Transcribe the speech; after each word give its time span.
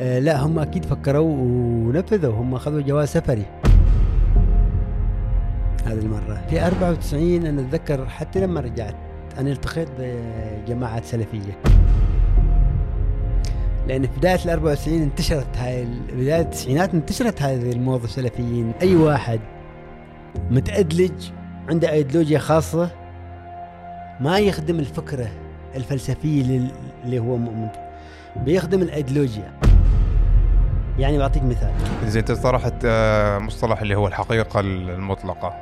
آه 0.00 0.18
لا 0.18 0.40
هم 0.46 0.58
أكيد 0.58 0.84
فكروا 0.84 1.36
ونفذوا. 1.38 2.34
هم 2.34 2.54
أخذوا 2.54 2.80
جواز 2.80 3.08
سفري 3.08 3.44
هذه 5.86 5.98
المرة. 5.98 6.42
في 6.50 6.66
94 6.66 7.46
أنا 7.46 7.60
أتذكر 7.60 8.06
حتى 8.06 8.40
لما 8.40 8.60
رجعت 8.60 8.94
أنا 9.38 9.52
التقيت 9.52 9.88
بجماعات 9.98 11.04
سلفية. 11.04 11.58
لأن 13.88 14.02
في 14.02 14.18
بداية 14.18 14.44
ال 14.44 14.50
94 14.50 15.02
انتشرت 15.02 15.56
هاي 15.58 15.86
بداية 16.12 16.40
التسعينات 16.40 16.94
انتشرت 16.94 17.42
هذه 17.42 17.72
الموضة 17.72 18.04
السلفيين 18.04 18.72
أي 18.82 18.96
واحد 18.96 19.40
متأدلج 20.50 21.12
عنده 21.68 21.92
أيديولوجيا 21.92 22.38
خاصة 22.38 22.90
ما 24.20 24.38
يخدم 24.38 24.78
الفكرة 24.78 25.28
الفلسفية 25.74 26.70
اللي 27.04 27.18
هو 27.18 27.36
مؤمن. 27.36 27.68
بيخدم 28.44 28.82
الأيديولوجيا. 28.82 29.52
يعني 30.98 31.18
بعطيك 31.18 31.42
مثال. 31.42 31.72
زين 32.04 32.18
إنت 32.18 32.32
طرحت 32.32 32.74
آه، 32.84 33.38
مصطلح 33.38 33.80
اللي 33.80 33.94
هو 33.94 34.06
الحقيقة 34.06 34.60
المطلقة. 34.60 35.54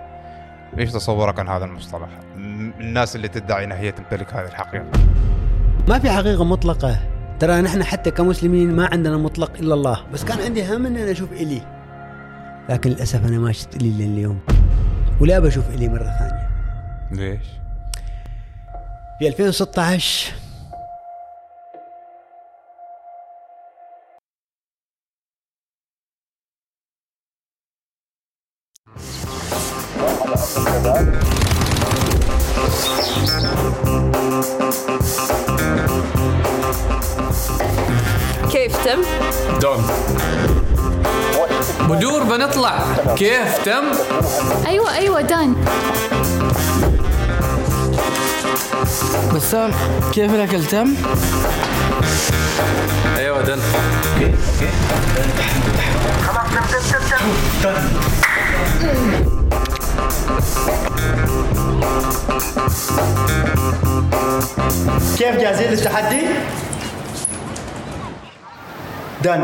إيش 0.79 0.93
تصورك 0.93 1.39
عن 1.39 1.49
هذا 1.49 1.65
المصطلح؟ 1.65 2.09
الناس 2.81 3.17
اللي 3.17 3.29
تدعي 3.29 3.65
انها 3.65 3.79
هي 3.79 3.93
تمتلك 3.93 4.35
هذه 4.35 4.47
الحقيقة. 4.47 4.87
ما 5.89 5.99
في 5.99 6.11
حقيقة 6.11 6.45
مطلقة. 6.45 6.99
ترى 7.41 7.61
نحن 7.61 7.83
حتى 7.85 8.11
كمسلمين 8.11 8.77
ما 8.77 8.89
عندنا 8.93 9.17
مطلق 9.17 9.53
إلا 9.61 9.75
الله. 9.75 10.01
بس 10.13 10.25
كان 10.25 10.41
عندي 10.41 10.77
هم 10.77 10.87
ان 10.87 10.97
أنا 10.97 11.11
أشوف 11.11 11.33
إلي. 11.33 11.63
لكن 12.69 12.91
للأسف 12.91 13.27
أنا 13.27 13.39
ما 13.39 13.53
شفت 13.53 13.77
إلي 13.77 14.07
لليوم 14.07 14.41
ولا 15.21 15.39
بشوف 15.39 15.71
إلي 15.71 15.89
مرة 15.89 16.05
ثانية. 16.19 16.51
ليش؟ 17.11 17.47
في 19.19 19.29
2016 19.29 20.33
كيف 30.85 30.93
تم؟ 38.85 39.03
دون 39.61 39.87
بدور 41.89 42.23
بنطلع 42.23 42.79
كيف 43.17 43.59
تم؟ 43.65 43.85
أيوه 44.67 44.95
أيوه 44.95 45.21
دان 45.21 45.55
بسام 49.35 49.71
كيف 50.13 50.35
الاكل 50.35 50.65
تم؟ 50.65 50.95
أيوه 53.17 53.43
دن 53.43 53.61
خلاص 56.27 56.47
تم 56.51 56.91
تم 56.91 57.23
تم 57.63 57.75
تم 59.23 59.34
كيف 65.19 65.37
جاهزين 65.37 65.71
للتحدي؟ 65.71 66.21
دن 69.25 69.41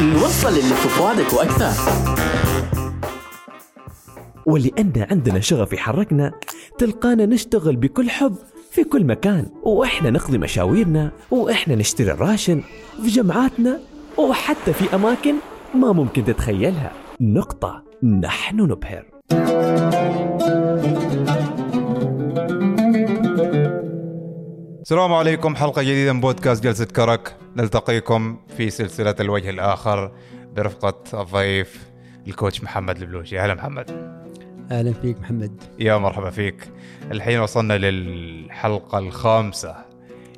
نوصل 0.00 0.48
اللي 0.48 0.74
في 0.74 0.88
فؤادك 0.88 1.32
وأكثر 1.32 1.72
ولأن 4.46 5.06
عندنا 5.10 5.40
شغف 5.40 5.72
يحركنا 5.72 6.32
تلقانا 6.78 7.26
نشتغل 7.26 7.76
بكل 7.76 8.10
حب 8.10 8.36
في 8.70 8.84
كل 8.84 9.04
مكان 9.04 9.46
وإحنا 9.62 10.10
نقضي 10.10 10.38
مشاويرنا 10.38 11.10
وإحنا 11.30 11.74
نشتري 11.74 12.10
الراشن 12.10 12.62
في 13.02 13.08
جمعاتنا. 13.08 13.80
وحتى 14.18 14.72
في 14.72 14.94
أماكن 14.94 15.34
ما 15.74 15.92
ممكن 15.92 16.24
تتخيلها. 16.24 16.92
نقطة. 17.20 17.82
نحن 18.02 18.60
نبهر. 18.60 19.04
السلام 24.80 25.14
عليكم. 25.14 25.56
حلقة 25.56 25.82
جديدة 25.82 26.12
من 26.12 26.20
بودكاست 26.20 26.64
جلسة 26.64 26.84
كرك. 26.84 27.36
نلتقيكم 27.56 28.38
في 28.56 28.70
سلسلة 28.70 29.14
الوجه 29.20 29.50
الآخر 29.50 30.12
برفقة 30.56 31.20
الضيف 31.20 31.90
الكوتش 32.28 32.62
محمد 32.62 32.96
البلوشي. 32.96 33.40
أهلا 33.40 33.54
محمد. 33.54 33.90
أهلا 34.70 34.92
فيك 34.92 35.20
محمد. 35.20 35.62
يا 35.78 35.96
مرحبا 35.96 36.30
فيك. 36.30 36.70
الحين 37.10 37.40
وصلنا 37.40 37.78
للحلقة 37.78 38.98
الخامسة. 38.98 39.76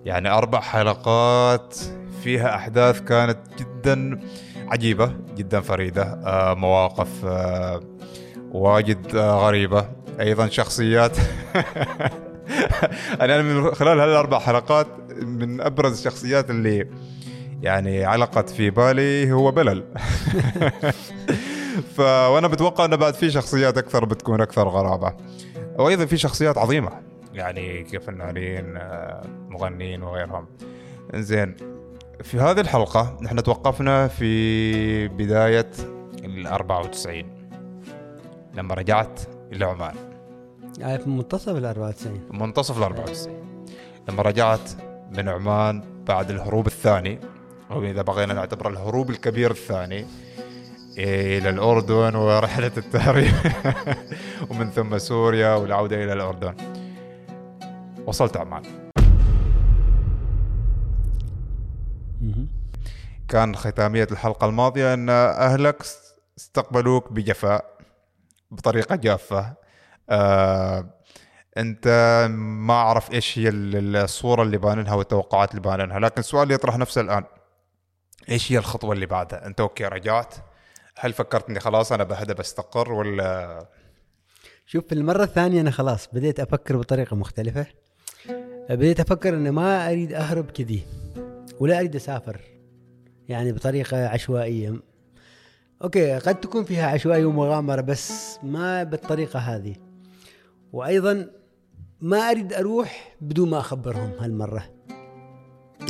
يعني 0.05 0.31
أربع 0.31 0.61
حلقات 0.61 1.77
فيها 2.25 2.55
أحداث 2.55 3.01
كانت 3.01 3.39
جدا 3.59 4.21
عجيبة 4.69 5.15
جدا 5.37 5.61
فريدة 5.61 6.03
آه، 6.03 6.55
مواقف 6.55 7.25
آه، 7.25 7.81
واجد 8.53 9.17
آه، 9.17 9.47
غريبة. 9.47 9.89
أيضا 10.21 10.47
شخصيات. 10.47 11.17
أنا 13.21 13.43
من 13.43 13.75
خلال 13.75 14.01
هالأربع 14.01 14.39
حلقات 14.39 14.87
من 15.23 15.61
أبرز 15.61 15.99
الشخصيات 15.99 16.51
اللي 16.51 16.89
يعني 17.63 18.05
علقت 18.05 18.51
في 18.51 18.71
بالي 18.71 19.33
هو 19.33 19.51
بلل. 19.51 19.85
ف 21.97 22.01
وأنا 22.01 22.49
بتوقع 22.49 22.85
انه 22.85 22.97
بعد 22.97 23.15
في 23.15 23.31
شخصيات 23.31 23.79
أكثر 23.79 24.05
بتكون 24.05 24.41
أكثر 24.41 24.69
غرابة. 24.69 25.15
وأيضا 25.79 26.07
في 26.07 26.17
شخصيات 26.17 26.59
عظيمة. 26.59 26.91
يعني 27.35 27.83
كفنانين 27.83 28.79
مغنيين 29.49 30.03
وغيرهم. 30.03 30.47
زين 31.15 31.74
في 32.25 32.41
هذه 32.41 32.61
الحلقة 32.61 33.19
نحن 33.23 33.43
توقفنا 33.43 34.09
في 34.09 35.09
بداية 35.09 35.71
ال 36.25 36.47
94 36.47 37.25
لما 38.55 38.75
رجعت 38.75 39.21
إلى 39.53 39.65
عمان. 39.65 39.95
في 40.75 41.11
منتصف 41.11 41.57
ال 41.57 41.65
94 41.65 42.21
منتصف 42.31 42.79
ال 42.79 42.83
94 42.83 43.35
لما 44.09 44.23
رجعت 44.23 44.71
من 45.17 45.29
عمان 45.29 45.83
بعد 46.07 46.31
الهروب 46.31 46.67
الثاني 46.67 47.19
أو 47.71 47.85
إذا 47.85 48.03
بغينا 48.03 48.35
نعتبر 48.35 48.69
الهروب 48.69 49.11
الكبير 49.11 49.51
الثاني 49.51 50.07
إلى 50.99 51.51
الأردن 51.51 52.17
ورحلة 52.17 52.73
التهريب. 52.77 53.33
ومن 54.51 54.71
ثم 54.71 54.99
سوريا 54.99 55.55
والعودة 55.55 56.05
إلى 56.05 56.13
الأردن. 56.13 56.55
وصلت 58.07 58.37
عمان. 58.37 58.84
كان 63.29 63.57
ختامية 63.57 64.09
الحلقة 64.11 64.47
الماضية 64.47 64.95
أن 64.95 65.11
أهلك 65.11 65.83
استقبلوك 66.39 67.13
بجفاء 67.13 67.65
بطريقة 68.51 68.97
جافة. 68.97 69.55
آه 70.11 70.91
أنت 71.57 71.89
ما 72.31 72.75
أعرف 72.75 73.13
إيش 73.13 73.39
هي 73.39 73.49
ال- 73.49 73.97
الصورة 73.97 74.43
اللي 74.43 74.59
باننها 74.59 74.95
والتوقعات 74.95 75.51
اللي 75.51 75.61
باننها 75.63 75.99
لكن 75.99 76.21
السؤال 76.21 76.51
يطرح 76.51 76.77
نفسه 76.79 77.01
الآن. 77.01 77.25
إيش 78.29 78.53
هي 78.53 78.59
الخطوة 78.59 78.93
اللي 78.93 79.07
بعدها؟ 79.07 79.47
أنت 79.47 79.61
أوكي 79.61 79.85
رجعت؟ 79.85 80.35
هل 80.99 81.13
فكرت 81.13 81.49
اني 81.51 81.61
خلاص 81.61 81.93
أنا 81.93 82.05
بهدى 82.05 82.35
بستقر 82.35 82.93
ولا؟ 82.93 83.67
شوف 84.67 84.87
في 84.87 84.95
المرة 84.95 85.23
الثانية 85.23 85.61
أنا 85.61 85.71
خلاص 85.71 86.09
بديت 86.13 86.41
أفكر 86.41 86.77
بطريقة 86.77 87.17
مختلفة. 87.17 87.67
بديت 88.71 89.01
أفكر 89.01 89.29
أن 89.35 89.51
ما 89.51 89.91
أريد 89.91 90.13
أهرب 90.13 90.51
كذي. 90.51 90.83
ولا 91.61 91.79
أريد 91.79 91.97
أسافر 91.97 92.41
يعني 93.29 93.53
بطريقة 93.53 94.09
عشوائية. 94.09 94.75
أوكي 95.83 96.19
قد 96.19 96.41
تكون 96.41 96.65
فيها 96.65 96.87
عشوائية 96.87 97.25
ومغامرة 97.25 97.81
بس 97.81 98.39
ما 98.43 98.83
بالطريقة 98.83 99.39
هذه. 99.39 99.77
وأيضا 100.73 101.31
ما 102.01 102.19
أريد 102.19 102.53
أروح 102.53 103.17
بدون 103.21 103.51
ما 103.51 103.59
أخبرهم 103.59 104.13
هالمرة. 104.21 104.71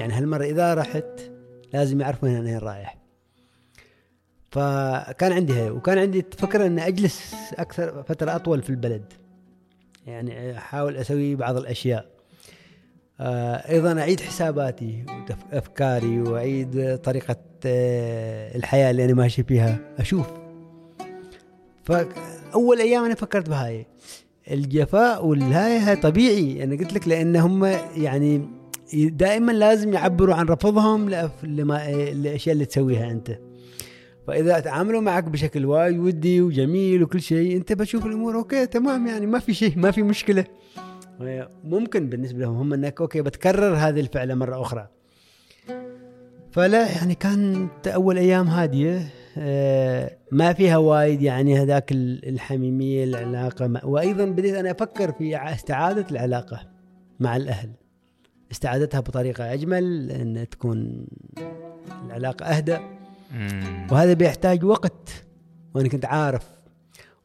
يعني 0.00 0.12
هالمرة 0.12 0.44
إذا 0.44 0.74
رحت 0.74 1.20
لازم 1.72 2.00
يعرفوا 2.00 2.28
أنا 2.28 2.40
وين 2.40 2.58
رايح. 2.58 2.98
فكان 4.50 5.32
عندي 5.32 5.52
هي 5.54 5.70
وكان 5.70 5.98
عندي 5.98 6.26
فكرة 6.38 6.66
أن 6.66 6.78
أجلس 6.78 7.34
أكثر 7.54 8.02
فترة 8.02 8.36
أطول 8.36 8.62
في 8.62 8.70
البلد. 8.70 9.12
يعني 10.06 10.58
أحاول 10.58 10.96
أسوي 10.96 11.34
بعض 11.34 11.56
الأشياء. 11.56 12.13
آه، 13.20 13.70
أيضا 13.70 14.00
أعيد 14.00 14.20
حساباتي 14.20 15.04
وأفكاري 15.52 16.20
وأعيد 16.20 16.98
طريقة 17.04 17.36
آه، 17.66 18.56
الحياة 18.56 18.90
اللي 18.90 19.04
أنا 19.04 19.14
ماشي 19.14 19.42
فيها. 19.42 19.78
أشوف. 19.98 20.26
فأول 21.84 22.78
أيام 22.80 23.04
أنا 23.04 23.14
فكرت 23.14 23.48
بهاي. 23.48 23.86
الجفاء 24.50 25.26
والهاي 25.26 25.78
هاي 25.78 25.96
طبيعي. 25.96 26.64
أنا 26.64 26.76
قلت 26.76 26.92
لك 26.92 27.08
لأن 27.08 27.36
هم 27.36 27.64
يعني 27.96 28.48
دائما 28.94 29.52
لازم 29.52 29.92
يعبروا 29.92 30.34
عن 30.34 30.46
رفضهم 30.46 31.10
لما 31.42 31.90
الأشياء 31.90 32.52
اللي 32.52 32.64
تسويها 32.64 33.10
أنت. 33.10 33.38
فإذا 34.26 34.60
تعاملوا 34.60 35.00
معك 35.00 35.24
بشكل 35.24 35.66
وايد 35.66 35.98
ودي 35.98 36.40
وجميل 36.40 37.02
وكل 37.02 37.20
شيء 37.20 37.56
أنت 37.56 37.72
بتشوف 37.72 38.06
الأمور 38.06 38.36
okay 38.36 38.66
تمام 38.66 39.06
يعني 39.06 39.26
ما 39.26 39.38
في 39.38 39.54
شيء 39.54 39.72
ما 39.78 39.90
في 39.90 40.02
مشكلة. 40.02 40.44
ممكن 41.64 42.08
بالنسبة 42.08 42.38
لهم 42.38 42.56
هم 42.56 42.72
إنك 42.72 43.00
أوكي 43.00 43.22
بتكرر 43.22 43.74
هذه 43.76 44.00
الفعلة 44.00 44.34
مرة 44.34 44.60
أخرى. 44.60 44.88
فلا 46.52 46.92
يعني 46.96 47.14
كانت 47.14 47.88
أول 47.88 48.18
أيام 48.18 48.48
هادية 48.48 49.08
آه، 49.38 50.16
ما 50.32 50.52
فيها 50.52 50.76
وايد 50.76 51.22
يعني 51.22 51.58
هذاك 51.62 51.92
ال- 51.92 52.28
الحميمية 52.28 53.04
العلاقة 53.04 53.86
وأيضا 53.86 54.24
بديت 54.24 54.54
أنا 54.54 54.70
أفكر 54.70 55.12
في 55.12 55.36
استعادة 55.36 56.06
العلاقة 56.10 56.60
مع 57.20 57.36
الأهل. 57.36 57.70
استعادتها 58.52 59.00
بطريقة 59.00 59.52
أجمل 59.52 60.10
إن 60.10 60.48
تكون 60.48 61.06
العلاقة 62.06 62.46
اهدى. 62.46 62.78
وهذا 63.92 64.12
بيحتاج 64.12 64.64
وقت 64.64 65.08
وأنا 65.74 65.88
كنت 65.88 66.04
عارف. 66.04 66.46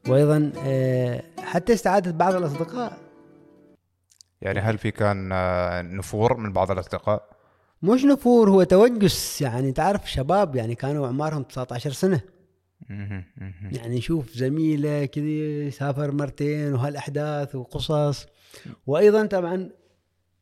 وأيضا 0.10 0.52
آه، 0.66 1.24
حتى 1.38 1.74
استعادة 1.74 2.12
بعض 2.12 2.36
الأصدقاء 2.36 2.98
يعني 4.42 4.60
هل 4.60 4.78
في 4.78 4.92
كان 4.92 5.30
آه، 5.32 5.82
نفور 5.82 6.38
من 6.38 6.54
بعض 6.54 6.72
الأصدقاء؟ 6.72 7.30
مش 7.82 8.04
نفور 8.04 8.50
هو 8.50 8.64
توجس. 8.64 9.42
يعني 9.42 9.72
تعرف 9.72 10.12
شباب 10.12 10.56
يعني 10.56 10.76
كانوا 10.76 11.06
اعمارهم 11.08 11.44
19 11.44 11.92
سنة. 11.92 12.22
يعني 13.72 13.98
نشوف 13.98 14.32
زميلة 14.32 15.06
كذي 15.06 15.72
سافر 15.72 16.12
مرتين 16.12 16.74
وهالأحداث 16.74 17.56
وقصص. 17.56 18.26
وأيضا 18.88 19.26
طبعا 19.26 19.70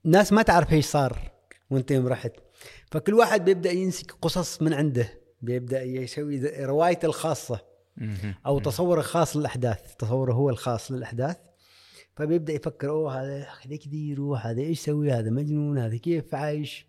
ناس 0.04 0.34
ما 0.34 0.42
تعرف 0.42 0.74
إيش 0.74 0.86
صار 0.86 1.32
وانت 1.70 1.92
يوم 1.92 2.08
رحت. 2.08 2.32
فكل 2.92 3.14
واحد 3.14 3.46
بيبدأ 3.46 3.72
ينسك 3.72 4.12
قصص 4.22 4.62
من 4.62 4.74
عنده. 4.74 5.10
بيبدأ 5.42 5.84
يسوي 5.84 6.66
روايته 6.66 7.06
الخاصة. 7.06 7.60
أو 8.46 8.60
تصوره 8.60 9.00
الخاص 9.00 9.38
للأحداث. 9.38 9.96
تصوره 9.96 10.34
هو 10.34 10.50
الخاص 10.50 10.92
للأحداث. 10.92 11.38
فبيبدا 12.18 12.54
يفكر 12.54 12.90
أوه 12.90 13.22
هذا 13.22 13.48
هذا 13.66 13.76
كذا 13.76 13.96
يروح 13.96 14.46
هذا 14.48 14.62
إيش 14.62 14.82
يسوي؟ 14.82 15.12
هذا 15.12 15.30
مجنون 15.30 15.78
هذا 15.78 15.98
كيف 15.98 16.36
عايش؟ 16.36 16.88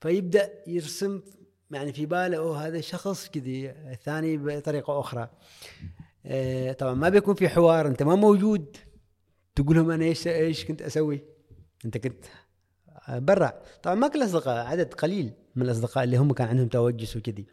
فيبدأ 0.00 0.50
يرسم 0.66 1.22
يعني 1.70 1.92
في 1.92 2.06
باله 2.06 2.36
أوه 2.36 2.66
هذا 2.66 2.80
شخص 2.80 3.28
كذي. 3.28 3.70
الثاني 3.70 4.36
بطريقة 4.36 5.00
أخرى. 5.00 5.28
آه، 6.26 6.72
طبعا 6.72 6.94
ما 6.94 7.08
بيكون 7.08 7.34
في 7.34 7.48
حوار 7.48 7.86
أنت 7.86 8.02
ما 8.02 8.14
موجود. 8.14 8.76
تقول 9.54 9.76
لهم 9.76 9.90
أنا 9.90 10.04
إيش 10.04 10.26
إيش 10.26 10.64
كنت 10.64 10.82
أسوي؟ 10.82 11.24
أنت 11.84 11.98
كنت 11.98 12.24
برا. 13.08 13.62
طبعا 13.82 13.94
ما 13.94 14.08
كل 14.08 14.18
الأصدقاء 14.18 14.66
عدد 14.66 14.94
قليل 14.94 15.32
من 15.56 15.62
الأصدقاء 15.62 16.04
اللي 16.04 16.16
هم 16.16 16.32
كان 16.32 16.48
عندهم 16.48 16.68
توجس 16.68 17.16
وكذي. 17.16 17.46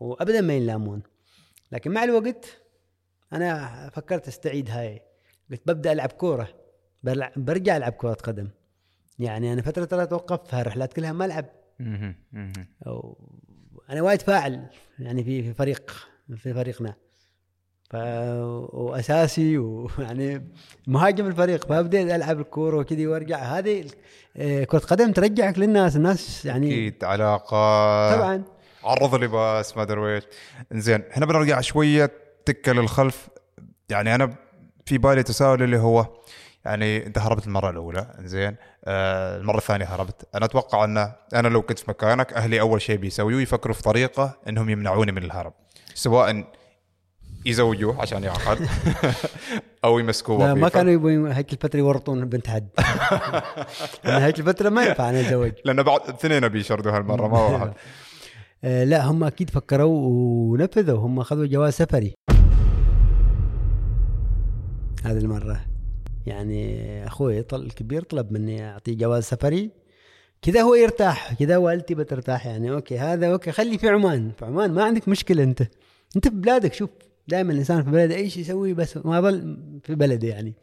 وابدا 0.00 0.40
ما 0.40 0.54
ينلامون. 0.54 1.02
لكن 1.72 1.90
مع 1.90 2.04
الوقت 2.04 2.62
أنا 3.32 3.90
فكرت 3.94 4.28
أستعيد 4.28 4.70
هاي 4.70 5.11
قلت 5.52 5.62
ببدأ 5.66 5.92
ألعب 5.92 6.12
كورة. 6.12 6.48
برجع 7.36 7.76
ألعب 7.76 7.92
كرة 7.92 8.12
قدم. 8.14 8.48
يعني 9.18 9.52
أنا 9.52 9.62
فترة 9.62 9.84
ترى 9.84 10.06
توقفت 10.06 10.54
هالرحلات 10.54 10.92
كلها 10.92 11.12
ما 11.12 11.24
ألعب. 11.24 11.44
أنا 13.90 14.02
وايد 14.02 14.22
فاعل 14.22 14.66
يعني 14.98 15.24
في 15.24 15.42
في 15.42 15.54
فريق 15.54 15.90
في 16.36 16.54
فريقنا. 16.54 16.94
ف 17.90 17.94
وأساسي 18.74 19.58
ويعني 19.58 20.48
مهاجم 20.86 21.26
الفريق. 21.26 21.66
فبديت 21.66 22.10
ألعب 22.10 22.40
الكورة 22.40 22.76
وكذي 22.76 23.06
وأرجع. 23.06 23.38
هذه 23.38 23.84
آه، 24.36 24.64
كرة 24.64 24.78
قدم 24.78 25.12
ترجعك 25.12 25.58
للناس. 25.58 25.96
الناس 25.96 26.44
يعني 26.44 26.66
أكيد 26.66 27.04
علاقة. 27.04 28.16
طبعا. 28.16 28.42
عرض 28.84 29.14
لباس 29.14 29.76
ما 29.76 29.82
أدري 29.82 30.14
إيش 30.14 30.24
زين 30.72 31.02
هنا 31.12 31.26
بنرجع 31.26 31.60
شوية. 31.60 32.10
تكة 32.46 32.72
للخلف. 32.72 33.28
يعني 33.90 34.14
أنا 34.14 34.34
في 34.86 34.98
بالي 34.98 35.22
تساؤل 35.22 35.62
اللي 35.62 35.78
هو 35.78 36.06
يعني 36.64 37.06
انت 37.06 37.18
هربت 37.18 37.46
المرة 37.46 37.70
الأولى 37.70 38.06
زين. 38.24 38.56
آه 38.84 39.36
المرة 39.36 39.56
الثانية 39.58 39.86
هربت. 39.86 40.26
أنا 40.34 40.44
أتوقع 40.44 40.84
أن 40.84 41.12
أنا 41.34 41.48
لو 41.48 41.62
كنت 41.62 41.78
في 41.78 41.84
مكانك 41.90 42.32
أهلي 42.32 42.60
أول 42.60 42.82
شيء 42.82 42.96
بيسويه 42.96 43.42
يفكروا 43.42 43.74
في 43.74 43.82
طريقة 43.82 44.36
إنهم 44.48 44.70
يمنعوني 44.70 45.12
من 45.12 45.22
الهرب 45.22 45.52
سواء 45.94 46.44
يزوجوه 47.46 48.00
عشان 48.00 48.24
يعقد 48.24 48.58
أو 49.84 49.98
يمسكوه 49.98 50.38
لا 50.46 50.54
ما. 50.54 50.68
كانوا 50.68 50.92
يبون 50.92 51.32
هيك 51.32 51.52
الفترة 51.52 51.78
يورطون 51.78 52.24
بنت 52.24 52.46
حد. 52.48 52.68
لأن 54.04 54.22
هيك 54.22 54.38
الفترة 54.38 54.68
ما 54.68 54.84
ينفع 54.84 55.10
أنا 55.10 55.20
أتزوج. 55.20 55.52
لأن 55.64 55.82
بعد 55.82 56.00
اثنين 56.08 56.48
بيشردوا 56.48 56.92
هالمرة 56.92 57.28
ما 57.28 57.40
واحد. 57.46 57.72
آه، 58.64 58.84
لا 58.84 59.04
هم 59.04 59.24
أكيد 59.24 59.50
فكروا 59.50 59.98
ونفذوا 60.06 60.98
هم 60.98 61.18
أخذوا 61.20 61.46
جواز 61.46 61.72
سفري. 61.72 62.14
هذه 65.02 65.18
المرة. 65.18 65.64
يعني 66.26 67.06
أخوي 67.06 67.42
طل 67.42 67.62
الكبير 67.62 68.02
طلب 68.02 68.32
مني 68.32 68.70
أعطيه 68.70 68.96
جواز 68.96 69.24
سفري. 69.24 69.70
كذا 70.42 70.62
هو 70.62 70.74
يرتاح 70.74 71.34
كذا 71.34 71.56
والدتي 71.56 71.94
بترتاح 71.94 72.46
يعني. 72.46 72.70
okay 72.70 72.98
هذا 72.98 73.32
أوكي 73.32 73.52
خلي 73.52 73.78
في 73.78 73.88
عمان. 73.88 74.30
في 74.38 74.44
عمان 74.44 74.72
ما 74.72 74.84
عندك 74.84 75.08
مشكلة 75.08 75.42
أنت. 75.42 75.62
أنت 76.16 76.28
في 76.28 76.34
بلادك 76.34 76.74
شوف 76.74 76.90
دائما 77.28 77.52
الإنسان 77.52 77.84
في 77.84 77.90
بلده 77.90 78.14
إيش 78.14 78.36
يسوي 78.36 78.74
بس 78.74 78.96
ما 78.96 79.20
ظل 79.20 79.58
في 79.84 79.94
بلده 79.94 80.28
يعني. 80.28 80.54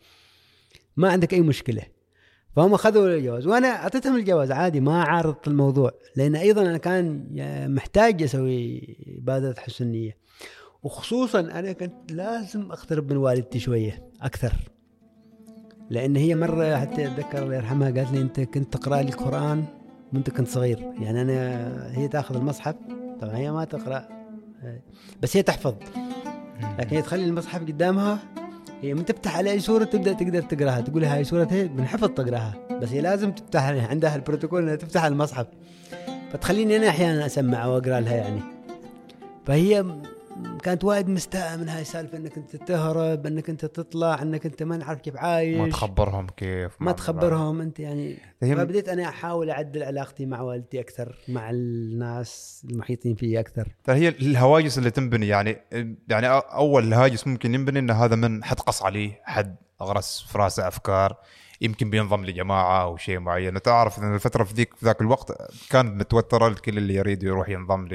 ما 0.97 1.09
عندك 1.09 1.33
أي 1.33 1.41
مشكلة. 1.41 1.81
فهم 2.55 2.73
أخذوا 2.73 3.07
الجواز. 3.07 3.47
وأنا 3.47 3.67
أعطيتهم 3.67 4.15
الجواز 4.15 4.51
عادي 4.51 4.79
ما 4.79 5.03
عارضت 5.03 5.47
الموضوع. 5.47 5.91
لأن 6.15 6.35
أيضا 6.35 6.61
أنا 6.61 6.77
كان 6.77 7.25
محتاج 7.75 8.23
أسوي 8.23 8.97
اباده 9.17 9.55
حسن 9.57 9.85
النيه 9.85 10.17
وخصوصا 10.83 11.39
أنا 11.39 11.71
كنت 11.71 12.11
لازم 12.11 12.71
اقترب 12.71 13.11
من 13.11 13.17
والدتي 13.17 13.59
شوية 13.59 14.09
أكثر. 14.21 14.53
لأن 15.89 16.15
هي 16.15 16.35
مرة 16.35 16.75
حتى 16.75 17.07
أتذكر 17.07 17.43
الله 17.43 17.55
يرحمها 17.55 17.91
قالت 17.91 18.11
لي 18.11 18.21
أنت 18.21 18.39
كنت 18.39 18.73
تقرأ 18.73 19.01
لي 19.01 19.09
القرآن 19.09 19.65
وأنت 20.13 20.29
كنت 20.29 20.47
صغير. 20.47 20.93
يعني 20.99 21.21
أنا 21.21 21.97
هي 21.97 22.07
تأخذ 22.07 22.35
المصحف 22.35 22.75
طبعا 23.21 23.35
هي 23.35 23.51
ما 23.51 23.65
تقرأ. 23.65 24.07
بس 25.21 25.37
هي 25.37 25.43
تحفظ. 25.43 25.75
لكن 26.79 26.95
هي 26.95 27.01
تخلي 27.01 27.25
المصحف 27.25 27.61
قدامها 27.61 28.19
هي 28.81 28.93
من 28.93 29.05
تفتح 29.05 29.37
على 29.37 29.51
أي 29.51 29.59
سوره 29.59 29.83
تبدأ 29.83 30.13
تقدر 30.13 30.41
تقرأها. 30.41 30.81
تقول 30.81 31.03
هاي 31.03 31.23
سوره 31.23 31.47
هي 31.51 31.67
بنحفظ 31.67 32.07
تقرأها. 32.07 32.53
بس 32.81 32.89
هي 32.89 33.01
لازم 33.01 33.31
تفتح 33.31 33.63
عندها 33.63 34.15
البروتوكول 34.15 34.63
إنها 34.63 34.75
تفتح 34.75 35.03
المصحف. 35.03 35.47
فتخليني 36.31 36.77
أنا 36.77 36.89
أحيانا 36.89 37.25
اسمع 37.25 37.65
وأقرأ 37.65 37.99
لها 37.99 38.15
يعني. 38.15 38.41
فهي 39.45 39.85
كانت 40.63 40.83
وايد 40.83 41.09
مستاءة 41.09 41.55
من 41.55 41.69
هاي 41.69 41.81
السالفة 41.81 42.17
إنك 42.17 42.37
أنت 42.37 42.55
تهرب 42.55 43.25
إنك 43.25 43.49
أنت 43.49 43.65
تطلع 43.65 44.21
إنك 44.21 44.45
أنت 44.45 44.63
ما 44.63 44.77
نعرف 44.77 45.01
كيف 45.01 45.17
عايش. 45.17 45.57
ما 45.57 45.69
تخبرهم 45.69 46.27
كيف 46.37 46.71
ما 46.79 46.91
تخبرهم 46.91 47.61
أنت 47.61 47.79
يعني. 47.79 48.17
فبديت 48.41 48.89
أنا 48.89 49.09
أحاول 49.09 49.49
أعدل 49.49 49.83
علاقتي 49.83 50.25
مع 50.25 50.41
والدتي 50.41 50.79
أكثر 50.79 51.17
مع 51.27 51.49
الناس 51.49 52.63
المحيطين 52.69 53.15
فيي 53.15 53.39
أكثر. 53.39 53.67
فهي 53.83 54.07
الهواجس 54.07 54.77
اللي 54.77 54.91
تنبني 54.91 55.27
يعني 55.27 55.57
يعني 56.07 56.27
أول 56.29 56.93
هاجس 56.93 57.27
ممكن 57.27 57.53
ينبني 57.53 57.79
إن 57.79 57.91
هذا 57.91 58.15
من 58.15 58.43
حد 58.43 58.59
قص 58.59 58.83
عليه 58.83 59.21
حد 59.23 59.55
غرس 59.81 60.25
في 60.31 60.37
راسه 60.37 60.67
أفكار 60.67 61.17
يمكن 61.61 61.89
بينضم 61.89 62.25
لجماعة 62.25 62.83
أو 62.83 62.97
شيء 62.97 63.19
معين. 63.19 63.61
تعرف 63.61 63.99
إن 63.99 64.15
الفترة 64.15 64.43
في 64.43 64.53
ذيك 64.53 64.73
في 64.75 64.85
ذاك 64.85 65.01
الوقت 65.01 65.51
كانت 65.69 65.99
متوترة 65.99 66.47
الكل 66.47 66.77
اللي 66.77 66.95
يريد 66.95 67.23
يروح 67.23 67.49
ينضم 67.49 67.87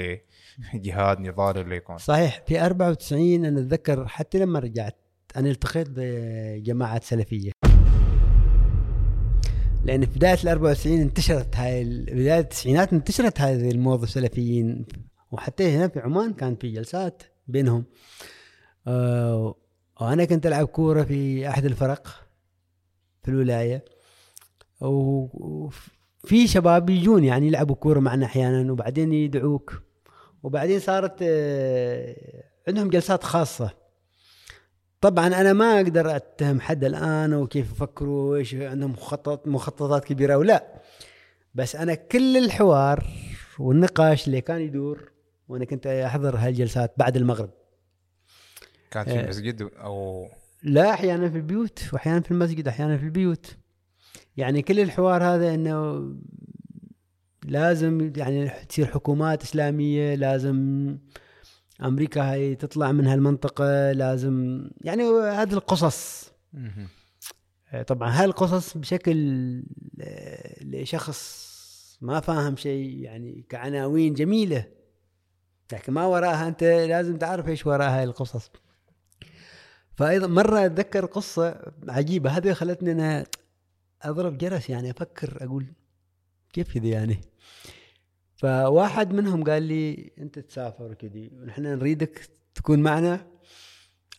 لجهاد 0.74 1.20
نضال 1.20 1.58
اللي 1.58 1.76
يكون 1.76 1.98
صحيح 1.98 2.42
في 2.46 2.66
94 2.66 3.44
أنا 3.44 3.60
أتذكر 3.60 4.06
حتى 4.08 4.38
لما 4.38 4.58
رجعت 4.58 4.96
أنا 5.36 5.50
التقيت 5.50 5.88
بجماعة 5.90 7.00
سلفية. 7.00 7.52
لأن 9.84 10.06
في 10.06 10.18
بداية 10.18 10.38
ال 10.44 10.48
94 10.48 11.00
انتشرت 11.00 11.56
هاي 11.56 11.84
بداية 11.84 12.40
التسعينات 12.40 12.92
انتشرت 12.92 13.40
هذه 13.40 13.70
الموضه 13.70 14.02
السلفيين 14.02 14.86
وحتى 15.32 15.76
هنا 15.76 15.88
في 15.88 16.00
عمان 16.00 16.32
كان 16.32 16.56
في 16.56 16.72
جلسات 16.72 17.22
بينهم. 17.46 17.84
آه 18.86 19.54
وأنا 20.00 20.24
كنت 20.24 20.46
ألعب 20.46 20.66
كورة 20.66 21.02
في 21.02 21.48
أحد 21.48 21.64
الفرق 21.64 22.08
في 23.22 23.30
الولاية. 23.30 23.84
وفي 24.80 26.46
شباب 26.46 26.90
يجون 26.90 27.24
يعني 27.24 27.46
يلعبوا 27.46 27.76
كورة 27.76 28.00
معنا 28.00 28.26
أحيانا 28.26 28.72
وبعدين 28.72 29.12
يدعوك. 29.12 29.83
وبعدين 30.44 30.80
صارت 30.80 31.16
آه، 31.22 32.16
عندهم 32.68 32.90
جلسات 32.90 33.24
خاصة. 33.24 33.70
طبعا 35.00 35.26
أنا 35.26 35.52
ما 35.52 35.76
أقدر 35.76 36.16
أتهم 36.16 36.60
حد 36.60 36.84
الآن 36.84 37.34
وكيف 37.34 37.72
يفكروا 37.72 38.30
وإيش 38.30 38.54
عندهم 38.54 38.90
مخطط 38.90 39.48
مخططات 39.48 40.04
كبيرة 40.04 40.36
ولا. 40.36 40.82
بس 41.54 41.76
أنا 41.76 41.94
كل 41.94 42.36
الحوار 42.36 43.06
والنقاش 43.58 44.26
اللي 44.26 44.40
كان 44.40 44.60
يدور 44.60 45.12
وأنا 45.48 45.64
كنت 45.64 45.86
أحضر 45.86 46.36
هالجلسات 46.36 46.94
بعد 46.96 47.16
المغرب. 47.16 47.50
كانت 48.90 49.08
في 49.08 49.18
آه. 49.18 49.20
المسجد 49.24 49.62
أو؟ 49.62 50.28
لا 50.62 50.90
أحيانا 50.90 51.30
في 51.30 51.36
البيوت 51.36 51.80
وأحيانا 51.92 52.20
في 52.20 52.30
المسجد 52.30 52.68
أحيانا 52.68 52.96
في 52.96 53.04
البيوت. 53.04 53.56
يعني 54.36 54.62
كل 54.62 54.80
الحوار 54.80 55.24
هذا 55.24 55.54
أنه 55.54 56.10
لازم 57.44 58.12
يعني 58.16 58.48
تصير 58.48 58.86
حكومات 58.86 59.42
إسلامية 59.42 60.14
لازم 60.14 60.98
أمريكا 61.82 62.32
هاي 62.32 62.54
تطلع 62.54 62.92
من 62.92 63.06
هالمنطقة 63.06 63.92
لازم 63.92 64.68
يعني 64.80 65.02
هذه 65.12 65.52
القصص. 65.52 66.32
آه، 67.72 67.82
طبعا 67.82 68.10
هاي 68.10 68.24
القصص 68.24 68.76
بشكل 68.76 69.14
آه، 70.00 70.64
لشخص 70.64 71.44
ما 72.00 72.20
فاهم 72.20 72.56
شيء 72.56 72.98
يعني 72.98 73.46
كعناوين 73.48 74.14
جميلة. 74.14 74.66
لكن 75.72 75.92
ما 75.92 76.06
وراها 76.06 76.48
أنت 76.48 76.64
لازم 76.64 77.16
تعرف 77.16 77.48
إيش 77.48 77.66
وراها 77.66 77.98
هاي 77.98 78.04
القصص. 78.04 78.50
فايضا 79.96 80.26
مرة 80.26 80.66
أتذكر 80.66 81.06
قصة 81.06 81.72
عجيبة. 81.88 82.30
هذه 82.30 82.52
خلتني 82.52 82.92
أنا 82.92 83.24
أضرب 84.02 84.38
جرس 84.38 84.70
يعني 84.70 84.90
أفكر 84.90 85.38
أقول 85.44 85.66
كيف 86.54 86.74
كذا 86.74 86.86
يعني. 86.86 87.20
فواحد 88.36 89.14
منهم 89.14 89.44
قال 89.44 89.62
لي 89.62 90.12
أنت 90.18 90.38
تسافر 90.38 90.92
وكذي 90.92 91.30
ونحن 91.34 91.62
نريدك 91.62 92.28
تكون 92.54 92.78
معنا 92.78 93.26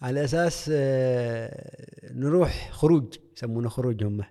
على 0.01 0.23
أساس 0.23 0.71
آه، 0.73 2.11
نروح 2.11 2.71
خروج 2.71 3.15
يسمونه 3.37 3.69
خروج 3.69 4.03
هم. 4.03 4.23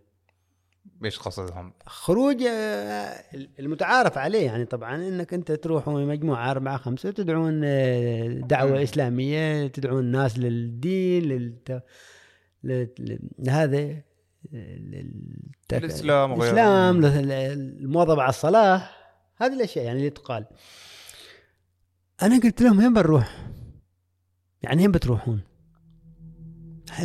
إيش 1.05 1.19
قصدهم؟ 1.19 1.73
خروج 1.87 2.43
آه، 2.43 3.25
المتعارف 3.59 4.19
عليه 4.19 4.47
يعني 4.47 4.65
طبعا 4.65 4.97
إنك 4.97 5.35
أنت 5.35 5.53
تروحون 5.53 6.07
مجموعة 6.07 6.51
أربعة 6.51 6.77
خمسة 6.77 7.11
تدعون 7.11 7.61
آه، 7.65 8.29
دعوة 8.29 8.83
إسلامية 8.83 9.67
تدعون 9.67 10.01
الناس 10.01 10.39
للدين 10.39 11.23
للت... 11.23 11.83
لل... 12.65 13.19
الإسلام 15.73 16.33
وغيره. 16.33 16.45
الإسلام 16.45 17.05
المواظبة 17.05 18.23
على 18.23 18.29
الصلاة 18.29 18.89
هذه 19.37 19.53
الأشياء 19.53 19.85
يعني 19.85 19.99
اللي 19.99 20.11
تقال. 20.11 20.47
أنا 22.23 22.41
قلت 22.41 22.63
لهم 22.63 22.79
وين 22.79 22.95
بنروح؟ 22.95 23.49
يعني 24.63 24.83
وين 24.83 24.93
بتروحون؟ 24.93 25.41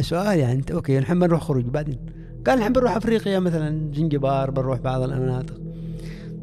سؤال 0.01 0.39
يعني 0.39 0.53
أنت 0.53 0.71
okay 0.71 0.97
الحين 0.97 1.19
بنروح 1.19 1.41
خروج 1.41 1.65
بعدين. 1.65 2.05
قال 2.45 2.57
الحين 2.57 2.73
بنروح 2.73 2.95
أفريقيا 2.95 3.39
مثلا 3.39 3.91
زنجبار 3.93 4.51
بنروح 4.51 4.79
بعض 4.79 5.01
المناطق 5.01 5.61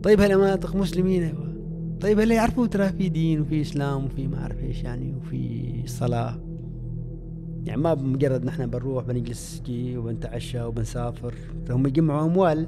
طيب 0.02 0.20
هالمناطق 0.20 0.76
مسلمين؟ 0.76 1.22
أيوه. 1.22 1.56
طيب 2.00 2.20
هل 2.20 2.30
يعرفوا 2.30 2.66
ترى 2.66 2.88
في 2.88 3.08
دين 3.08 3.40
وفي 3.40 3.60
إسلام 3.60 4.04
وفي 4.04 4.26
ما 4.26 4.42
أعرف 4.42 4.58
إيش 4.58 4.82
يعني 4.82 5.14
وفي 5.14 5.82
صلاة؟ 5.86 6.40
يعني 7.66 7.80
ما 7.80 7.94
بمجرد 7.94 8.44
نحن 8.44 8.66
بنروح 8.66 9.04
بنجلس 9.04 9.62
كي 9.66 9.96
وبنتعشى 9.96 10.62
وبنسافر 10.62 11.34
هم 11.70 11.86
يجمعوا 11.86 12.26
أموال 12.26 12.66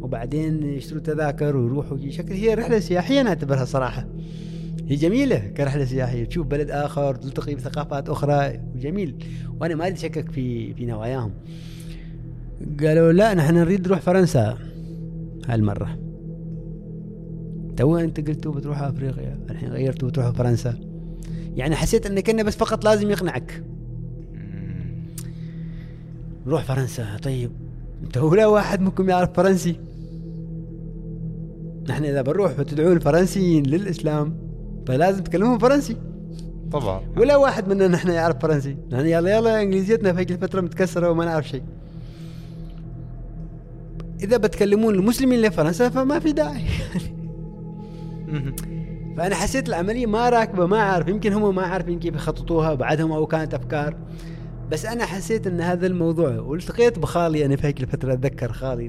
وبعدين 0.00 0.62
يشتروا 0.62 1.00
تذاكر 1.00 1.56
ويروحوا 1.56 1.98
شكل 2.08 2.32
هي 2.32 2.54
رحلة 2.54 2.80
سياحية 2.80 3.20
أنا 3.20 3.28
أعتبرها 3.28 3.64
صراحة. 3.64 4.06
هي 4.88 4.96
جميلة 4.96 5.38
كرحلة 5.38 5.84
سياحية. 5.84 6.24
تشوف 6.24 6.46
بلد 6.46 6.70
آخر 6.70 7.14
تلتقي 7.14 7.54
بثقافات 7.54 8.08
أخرى 8.08 8.60
جميل 8.76 9.24
وأنا 9.60 9.74
ما 9.74 9.86
أدري 9.86 9.98
شكك 9.98 10.30
في 10.30 10.74
في 10.74 10.86
نواياهم. 10.86 11.32
قالوا 12.80 13.12
لا 13.12 13.34
نحن 13.34 13.54
نريد 13.54 13.86
نروح 13.86 14.00
فرنسا 14.00 14.58
هالمرة. 15.48 15.98
تو 17.76 17.96
أنت 17.96 18.28
قلتوا 18.28 18.52
بتروح 18.52 18.82
أفريقيا 18.82 19.38
الحين 19.50 19.68
غيرتوا 19.68 20.08
بتروحوا 20.08 20.32
فرنسا. 20.32 20.74
يعني 21.56 21.76
حسيت 21.76 22.06
انك 22.06 22.30
انه 22.30 22.42
بس 22.42 22.56
فقط 22.56 22.84
لازم 22.84 23.10
يقنعك. 23.10 23.64
نروح 26.46 26.64
فرنسا. 26.64 27.16
طيب 27.22 27.50
انت 28.02 28.18
ولا 28.18 28.46
واحد 28.46 28.80
منكم 28.80 29.08
يعرف 29.08 29.32
فرنسي؟ 29.32 29.80
نحن 31.88 32.04
إذا 32.04 32.22
بنروح 32.22 32.52
بتدعون 32.52 32.92
الفرنسيين 32.92 33.66
للإسلام 33.66 34.36
فلازم 34.86 35.22
تكلمون 35.22 35.58
فرنسي. 35.58 35.96
طبعا. 36.72 37.00
ولا 37.16 37.36
واحد 37.36 37.68
منا 37.68 37.88
نحن 37.88 38.08
يعرف 38.08 38.38
فرنسي. 38.38 38.76
نحن 38.92 39.06
يلا 39.06 39.36
يلا 39.36 39.62
إنجليزيتنا 39.62 40.12
في 40.12 40.18
هيك 40.18 40.30
الفترة 40.30 40.60
متكسرة 40.60 41.10
وما 41.10 41.24
نعرف 41.24 41.48
شيء. 41.48 41.62
إذا 44.22 44.36
بتكلمون 44.36 44.94
المسلمين 44.94 45.42
لفرنسا 45.42 45.88
فما 45.88 46.18
في 46.18 46.32
داعي. 46.32 46.64
فأنا 49.16 49.34
حسيت 49.34 49.68
العملية 49.68 50.06
ما 50.06 50.28
راكبة 50.28 50.66
ما 50.66 50.78
أعرف. 50.78 51.08
يمكن 51.08 51.32
هم 51.32 51.54
ما 51.54 51.62
عارفين 51.62 51.98
كيف 51.98 52.14
يخططوها 52.14 52.74
بعدهم 52.74 53.12
أو 53.12 53.26
كانت 53.26 53.54
أفكار. 53.54 53.96
بس 54.70 54.86
أنا 54.86 55.04
حسيت 55.04 55.46
إن 55.46 55.60
هذا 55.60 55.86
الموضوع 55.86 56.38
والتقيت 56.38 56.98
بخالي 56.98 57.46
أنا 57.46 57.56
في 57.56 57.66
هيك 57.66 57.80
الفترة 57.80 58.12
أتذكر 58.12 58.52
خالي 58.52 58.86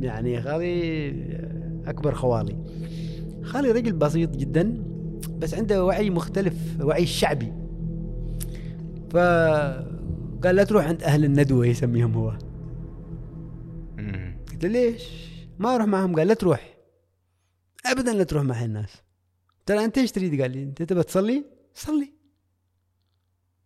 يعني 0.00 0.42
خالي 0.42 1.10
أكبر 1.86 2.14
خوالي 2.14 2.56
خالي 3.42 3.70
رجل 3.70 3.92
بسيط 3.92 4.36
جدا 4.36 4.84
بس 5.38 5.54
عنده 5.54 5.84
وعي 5.84 6.10
مختلف 6.10 6.54
وعي 6.80 7.02
الشعبي 7.02 7.52
فقال 9.10 10.56
لا 10.56 10.64
تروح 10.64 10.86
عند 10.86 11.02
أهل 11.02 11.24
الندوة 11.24 11.66
يسميهم 11.66 12.14
هو. 12.14 12.30
قلت 14.52 14.64
له 14.64 14.70
ليش؟ 14.70 15.08
ما 15.58 15.74
أروح 15.74 15.86
معهم 15.86 16.16
قال 16.16 16.26
لا 16.26 16.34
تروح 16.34 16.74
ابدا 17.86 18.12
لا 18.12 18.24
تروح 18.24 18.42
مع 18.42 18.54
هالناس 18.54 19.02
ترى 19.66 19.84
أنت 19.84 19.98
إيش 19.98 20.12
تريد؟ 20.12 20.40
قال 20.40 20.50
لي 20.50 20.62
أنت 20.62 20.82
تبى 20.82 21.02
تصلي؟ 21.02 21.44
صلي 21.74 22.12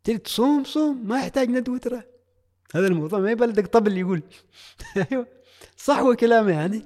تريد 0.08 0.20
تصوم 0.20 0.64
صوم 0.64 1.08
ما 1.08 1.18
يحتاج 1.20 1.48
ندوة 1.48 1.78
ترى 1.78 2.02
هذا 2.74 2.86
الموضوع 2.86 3.18
ما 3.18 3.30
يبلدك 3.30 3.66
طبل 3.66 3.98
يقول. 3.98 4.22
أيوه. 5.12 5.26
صح 5.76 5.98
هو 5.98 6.14
كلامه 6.14 6.52
يعني. 6.52 6.82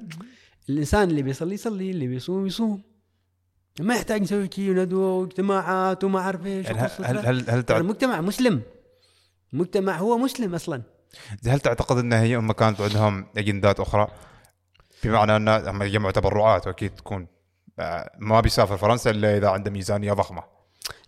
الإنسان 0.69 1.11
اللي 1.11 1.23
بيصلي 1.23 1.55
يصلي 1.55 1.91
اللي 1.91 2.07
بيصوم 2.07 2.47
يصوم. 2.47 2.83
ما 3.81 3.95
يحتاج 3.95 4.23
نسوي 4.23 4.49
كي 4.49 4.71
ندوه 4.71 5.13
واجتماعات 5.15 6.05
وما 6.05 6.19
أعرف 6.19 6.47
إيش 6.47 6.67
يعني 6.67 6.79
هل 6.79 6.85
وقصة 6.85 7.05
هل. 7.07 7.19
هل, 7.19 7.51
هل, 7.51 7.63
تعت- 7.63 7.81
المجتمع 7.81 8.21
مسلم. 8.21 8.63
مجتمع 9.53 9.97
هو 9.97 10.19
مسلم 10.19 10.55
أصلا. 10.55 10.83
هل 11.47 11.61
تعتقد 11.61 11.97
ان 11.99 12.13
هي 12.13 12.37
هم 12.37 12.53
كانت 12.53 12.81
عندهم 12.81 13.27
أجندات 13.37 13.81
أخرى؟ 13.81 14.09
بمعنى 15.05 15.37
ان 15.37 15.49
هم 15.49 15.83
يجمعوا 15.83 16.13
تبرعات 16.13 16.67
وأكيد 16.67 16.95
تكون 16.95 17.27
آه، 17.79 18.11
ما 18.19 18.41
بيسافر 18.41 18.77
فرنسا 18.77 19.11
إلا 19.11 19.37
إذا 19.39 19.49
عنده 19.49 19.71
ميزانية 19.71 20.13
ضخمة. 20.13 20.43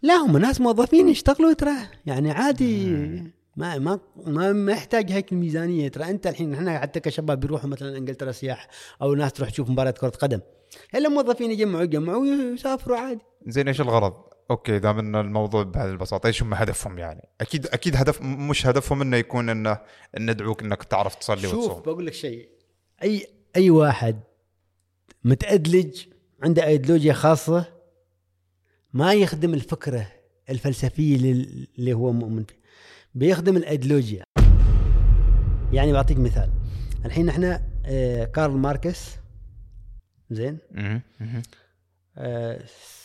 لا 0.05 0.15
هم 0.15 0.37
ناس 0.37 0.61
موظفين 0.61 1.09
يشتغلوا 1.09 1.53
ترى. 1.53 1.75
يعني 2.07 2.31
عادي. 2.31 2.87
ما 3.57 3.79
ما 3.79 4.01
ما, 4.53 4.73
يحتاج 4.73 5.13
هيك 5.13 5.33
الميزانيه 5.33 5.89
ترى. 5.89 6.11
انت 6.11 6.27
الحين 6.27 6.55
إحنا 6.55 6.79
حتى 6.79 7.01
كشباب 7.01 7.41
بيروحوا 7.41 7.69
مثلا 7.69 7.97
إنجلترا 7.97 8.33
سياح 8.33 8.69
أو 9.03 9.15
ناس 9.15 9.33
تروح 9.33 9.51
تشوف 9.51 9.71
مباراة 9.71 9.91
كرة 9.91 10.09
قدم. 10.09 10.41
إلا 10.95 11.09
موظفين 11.09 11.51
يجمعوا 11.51 11.83
يجمعوا 11.83 12.21
ويسافروا 12.21 12.97
عادي. 12.97 13.21
زين 13.47 13.69
إيش 13.69 13.81
الغرض؟ 13.81 14.15
أوكي 14.51 14.79
دام 14.79 14.99
ان 14.99 15.17
الموضوع 15.17 15.63
بهذه 15.63 15.91
البساطة 15.91 16.27
إيش 16.27 16.43
هم 16.43 16.55
هدفهم 16.55 16.99
يعني؟ 16.99 17.29
أكيد 17.41 17.67
أكيد 17.67 17.97
هدف 17.97 18.23
مش 18.23 18.67
هدفهم 18.67 19.03
إنه 19.03 19.17
يكون 19.17 19.49
إنه 19.49 19.79
ندعوك 20.19 20.63
إنك 20.63 20.85
تعرف 20.85 21.15
تصلي 21.15 21.43
شوف 21.43 21.55
وتصوم. 21.55 21.83
بقول 21.83 22.07
لك 22.07 22.13
شيء. 22.13 22.49
أي 23.03 23.27
أي 23.57 23.71
واحد 23.71 24.21
متأدلج 25.25 26.03
عنده 26.43 26.67
ايديولوجيا 26.67 27.13
خاصة 27.13 27.74
ما 28.95 29.13
يخدم 29.15 29.55
الفكرة 29.55 30.07
الفلسفية 30.51 31.17
لل- 31.17 31.69
اللي 31.79 31.93
هو 31.93 32.13
مؤمن 32.13 32.45
فيه 32.45 32.57
بيخدم 33.15 33.57
الأيديولوجيا. 33.57 34.25
يعني 35.73 35.93
بعطيك 35.93 36.19
مثال. 36.19 36.51
الحين 37.05 37.29
إحنا 37.29 37.63
آه 37.87 38.25
كارل 38.25 38.53
ماركس 38.53 39.11
زين. 40.31 40.59
آه 42.19 42.61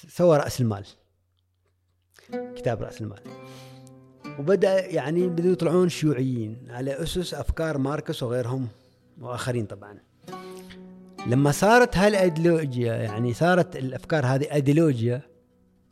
سوى 0.08 0.38
رأس 0.38 0.62
المال. 0.62 0.86
كتاب 2.56 2.82
رأس 2.82 3.02
المال. 3.02 3.20
وبدأ 4.40 4.86
يعني 4.86 5.28
بدوا 5.28 5.52
يطلعون 5.52 5.90
شيوعيين 5.90 6.58
على 6.70 7.04
أسس 7.04 7.34
أفكار 7.34 7.78
ماركس 7.78 8.24
وغيرهم 8.24 8.68
وآخرين 9.22 9.66
طبعا. 9.66 9.98
لما 11.28 11.52
صارت 11.52 11.98
هالأيديولوجيا 11.98 12.94
يعني 12.94 13.34
صارت 13.34 13.76
الأفكار 13.76 14.26
هذه 14.26 14.54
أيديولوجيا 14.54 15.22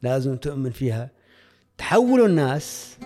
لازم 0.03 0.35
تؤمن 0.35 0.69
فيها. 0.69 1.11
تحولوا 1.77 2.27
الناس 2.27 2.97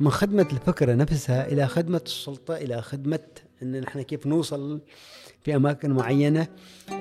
من 0.00 0.10
خدمة 0.10 0.48
الفكرة 0.52 0.94
نفسها 0.94 1.46
إلى 1.46 1.66
خدمة 1.66 2.00
السلطة 2.06 2.56
إلى 2.56 2.82
خدمة 2.82 3.20
أن 3.62 3.80
نحن 3.80 4.02
كيف 4.02 4.26
نوصل 4.26 4.80
في 5.42 5.56
أماكن 5.56 5.90
معينة. 5.90 6.46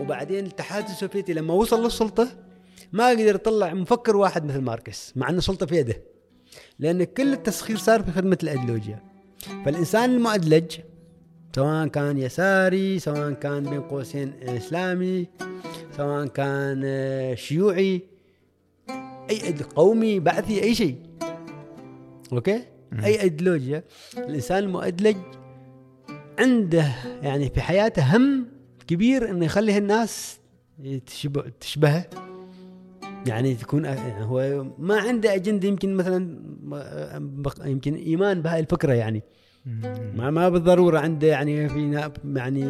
وبعدين 0.01 0.39
الاتحاد 0.39 0.89
السوفيتي 0.89 1.33
لما 1.33 1.53
وصل 1.53 1.83
للسلطة 1.83 2.27
ما 2.91 3.09
قدر 3.09 3.35
يطلع 3.35 3.73
مفكر 3.73 4.17
واحد 4.17 4.45
مثل 4.45 4.61
ماركس 4.61 5.13
مع 5.15 5.29
أن 5.29 5.37
السلطة 5.37 5.65
في 5.65 5.75
يده. 5.75 6.01
لأن 6.79 7.03
كل 7.03 7.33
التسخير 7.33 7.77
صار 7.77 8.03
في 8.03 8.11
خدمة 8.11 8.37
الأيديولوجيا. 8.43 9.03
فالإنسان 9.65 10.15
المؤدلج 10.15 10.77
سواء 11.55 11.87
كان 11.87 12.17
يساري 12.17 12.99
سواء 12.99 13.31
كان 13.31 13.63
بين 13.63 13.81
قوسين 13.81 14.33
إسلامي 14.43 15.27
سواء 15.97 16.27
كان 16.27 16.81
آه، 16.85 17.35
شيوعي 17.35 18.01
أد- 19.29 19.63
قومي 19.75 20.19
بعثي 20.19 20.63
أي 20.63 20.75
شيء. 20.75 20.95
أوكي؟ 22.33 22.63
أي 23.03 23.21
أيديولوجيا 23.21 23.83
الإنسان 24.17 24.63
المؤدلج 24.63 25.17
عنده 26.39 26.95
يعني 27.21 27.49
في 27.49 27.61
حياته 27.61 28.17
هم 28.17 28.47
كبير 28.87 29.29
إنه 29.29 29.45
يخلي 29.45 29.77
الناس 29.77 30.39
تشبه 31.05 31.43
تشبهه. 31.59 32.05
يعني 33.27 33.55
تكون 33.55 33.85
يعني 33.85 34.23
هو 34.25 34.65
ما 34.77 34.99
عنده 34.99 35.35
أجندة 35.35 35.67
يمكن 35.67 35.95
مثلا 35.95 36.39
يمكن 37.65 37.93
إيمان 37.95 38.41
بهاي 38.41 38.59
الفكرة 38.59 38.93
يعني. 38.93 39.23
ما 40.15 40.29
ما 40.29 40.49
بالضرورة 40.49 40.99
عنده 40.99 41.27
يعني 41.27 41.69
في 41.69 42.09
يعني 42.25 42.63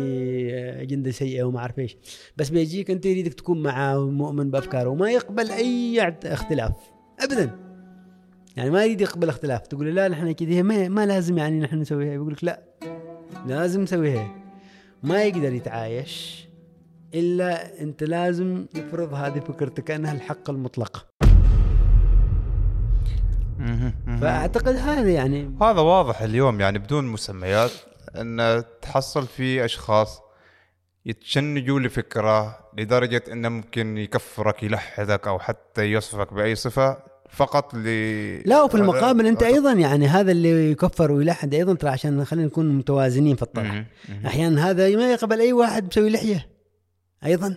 اجنده 0.81 1.11
سيئة 1.11 1.43
وما 1.43 1.59
أعرف 1.59 1.79
إيش. 1.79 1.97
بس 2.37 2.49
بيجيك 2.49 2.91
أنت 2.91 3.05
يريدك 3.05 3.33
تكون 3.33 3.63
معه 3.63 4.09
مؤمن 4.09 4.51
بأفكاره. 4.51 4.89
وما 4.89 5.11
يقبل 5.11 5.51
أي 5.51 6.01
اختلاف. 6.25 6.75
ابدا. 7.19 7.59
يعني 8.57 8.69
ما 8.69 8.85
يريد 8.85 9.01
يقبل 9.01 9.29
اختلاف. 9.29 9.67
تقول 9.67 9.95
لا 9.95 10.07
نحن 10.07 10.31
كذا. 10.31 10.61
ما, 10.61 10.89
ما 10.89 11.05
لازم 11.05 11.37
يعني 11.37 11.59
نحن 11.59 11.79
نسويها 11.79 12.13
يقول 12.13 12.33
لك 12.33 12.43
لا. 12.43 12.63
لازم 13.47 13.81
نسويها 13.81 14.35
ما 15.03 15.23
يقدر 15.23 15.53
يتعايش 15.53 16.47
إلا 17.13 17.81
أنت 17.81 18.03
لازم 18.03 18.65
تفرض 18.73 19.13
هذه 19.13 19.39
فكرتك 19.39 19.83
كانها 19.83 20.13
الحق 20.13 20.49
المطلق. 20.49 21.07
فأعتقد 24.21 24.75
هذا 24.75 25.09
يعني 25.09 25.55
هذا 25.61 25.81
واضح 25.81 26.21
اليوم 26.21 26.61
يعني 26.61 26.79
بدون 26.79 27.05
مسميات 27.05 27.71
أن 28.15 28.63
تحصل 28.81 29.27
في 29.27 29.65
أشخاص 29.65 30.21
يتشنجوا 31.05 31.79
لفكرة 31.79 32.59
لدرجة 32.77 33.23
أنه 33.31 33.49
ممكن 33.49 33.97
يكفرك 33.97 34.63
يلحدك 34.63 35.27
أو 35.27 35.39
حتى 35.39 35.85
يوصفك 35.85 36.33
بأي 36.33 36.55
صفة 36.55 36.97
فقط 37.29 37.73
ل 37.73 37.87
لا 38.45 38.61
وفي 38.61 38.75
المقابل 38.75 39.27
أنت 39.27 39.43
أيضا 39.43 39.71
يعني 39.71 40.07
هذا 40.07 40.31
اللي 40.31 40.71
يكفر 40.71 41.11
ويلحد 41.11 41.53
أيضا 41.53 41.73
ترى 41.73 41.89
عشان 41.89 42.25
خلينا 42.25 42.47
نكون 42.47 42.69
متوازنين 42.77 43.35
في 43.35 43.41
الطرح. 43.41 43.85
أحيانا 44.25 44.69
هذا 44.69 44.95
ما 44.95 45.11
يقبل 45.11 45.39
أي 45.39 45.53
واحد 45.53 45.87
مسوي 45.87 46.09
لحية. 46.09 46.49
أيضا 47.25 47.55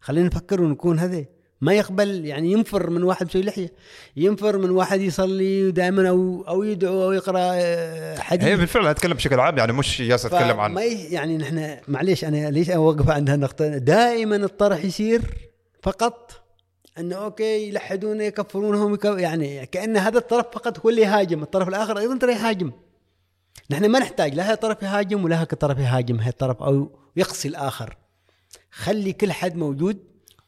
خلينا 0.00 0.26
نفكر 0.26 0.62
ونكون 0.62 0.98
هذا 0.98 1.24
ما 1.60 1.74
يقبل 1.74 2.24
يعني 2.24 2.52
ينفر 2.52 2.90
من 2.90 3.02
واحد 3.02 3.26
مسوي 3.26 3.42
لحية 3.42 3.72
ينفر 4.16 4.58
من 4.58 4.70
واحد 4.70 5.00
يصلي 5.00 5.70
دائما 5.70 6.08
أو 6.08 6.44
أو 6.48 6.62
يدعو 6.62 7.04
أو 7.04 7.12
يقرأ 7.12 7.40
آه، 7.54 8.18
حديث. 8.18 8.48
هي 8.48 8.56
بالفعل 8.56 8.86
اتكلم 8.86 9.12
بشكل 9.14 9.40
عام 9.40 9.58
يعني 9.58 9.72
مش 9.72 10.02
جالس 10.02 10.26
اتكلم 10.26 10.60
عن 10.60 10.72
ما 10.72 10.82
يعني 10.84 11.36
نحن 11.38 11.76
معليش 11.88 12.24
أنا 12.24 12.50
ليش 12.50 12.70
أوقف 12.70 13.10
عند 13.10 13.30
هالنقطة؟ 13.30 13.68
دائما 13.78 14.36
الطرح 14.36 14.84
يصير 14.84 15.22
فقط 15.82 16.32
إنه 16.98 17.16
أوكي 17.16 17.68
يلحدون 17.68 18.20
يكفرونهم 18.20 18.94
يك- 18.94 19.04
يعني 19.04 19.66
كأن 19.66 19.96
هذا 19.96 20.18
الطرف 20.18 20.46
فقط 20.52 20.78
هو 20.80 20.90
اللي 20.90 21.02
يهاجم 21.02 21.42
الطرف 21.42 21.68
الآخر 21.68 21.98
أيضا 21.98 22.18
ترى 22.18 22.32
يهاجم. 22.32 22.72
نحن 23.70 23.86
ما 23.90 23.98
نحتاج 23.98 24.34
لا 24.34 24.50
هي 24.50 24.56
طرف 24.56 24.82
يهاجم 24.82 25.24
ولا 25.24 25.40
هاك 25.40 25.54
طرف 25.54 25.78
يهاجم 25.78 26.20
هي 26.20 26.28
الطرف 26.30 26.62
أو 26.62 26.98
يقصي 27.16 27.48
الآخر. 27.48 27.96
خلي 28.70 29.12
كل 29.12 29.32
حد 29.32 29.56
موجود 29.56 29.98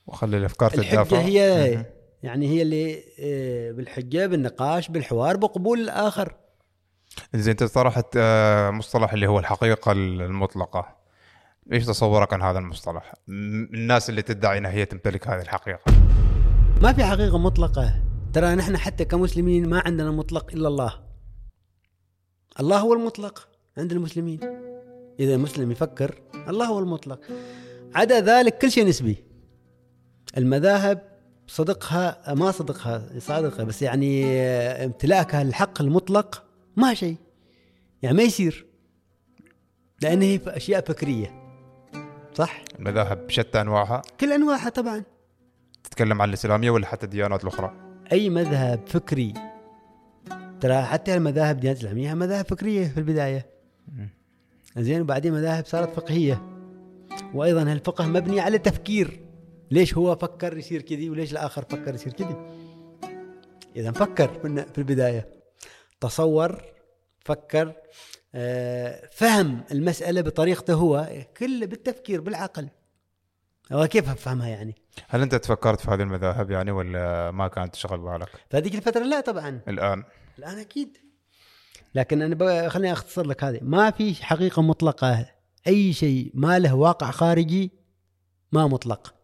وخلي 0.06 0.36
الأفكار 0.36 0.74
الحجة 0.74 1.02
تتدافع. 1.02 1.18
هي 1.18 1.86
يعني 2.22 2.48
هي 2.48 2.62
اللي 2.62 3.04
آه، 3.20 3.72
بالحجة 3.72 4.26
بالنقاش 4.26 4.88
بالحوار 4.88 5.36
بقبول 5.36 5.80
الآخر. 5.80 6.34
زين 7.34 7.50
أنت 7.50 7.62
طرحت 7.62 8.06
آه، 8.16 8.70
مصطلح 8.70 9.12
اللي 9.12 9.26
هو 9.26 9.38
الحقيقة 9.38 9.92
المطلقة. 9.92 10.96
إيش 11.72 11.86
تصورك 11.86 12.32
عن 12.32 12.42
هذا 12.42 12.58
المصطلح؟ 12.58 13.14
الناس 13.28 14.10
اللي 14.10 14.22
تدعي 14.22 14.58
إنها 14.58 14.70
هي 14.70 14.84
تمتلك 14.84 15.28
هذه 15.28 15.42
الحقيقة. 15.42 15.92
ما 16.82 16.92
في 16.92 17.04
حقيقة 17.04 17.38
مطلقة. 17.38 18.02
ترى 18.32 18.54
نحن 18.54 18.76
حتى 18.76 19.04
كمسلمين 19.04 19.68
ما 19.68 19.82
عندنا 19.86 20.10
مطلق 20.10 20.52
إلا 20.52 20.68
الله. 20.68 21.00
الله 22.60 22.78
هو 22.78 22.94
المطلق 22.94 23.48
عند 23.78 23.92
المسلمين. 23.92 24.40
إذا 25.20 25.36
مسلم 25.36 25.72
يفكر 25.72 26.20
الله 26.48 26.66
هو 26.66 26.78
المطلق. 26.78 27.20
عدا 27.94 28.20
ذلك 28.20 28.58
كل 28.58 28.70
شيء 28.70 28.86
نسبي. 28.86 29.25
المذاهب 30.36 31.02
صدقها 31.46 32.34
ما 32.34 32.50
صدقها 32.50 33.18
صادقة 33.18 33.64
بس 33.64 33.82
يعني 33.82 34.26
امتلاكها 34.84 35.42
الحق 35.42 35.82
المطلق 35.82 36.44
ما 36.76 36.94
شيء. 36.94 37.16
يعني 38.02 38.16
ما 38.16 38.22
يصير. 38.22 38.66
لأن 40.02 40.22
هي 40.22 40.40
أشياء 40.46 40.80
فكرية. 40.80 41.42
صح؟ 42.34 42.62
المذاهب 42.78 43.26
بشتى 43.26 43.60
أنواعها؟ 43.60 44.02
كل 44.20 44.32
أنواعها 44.32 44.68
طبعا. 44.68 45.02
تتكلم 45.84 46.22
عن 46.22 46.28
الإسلامية 46.28 46.70
ولا 46.70 46.86
حتى 46.86 47.06
الديانات 47.06 47.42
الأخرى؟ 47.42 47.74
أي 48.12 48.30
مذهب 48.30 48.80
فكري. 48.86 49.34
ترى 50.60 50.82
حتى 50.82 51.14
المذاهب 51.14 51.54
الديانات 51.56 51.82
الإسلامية 51.82 52.14
مذاهب 52.14 52.46
فكرية 52.46 52.88
في 52.88 52.98
البداية. 52.98 53.46
زين 54.76 55.00
وبعدين 55.00 55.32
مذاهب 55.32 55.66
صارت 55.66 55.94
فقهية. 55.94 56.42
وأيضا 57.34 57.62
الفقه 57.62 58.06
مبني 58.06 58.40
على 58.40 58.58
تفكير. 58.58 59.25
ليش 59.70 59.94
هو 59.94 60.16
فكر 60.16 60.56
يصير 60.58 60.82
كذي 60.82 61.10
وليش 61.10 61.32
الآخر 61.32 61.62
فكر 61.62 61.94
يصير 61.94 62.12
كذي؟ 62.12 62.36
إذا 63.76 63.92
فكر 63.92 64.28
في 64.28 64.66
في 64.72 64.78
البداية. 64.78 65.28
تصور 66.00 66.62
فكر 67.24 67.72
آه، 68.34 69.08
فهم 69.12 69.64
المسألة 69.72 70.20
بطريقته 70.20 70.74
هو 70.74 71.08
كل 71.36 71.66
بالتفكير 71.66 72.20
بالعقل. 72.20 72.68
هو 73.72 73.86
كيف 73.86 74.08
افهمها 74.10 74.48
يعني؟ 74.48 74.74
هل 75.08 75.22
أنت 75.22 75.34
تفكرت 75.34 75.80
في 75.80 75.90
هذه 75.90 76.02
المذاهب 76.02 76.50
يعني 76.50 76.70
ولا 76.70 77.30
ما 77.30 77.48
كانت 77.48 77.72
تشغل 77.74 77.98
بالك؟ 78.00 78.28
فهذيك 78.50 78.74
الفترة 78.74 79.02
لا 79.04 79.20
طبعا. 79.20 79.60
الآن. 79.68 80.04
الآن 80.38 80.58
أكيد. 80.58 80.96
لكن 81.94 82.22
أنا 82.22 82.34
ب- 82.34 82.68
خليني 82.68 82.92
أختصر 82.92 83.26
لك 83.26 83.44
هذه. 83.44 83.58
ما 83.62 83.90
في 83.90 84.14
حقيقة 84.24 84.62
مطلقة. 84.62 85.26
أي 85.66 85.92
شيء 85.92 86.30
ما 86.34 86.58
له 86.58 86.74
واقع 86.74 87.10
خارجي 87.10 87.70
ما 88.52 88.66
مطلق. 88.66 89.14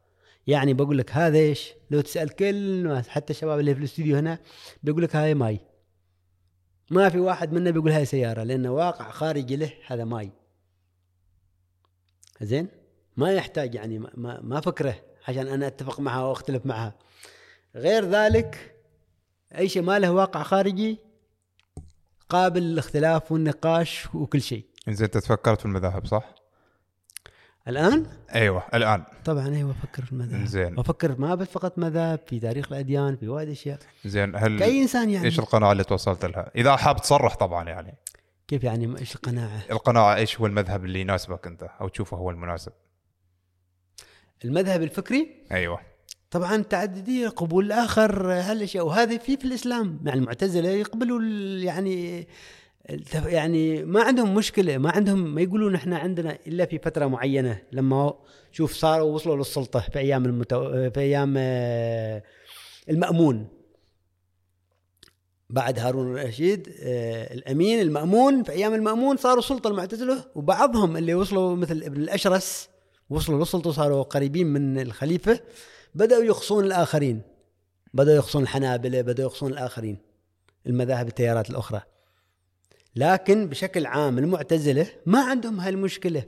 يعني 0.47 0.75
بقول 0.75 0.99
لك 0.99 1.11
هذا 1.13 1.39
إيش؟ 1.39 1.73
لو 1.91 2.01
تسأل 2.01 2.31
كل 2.31 2.55
الناس 2.55 3.09
حتى 3.09 3.33
الشباب 3.33 3.61
اللي 3.61 3.75
في 3.75 3.81
الاستوديو 3.81 4.17
هنا 4.17 4.39
بيقول 4.83 5.03
لك 5.03 5.17
هاي 5.17 5.35
ماي. 5.35 5.61
ما 6.91 7.09
في 7.09 7.19
واحد 7.19 7.53
منا 7.53 7.71
بيقول 7.71 7.93
هاي 7.93 8.05
سيارة 8.05 8.43
لأنه 8.43 8.71
واقع 8.71 9.11
خارجي 9.11 9.57
له 9.57 9.73
هذا 9.87 10.05
ماي. 10.05 10.33
زين؟ 12.41 12.69
ما 13.17 13.33
يحتاج 13.33 13.75
يعني 13.75 13.99
ما, 13.99 14.41
ما, 14.41 14.61
فكره 14.61 14.95
عشان 15.29 15.49
أنا 15.49 15.67
أتفق 15.67 16.01
معها 16.01 16.23
وأختلف 16.23 16.67
معها. 16.67 16.95
غير 17.75 18.05
ذلك 18.05 18.77
أي 19.59 19.69
شيء 19.69 19.83
ما 19.83 19.99
له 19.99 20.13
واقع 20.13 20.43
خارجي 20.43 20.99
قابل 22.29 22.63
للاختلاف 22.63 23.33
والنقاش 23.33 24.15
وكل 24.15 24.43
شيء. 24.43 24.67
زين 24.89 25.05
أنت 25.05 25.19
تفكرت 25.19 25.61
في 25.61 25.67
المذاهب 25.67 26.07
صح؟ 26.07 26.35
الآن؟ 27.69 28.07
أيوه 28.35 28.63
الآن. 28.75 29.05
طبعا 29.25 29.49
أيوه 29.49 29.71
أفكر 29.71 30.05
في 30.05 30.13
المذاهب 30.13 30.45
زين. 30.45 30.79
وافكر 30.79 31.21
ما 31.21 31.35
بس 31.35 31.49
فقط 31.49 31.79
مذاهب 31.79 32.21
في 32.27 32.41
تاريخ 32.41 32.73
الأديان 32.73 33.17
في 33.17 33.29
وايد 33.29 33.49
أشياء. 33.49 33.79
زين 34.05 34.37
هل 34.37 34.59
كأي 34.59 34.83
إنسان 34.83 35.11
يعني؟ 35.11 35.27
إيش 35.27 35.39
القناعة 35.39 35.73
اللي 35.73 35.85
توصلت 35.85 36.25
لها؟ 36.25 36.51
إذا 36.57 36.77
حاب 36.77 36.97
تصرح 37.01 37.35
طبعا 37.37 37.69
يعني. 37.69 37.95
كيف 38.49 38.65
يعني؟ 38.65 38.99
إيش 38.99 39.15
القناعة؟ 39.15 39.63
القناعة 39.71 40.15
إيش 40.15 40.41
هو 40.41 40.47
المذهب 40.47 40.85
اللي 40.85 41.01
يناسبك 41.01 41.47
أنت؟ 41.47 41.63
أو 41.81 41.89
تشوفه 41.89 42.17
هو 42.17 42.31
المناسب؟ 42.31 42.73
المذهب 44.45 44.83
الفكري؟ 44.83 45.45
أيوه. 45.53 45.81
طبعا 46.31 46.63
تعددية 46.63 47.29
قبول 47.29 47.65
الآخر 47.65 48.33
هالأشياء. 48.33 48.87
وهذا 48.87 49.19
في 49.19 49.37
في 49.37 49.45
الإسلام. 49.45 50.01
يعني 50.05 50.21
المعتزلة 50.21 50.69
يقبلوا 50.69 51.23
يعني 51.63 52.27
يعني 53.27 53.85
ما 53.85 54.03
عندهم 54.03 54.35
مشكلة 54.35 54.79
ما 54.79 54.91
عندهم 54.91 55.35
ما 55.35 55.41
يقولون 55.41 55.75
إحنا 55.75 55.99
عندنا 55.99 56.39
إلا 56.47 56.67
في 56.67 56.79
فترة 56.79 57.07
معينة 57.07 57.63
لما 57.73 58.15
شوف 58.53 58.73
صاروا 58.73 59.15
وصلوا 59.15 59.37
للسلطة 59.37 59.81
في 59.81 59.99
أيام 59.99 60.25
المتو... 60.25 60.91
في 60.91 61.01
أيام 61.01 61.35
آه، 61.39 62.23
المأمون. 62.89 63.49
بعد 65.51 65.79
هارون 65.79 66.19
الرشيد 66.19 66.69
آه، 66.83 67.35
الأمين 67.35 67.81
المأمون 67.81 68.43
في 68.43 68.53
أيام 68.53 68.75
المأمون 68.75 69.17
صاروا 69.17 69.43
سلطة 69.43 69.69
المعتزلة 69.69 70.25
وبعضهم 70.35 70.97
اللي 70.97 71.15
وصلوا 71.15 71.57
مثل 71.57 71.83
ابن 71.83 72.03
الأشرس 72.03 72.69
وصلوا 73.11 73.39
للسلطة 73.39 73.71
وصاروا 73.71 74.03
قريبين 74.03 74.47
من 74.47 74.79
الخليفة 74.79 75.41
بدأوا 75.95 76.23
يقصون 76.23 76.65
الآخرين. 76.65 77.23
بدأوا 77.95 78.17
يقصون 78.17 78.43
الحنابلة 78.43 79.01
بدأوا 79.01 79.29
يقصون 79.29 79.53
الآخرين. 79.53 79.99
المذاهب 80.67 81.09
التيارات 81.09 81.51
الأخرى. 81.51 81.83
لكن 82.97 83.49
بشكل 83.49 83.87
عام 83.87 84.19
المعتزلة 84.19 84.87
ما 85.07 85.21
عندهم 85.21 85.61
هالمشكلة. 85.61 86.25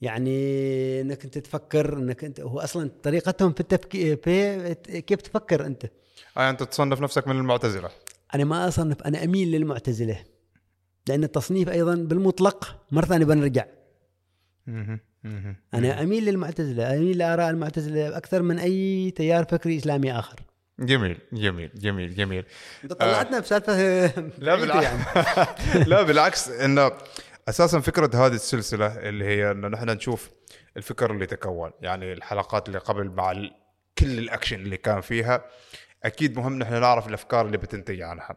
يعني 0.00 1.00
إنك 1.00 1.24
أنت 1.24 1.38
تفكر 1.38 1.98
إنك 1.98 2.24
أنت 2.24 2.40
هو 2.40 2.60
أصلا 2.60 2.90
طريقتهم 3.02 3.52
في 3.52 3.60
التفكير 3.60 4.16
في 4.16 4.74
كيف 5.00 5.20
تفكر 5.20 5.66
أنت؟ 5.66 5.86
آه 6.36 6.50
أنت 6.50 6.62
تصنف 6.62 7.00
نفسك 7.00 7.28
من 7.28 7.36
المعتزلة؟ 7.36 7.90
أنا 8.34 8.44
ما 8.44 8.68
أصنف 8.68 9.02
أنا 9.02 9.24
أميل 9.24 9.50
للمعتزلة 9.50 10.24
لأن 11.08 11.24
التصنيف 11.24 11.68
أيضا 11.68 11.94
بالمطلق 11.94 12.76
مرة 12.90 13.04
ثانية 13.04 13.24
بنرجع. 13.24 13.66
أنا 15.74 16.02
أميل 16.02 16.24
للمعتزلة 16.24 16.96
أميل 16.96 17.18
لآراء 17.18 17.50
المعتزلة 17.50 18.16
أكثر 18.16 18.42
من 18.42 18.58
أي 18.58 19.10
تيار 19.10 19.44
فكري 19.44 19.76
إسلامي 19.76 20.12
آخر. 20.12 20.40
جميل 20.82 21.18
جميل 21.32 21.70
جميل 21.74 22.14
جميل. 22.14 22.44
انت 22.84 22.92
طلعتنا 22.92 23.38
بسالفة 23.38 23.72
لا 24.38 24.54
بعيدة 24.54 24.80
بالعكس 24.80 25.76
لا 25.90 26.02
بالعكس 26.02 26.48
انه 26.48 26.92
أساسا 27.48 27.80
فكرة 27.80 28.26
هذه 28.26 28.34
السلسلة 28.34 28.86
اللي 28.86 29.24
هي 29.24 29.50
انه 29.50 29.68
نحن 29.68 29.90
نشوف 29.90 30.30
الفكر 30.76 31.10
اللي 31.10 31.26
تكون 31.26 31.70
يعني 31.80 32.12
الحلقات 32.12 32.68
اللي 32.68 32.78
قبل 32.78 33.10
مع 33.10 33.32
كل 33.98 34.18
الأكشن 34.18 34.56
اللي 34.60 34.76
كان 34.76 35.00
فيها 35.00 35.44
أكيد 36.04 36.38
مهم 36.38 36.58
نحن 36.58 36.80
نعرف 36.80 37.08
الأفكار 37.08 37.46
اللي 37.46 37.58
بتنتج 37.58 38.02
عنها. 38.02 38.36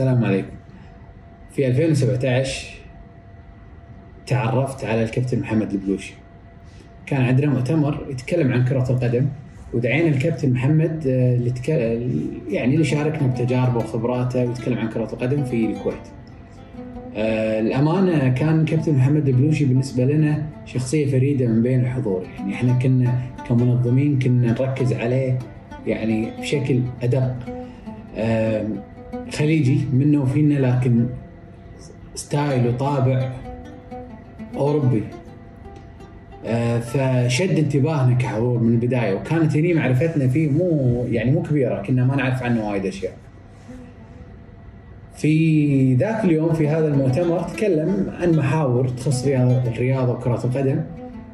السلام 0.00 0.24
عليكم. 0.24 0.56
في 1.52 1.66
2017 1.66 2.68
تعرفت 4.26 4.84
على 4.84 5.02
الكابتن 5.02 5.40
محمد 5.40 5.72
البلوشي. 5.72 6.14
كان 7.06 7.22
عندنا 7.22 7.46
مؤتمر 7.46 8.06
يتكلم 8.10 8.52
عن 8.52 8.64
كرة 8.64 8.90
القدم 8.90 9.26
ودعينا 9.74 10.08
الكابتن 10.08 10.52
محمد 10.52 11.06
آه، 11.06 11.36
اللي 11.36 11.50
تك... 11.50 11.68
يعني 12.48 12.74
اللي 12.74 12.84
شاركنا 12.84 13.28
بتجاربه 13.28 13.76
وخبراته 13.76 14.44
ويتكلم 14.44 14.78
عن 14.78 14.88
كرة 14.88 15.08
القدم 15.12 15.44
في 15.44 15.66
الكويت. 15.66 16.06
آه، 17.16 17.60
الأمانة 17.60 18.28
كان 18.28 18.64
كابتن 18.64 18.94
محمد 18.94 19.28
البلوشي 19.28 19.64
بالنسبة 19.64 20.04
لنا 20.04 20.46
شخصية 20.66 21.10
فريدة 21.10 21.46
من 21.46 21.62
بين 21.62 21.80
الحضور. 21.80 22.22
يعني 22.38 22.54
إحنا 22.54 22.72
كنا 22.72 23.20
كمنظمين 23.48 24.18
كنا 24.18 24.52
نركز 24.52 24.92
عليه 24.92 25.38
يعني 25.86 26.30
بشكل 26.40 26.80
أدق. 27.02 27.34
آه، 28.16 28.66
خليجي 29.32 29.80
منه 29.92 30.22
وفينا 30.22 30.54
لكن 30.54 31.06
ستايل 32.14 32.68
وطابع 32.68 33.32
أوروبي 34.56 35.02
آه، 36.46 36.78
فشد 36.78 37.58
انتباهنا 37.58 38.14
كحضور 38.14 38.58
من 38.58 38.72
البداية 38.74 39.14
وكانت 39.14 39.56
هني 39.56 39.74
معرفتنا 39.74 40.28
فيه 40.28 40.50
مو 40.50 41.04
يعني 41.08 41.30
مو 41.30 41.42
كبيرة 41.42 41.82
كنا 41.82 42.04
ما 42.04 42.16
نعرف 42.16 42.42
عنه 42.42 42.68
وايد 42.68 42.86
أشياء. 42.86 43.12
في 45.14 45.94
ذاك 45.94 46.24
اليوم 46.24 46.52
في 46.52 46.68
هذا 46.68 46.88
المؤتمر 46.88 47.42
تكلم 47.42 48.12
عن 48.20 48.32
محاور 48.36 48.88
تخص 48.88 49.26
رياضة 49.26 49.70
الرياضة 49.70 50.12
وكرة 50.12 50.44
القدم. 50.44 50.80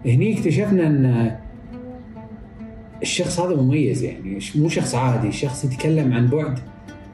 هني 0.06 0.38
اكتشفنا 0.38 0.86
أن 0.86 1.36
الشخص 3.02 3.40
هذا 3.40 3.62
مميز 3.62 4.02
يعني 4.02 4.38
مو 4.54 4.68
شخص 4.68 4.94
عادي، 4.94 5.32
شخص 5.32 5.64
يتكلم 5.64 6.12
عن 6.12 6.26
بعد 6.26 6.58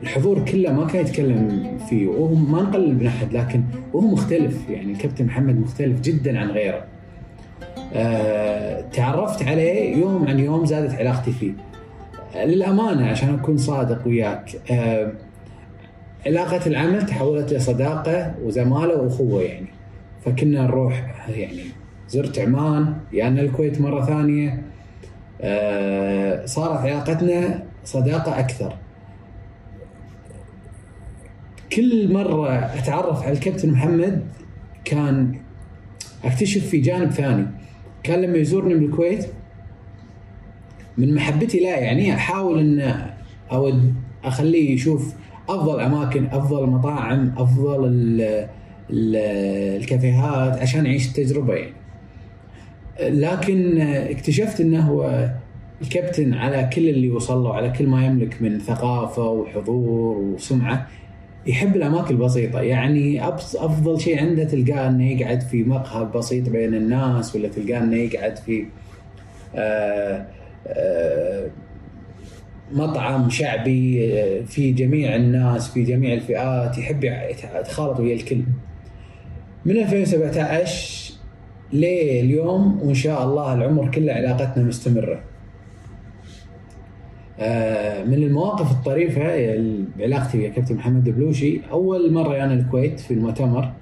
الحضور 0.03 0.45
كله 0.45 0.73
ما 0.73 0.87
كان 0.87 1.07
يتكلم 1.07 1.63
فيه 1.89 2.07
وهو 2.07 2.35
ما 2.35 2.63
نقلل 2.63 2.95
من 2.95 3.07
أحد 3.07 3.33
لكن 3.33 3.63
وهو 3.93 4.07
مختلف. 4.07 4.71
يعني 4.71 4.93
الكابتن 4.93 5.27
محمد 5.27 5.61
مختلف 5.61 6.01
جدا 6.01 6.39
عن 6.39 6.51
غيره. 6.51 6.85
آه، 7.95 8.81
تعرفت 8.81 9.43
عليه 9.43 9.97
يوم 9.97 10.29
عن 10.29 10.39
يوم 10.39 10.65
زادت 10.65 10.95
علاقتي 10.95 11.33
فيه. 11.33 11.53
آه، 12.37 12.45
للأمانة 12.45 13.07
عشان 13.07 13.35
أكون 13.35 13.57
صادق 13.57 14.07
وياك. 14.07 14.61
آه، 14.71 15.13
علاقة 16.27 16.67
العمل 16.67 17.07
تحولت 17.07 17.53
لصداقة 17.53 18.35
وزمالة 18.45 19.01
وأخوة 19.03 19.43
يعني. 19.43 19.67
فكنا 20.25 20.63
نروح 20.63 21.27
يعني 21.29 21.63
زرت 22.09 22.39
عمان 22.39 22.95
يانا 23.13 23.41
الكويت 23.41 23.81
مرة 23.81 24.05
ثانية. 24.05 24.63
آه، 25.41 26.47
صارت 26.47 26.79
علاقتنا 26.79 27.63
صداقة 27.85 28.39
أكثر. 28.39 28.75
كل 31.77 32.13
مرة 32.13 32.51
أتعرف 32.51 33.23
على 33.23 33.33
الكابتن 33.33 33.71
محمد 33.71 34.23
كان 34.85 35.35
أكتشف 36.25 36.67
في 36.67 36.81
جانب 36.81 37.11
ثاني. 37.11 37.47
كان 38.03 38.21
لما 38.21 38.37
يزورني 38.37 38.75
من 38.75 38.85
الكويت 38.85 39.27
من 40.99 41.15
محبتي 41.15 41.61
له 41.61 41.69
يعني 41.69 42.15
أحاول 42.15 42.59
إن 42.59 42.95
أود 43.53 43.95
أخليه 44.25 44.75
يشوف 44.75 45.15
أفضل 45.49 45.81
أماكن 45.81 46.27
أفضل 46.27 46.67
مطاعم 46.67 47.35
أفضل 47.37 47.87
ال 47.87 48.21
ال 48.91 49.17
الكافيهات 49.83 50.59
عشان 50.59 50.87
يعيش 50.87 51.09
التجربة 51.09 51.55
يعني. 51.55 51.75
لكن 53.01 53.81
اكتشفت 53.81 54.61
إنه 54.61 54.81
هو 54.81 55.31
الكابتن 55.83 56.35
على 56.35 56.71
كل 56.75 56.89
اللي 56.89 57.11
وصل 57.11 57.43
له 57.43 57.55
على 57.55 57.71
كل 57.71 57.87
ما 57.87 58.07
يملك 58.07 58.43
من 58.43 58.59
ثقافة 58.59 59.29
وحضور 59.29 60.17
وسمعة. 60.19 60.89
يحب 61.47 61.77
الأماكن 61.77 62.15
البسيطة. 62.15 62.61
يعني 62.61 63.29
أفضل 63.29 64.01
شيء 64.01 64.21
عنده 64.21 64.45
تلقاه 64.45 64.89
إنه 64.89 65.11
يقعد 65.13 65.41
في 65.41 65.63
مقهى 65.63 66.05
بسيط 66.15 66.49
بين 66.49 66.75
الناس 66.75 67.37
ولا 67.37 67.49
تلقاه 67.49 67.79
إنه 67.79 67.97
يقعد 67.97 68.37
في 68.37 68.67
آه 69.55 70.27
آه 70.67 71.51
مطعم 72.73 73.31
شعبي 73.31 74.13
آه، 74.21 74.41
في 74.41 74.73
جميع 74.73 75.17
الناس 75.17 75.71
في 75.71 75.83
جميع 75.83 76.15
الفئات 76.15 76.79
يحب 76.79 77.05
يتخالط 77.05 78.01
ويا 78.01 78.15
الكل. 78.15 78.43
من 79.65 79.77
2017 79.77 81.13
لليوم 81.73 82.83
وإن 82.83 82.95
شاء 82.95 83.25
الله 83.25 83.55
العمر 83.55 83.91
كله 83.91 84.13
علاقتنا 84.13 84.65
مستمرة. 84.65 85.21
من 88.07 88.15
المواقف 88.15 88.71
الطريفة 88.71 89.23
بعلاقتي 89.99 90.39
ويا 90.39 90.49
كابتن 90.49 90.75
محمد 90.75 91.09
بلوشي. 91.09 91.61
أول 91.71 92.13
مرة 92.13 92.37
أنا 92.45 92.55
الكويت 92.55 93.01
في 93.01 93.15
المؤتمر 93.15 93.73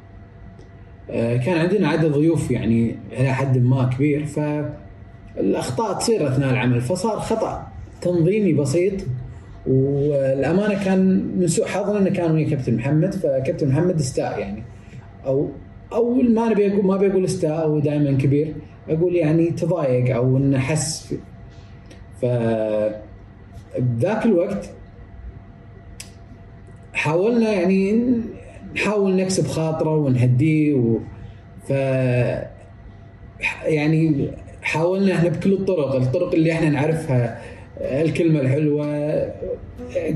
آه، 1.10 1.36
كان 1.36 1.58
عندنا 1.58 1.88
عدد 1.88 2.12
ضيوف 2.12 2.50
يعني 2.50 2.98
إلى 3.12 3.32
حد 3.32 3.58
ما 3.58 3.84
كبير 3.84 4.26
فالأخطاء 4.26 5.98
تصير 5.98 6.28
أثناء 6.28 6.50
العمل 6.50 6.80
فصار 6.80 7.18
خطأ 7.18 7.66
تنظيمي 8.00 8.52
بسيط 8.52 8.92
والأمانة 9.66 10.84
كان 10.84 11.26
من 11.38 11.46
سوء 11.46 11.66
حظنا 11.66 11.98
أنه 11.98 12.10
كان 12.10 12.30
ويا 12.32 12.48
كابتن 12.48 12.76
محمد. 12.76 13.14
فكابتن 13.14 13.68
محمد 13.68 14.00
استاء 14.00 14.38
يعني. 14.38 14.62
أو 15.26 15.48
أو 15.92 16.14
ما 16.14 16.48
نبي 16.48 16.72
أقول 16.72 16.86
ما 16.86 16.96
بيقول 16.96 17.24
استاء 17.24 17.66
هو 17.66 17.78
دائما 17.78 18.12
كبير 18.12 18.54
أقول 18.88 19.16
يعني 19.16 19.50
تضايق 19.50 20.16
أو 20.16 20.36
أنه 20.36 20.58
حس 20.58 21.14
ف 22.20 22.24
بذاك 23.78 24.26
الوقت 24.26 24.70
حاولنا 26.92 27.52
يعني 27.52 28.02
نحاول 28.76 29.16
نكسب 29.16 29.46
خاطره 29.46 29.96
ونهديه 29.96 30.74
و 30.74 30.98
ف 31.68 31.70
يعني 33.64 34.30
حاولنا 34.62 35.14
إحنا 35.14 35.28
بكل 35.28 35.52
الطرق 35.52 35.94
الطرق 35.94 36.34
اللي 36.34 36.52
إحنا 36.52 36.68
نعرفها 36.68 37.42
الكلمة 37.80 38.40
الحلوة 38.40 38.86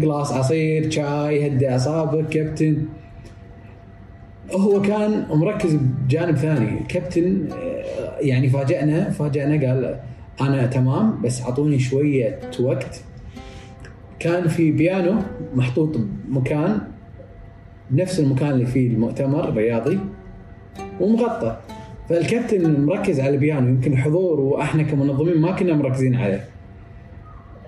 قلاص 0.03 0.33
عصير 0.33 0.91
شاي 0.91 1.47
هدي 1.47 1.69
أعصابك 1.69 2.29
كابتن. 2.29 2.85
هو 4.53 4.83
كان 4.83 5.27
مركز 5.31 5.75
بجانب 5.75 6.37
ثاني. 6.37 6.81
كابتن 6.89 7.49
يعني 8.21 8.49
فاجأنا 8.49 9.11
فاجأنا 9.11 9.67
قال 9.69 10.01
أنا 10.41 10.67
تمام 10.67 11.23
بس 11.23 11.43
أعطوني 11.43 11.79
شوية 11.79 12.41
وقت. 12.61 13.01
كان 14.19 14.49
في 14.49 14.73
بيانو 14.73 15.15
محطوط 15.55 15.97
بمكان 15.97 16.79
نفس 17.91 18.21
المكان 18.21 18.51
اللي 18.51 18.67
فيه 18.67 18.89
المؤتمر 18.89 19.49
الرياضي 19.49 19.99
ومغطى. 21.01 21.57
فالكابتن 22.09 22.85
مركز 22.85 23.21
على 23.21 23.35
البيانو 23.35 23.69
يمكن 23.69 23.93
الحضور 23.93 24.41
وأحنا 24.41 24.83
كمنظمين 24.83 25.41
ما 25.41 25.53
كنا 25.53 25.75
مركزين 25.75 26.15
عليه. 26.15 26.45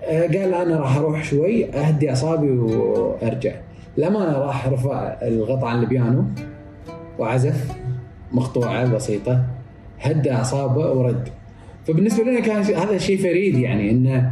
آه، 0.03 0.21
قال 0.21 0.53
أنا 0.53 0.79
راح 0.79 0.97
أروح 0.97 1.23
شوي 1.23 1.73
أهدي 1.73 2.09
اعصابي 2.09 2.49
وأرجع. 2.49 3.53
لما 3.97 4.29
أنا 4.29 4.37
راح 4.37 4.67
رفع 4.67 5.17
الغطاء 5.21 5.65
عن 5.65 5.79
البيانو 5.79 6.23
وعزف 7.19 7.71
مقطوعة 8.31 8.93
بسيطة 8.93 9.45
هدى 9.99 10.31
اعصابه 10.31 10.91
ورد. 10.91 11.29
فبالنسبة 11.87 12.23
لنا 12.23 12.39
كان 12.39 12.61
هذا 12.61 12.97
شيء 12.97 13.17
فريد 13.17 13.57
يعني 13.57 13.91
إنه 13.91 14.31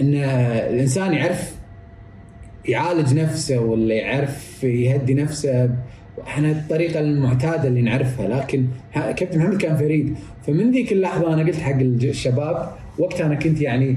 إن 0.00 0.14
الإنسان 0.14 1.12
يعرف 1.12 1.54
يعالج 2.68 3.14
نفسه 3.14 3.60
ولا 3.60 3.94
يعرف 3.94 4.64
يهدي 4.64 5.14
نفسه 5.14 5.70
إحنا 6.26 6.50
الطريقة 6.50 7.00
المعتادة 7.00 7.68
اللي 7.68 7.82
نعرفها. 7.82 8.28
لكن 8.28 8.66
كابتن 8.94 9.38
محمد 9.38 9.56
كان 9.56 9.76
فريد 9.76 10.16
فمن 10.46 10.70
ذيك 10.70 10.92
اللحظة 10.92 11.34
أنا 11.34 11.42
قلت 11.42 11.56
حق 11.56 11.80
الشباب 11.80 12.72
وقتها 12.98 13.26
أنا 13.26 13.34
كنت 13.34 13.60
يعني 13.60 13.96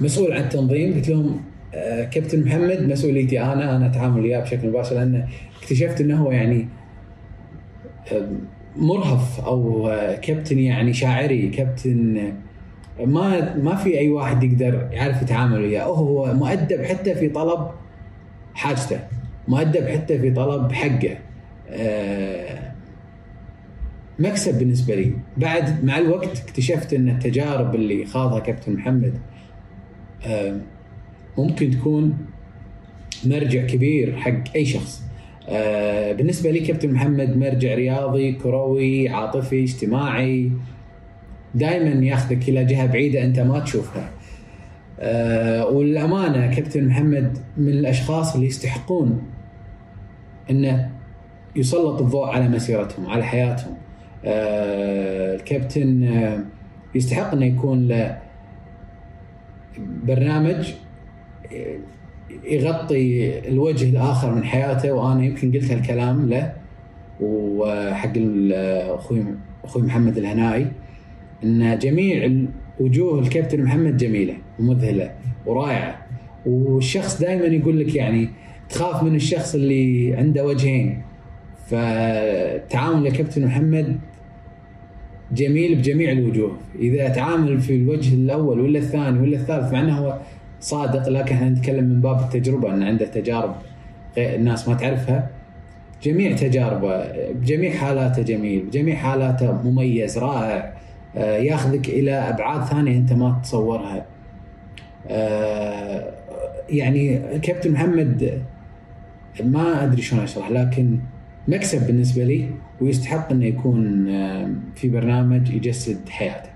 مسؤول 0.00 0.32
عن 0.32 0.42
التنظيم. 0.42 0.94
قلت 0.94 1.08
لهم 1.08 1.40
آه، 1.74 2.04
كابتن 2.04 2.44
محمد 2.44 2.82
مسؤوليتي 2.82 3.40
أنا 3.40 3.76
أنا 3.76 3.86
أتعامل 3.86 4.20
وياه 4.20 4.40
بشكل 4.40 4.68
مباشر 4.68 4.94
لأن 4.94 5.26
اكتشفت 5.62 6.00
إنه 6.00 6.16
هو 6.16 6.32
يعني 6.32 6.68
مرهف 8.76 9.40
أو 9.40 9.88
آه، 9.88 10.16
كابتن 10.16 10.58
يعني 10.58 10.92
شاعري 10.92 11.48
كابتن 11.48 12.32
ما 13.06 13.56
ما 13.56 13.74
في 13.76 13.98
أي 13.98 14.08
واحد 14.08 14.42
يقدر 14.42 14.88
يعرف 14.92 15.22
يتعامل 15.22 15.60
وياه. 15.60 15.84
هو 15.84 16.34
مؤدب 16.34 16.82
حتى 16.82 17.14
في 17.14 17.28
طلب 17.28 17.68
حاجته 18.54 19.00
مؤدب 19.48 19.88
حتى 19.88 20.18
في 20.18 20.30
طلب 20.30 20.72
حقه. 20.72 21.18
آه، 21.70 22.72
مكسب 24.18 24.58
بالنسبة 24.58 24.94
لي. 24.94 25.12
بعد 25.36 25.84
مع 25.84 25.98
الوقت 25.98 26.40
اكتشفت 26.40 26.92
أن 26.94 27.08
التجارب 27.08 27.74
اللي 27.74 28.04
خاضها 28.04 28.38
كابتن 28.38 28.72
محمد 28.72 29.14
آه، 30.26 30.56
ممكن 31.38 31.70
تكون 31.70 32.18
مرجع 33.26 33.66
كبير 33.66 34.16
حق 34.16 34.54
أي 34.56 34.64
شخص. 34.64 35.02
آه، 35.48 36.12
بالنسبة 36.12 36.50
لي 36.50 36.60
كابتن 36.60 36.92
محمد 36.92 37.36
مرجع 37.36 37.74
رياضي 37.74 38.32
كروي 38.32 39.08
عاطفي 39.08 39.62
اجتماعي. 39.64 40.50
دائما 41.54 42.06
ياخذك 42.06 42.48
إلى 42.48 42.64
جهة 42.64 42.86
بعيدة 42.86 43.24
أنت 43.24 43.40
ما 43.40 43.58
تشوفها. 43.60 44.10
آه 45.00 45.66
والأمانة 45.66 46.54
كابتن 46.54 46.86
محمد 46.88 47.38
من 47.56 47.68
الأشخاص 47.68 48.34
اللي 48.34 48.46
يستحقون 48.46 49.22
إنه 50.50 50.90
يسلط 51.56 52.00
الضوء 52.00 52.26
على 52.26 52.48
مسيرتهم 52.48 53.06
على 53.10 53.24
حياتهم. 53.24 53.74
آه 54.24 55.34
الكابتن 55.34 56.04
آه 56.04 56.38
يستحق 56.94 57.32
إنه 57.32 57.46
يكون 57.46 57.88
له 57.88 58.18
برنامج 60.04 60.72
آه، 61.52 61.76
يغطي 62.44 63.38
الوجه 63.48 63.90
الآخر 63.90 64.34
من 64.34 64.44
حياته 64.44 64.92
وأنا 64.92 65.24
يمكن 65.24 65.52
قلت 65.52 65.70
هالكلام 65.70 66.28
له 66.28 66.52
وحق 67.20 68.12
ال- 68.16 68.52
أخوي 68.94 69.24
أخوي 69.64 69.82
محمد 69.82 70.18
الهنائي. 70.18 70.66
إن 71.44 71.78
جميع 71.78 72.32
وجوه 72.80 73.20
الكابتن 73.20 73.62
محمد 73.62 73.96
جميلة 73.96 74.34
ومذهلة 74.58 75.10
ورائعة. 75.46 76.06
والشخص 76.46 77.20
دائما 77.20 77.44
يقول 77.44 77.80
لك 77.80 77.94
يعني 77.94 78.28
تخاف 78.68 79.02
من 79.02 79.14
الشخص 79.14 79.54
اللي 79.54 80.14
عنده 80.16 80.46
وجهين. 80.46 81.02
فتعامل 81.66 83.06
الكابتن 83.06 83.46
محمد 83.46 83.98
جميل 85.32 85.74
بجميع 85.74 86.12
الوجوه. 86.12 86.56
إذا 86.78 87.08
تعامل 87.08 87.60
في 87.60 87.76
الوجه 87.76 88.14
الأول 88.14 88.60
ولا 88.60 88.78
الثاني 88.78 89.20
ولا 89.20 89.36
الثالث 89.36 89.72
مع 89.72 89.80
إنه 89.80 89.98
هو 89.98 90.18
صادق 90.60 91.08
لكن 91.08 91.34
إحنا 91.34 91.48
نتكلم 91.48 91.84
من 91.84 92.00
باب 92.00 92.20
التجربة 92.20 92.74
إن 92.74 92.82
عنده 92.82 93.06
تجارب 93.06 93.54
الناس 94.18 94.68
ما 94.68 94.74
تعرفها. 94.74 95.30
جميع 96.02 96.32
تجاربه 96.32 97.04
بجميع 97.32 97.72
حالاته 97.72 98.22
جميل 98.22 98.62
بجميع 98.62 98.96
حالاته 98.96 99.62
مميز 99.62 100.18
رائع. 100.18 100.72
ياخذك 101.14 101.88
إلى 101.88 102.12
أبعاد 102.12 102.64
ثانية 102.64 102.98
أنت 102.98 103.12
ما 103.12 103.38
تتصورها 103.42 104.06
آه، 105.06 106.12
يعني 106.68 107.18
كابتن 107.38 107.72
محمد 107.72 108.42
ما 109.40 109.84
أدري 109.84 110.02
شلون 110.02 110.22
أشرح 110.22 110.50
لكن 110.50 110.98
مكسب 111.48 111.86
بالنسبة 111.86 112.24
لي 112.24 112.50
ويستحق 112.80 113.30
إنه 113.30 113.46
يكون 113.46 114.08
آه، 114.08 114.50
في 114.74 114.88
برنامج 114.88 115.50
يجسد 115.50 116.08
حياته. 116.08 116.50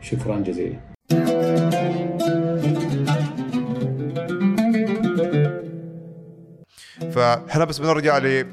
شكرا 0.00 0.40
جزيلا. 0.40 0.76
فاحنا 7.10 7.64
بس 7.64 7.78
بنرجع 7.78 8.18
ل 8.18 8.46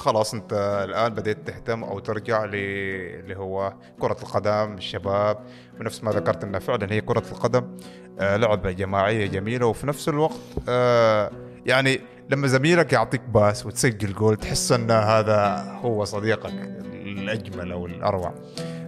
خلاص 0.00 0.34
انت 0.34 0.52
الآن 0.88 1.14
بديت 1.14 1.46
تهتم 1.46 1.84
أو 1.84 1.98
ترجع 1.98 2.44
اللي 2.44 3.36
هو 3.36 3.72
كرة 3.98 4.16
القدم 4.22 4.74
الشباب 4.74 5.38
ونفس 5.80 6.04
ما 6.04 6.10
ذكرت 6.10 6.44
إنها 6.44 6.60
فعلا 6.60 6.92
هي 6.92 7.00
كرة 7.00 7.22
القدم. 7.32 7.76
آه 8.20 8.36
لعبة 8.36 8.70
جماعية 8.70 9.26
جميلة 9.26 9.66
وفي 9.66 9.86
نفس 9.86 10.08
الوقت 10.08 10.36
آه 10.68 11.30
يعني 11.66 12.00
لما 12.30 12.46
زميلك 12.46 12.92
يعطيك 12.92 13.20
باس 13.20 13.66
وتسجل 13.66 14.12
جول 14.14 14.36
تحس 14.36 14.72
إن 14.72 14.90
هذا 14.90 15.56
هو 15.82 16.04
صديقك 16.04 16.52
الأجمل 16.92 17.72
أو 17.72 17.86
الأروع. 17.86 18.34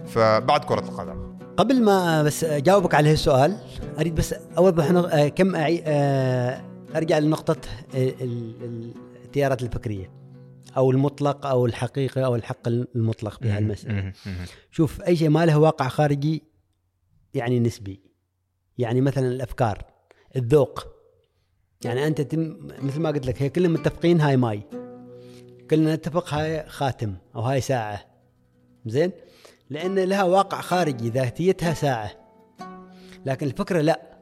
فبعد 0.07 0.63
كرة 0.65 0.79
القدم. 0.79 1.33
قبل 1.57 1.83
ما 1.83 2.23
بس 2.23 2.43
أجاوبك 2.43 2.95
على 2.95 3.11
هالسؤال 3.11 3.57
أريد 3.99 4.15
بس 4.15 4.35
أوضح 4.57 4.89
آه، 4.91 5.27
كم 5.27 5.55
أرجع 6.95 7.17
لنقطة 7.19 7.57
ال- 7.95 8.21
ال- 8.21 8.93
التيارات 9.25 9.63
الفكرية. 9.63 10.22
أو 10.77 10.91
المطلق 10.91 11.45
أو 11.45 11.65
الحقيقي 11.65 12.25
أو 12.25 12.35
الحق 12.35 12.67
المطلق 12.67 13.39
في 13.43 13.49
هالمساله. 13.49 14.13
شوف 14.71 15.01
أي 15.01 15.15
شيء 15.15 15.29
ما 15.29 15.45
له 15.45 15.57
واقع 15.59 15.87
خارجي 15.87 16.43
يعني 17.33 17.59
نسبي. 17.59 18.01
يعني 18.77 19.01
مثلا 19.01 19.27
الأفكار 19.27 19.85
الذوق. 20.35 20.87
يعني 21.85 22.07
أنت 22.07 22.21
تم 22.21 22.57
مثل 22.81 22.99
ما 22.99 23.09
قلت 23.09 23.25
لك 23.25 23.41
هي 23.41 23.49
كلنا 23.49 23.67
متفقين 23.67 24.21
هاي 24.21 24.37
ماي. 24.37 24.63
كلنا 25.69 25.95
نتفق 25.95 26.33
هاي 26.33 26.69
خاتم 26.69 27.15
أو 27.35 27.41
هاي 27.41 27.61
ساعة. 27.61 28.05
زين؟ 28.85 29.11
لأن 29.69 29.99
لها 29.99 30.23
واقع 30.23 30.61
خارجي 30.61 31.09
ذاتيتها 31.09 31.73
ساعة. 31.73 32.11
لكن 33.25 33.47
الفكرة 33.47 33.81
لا. 33.81 34.19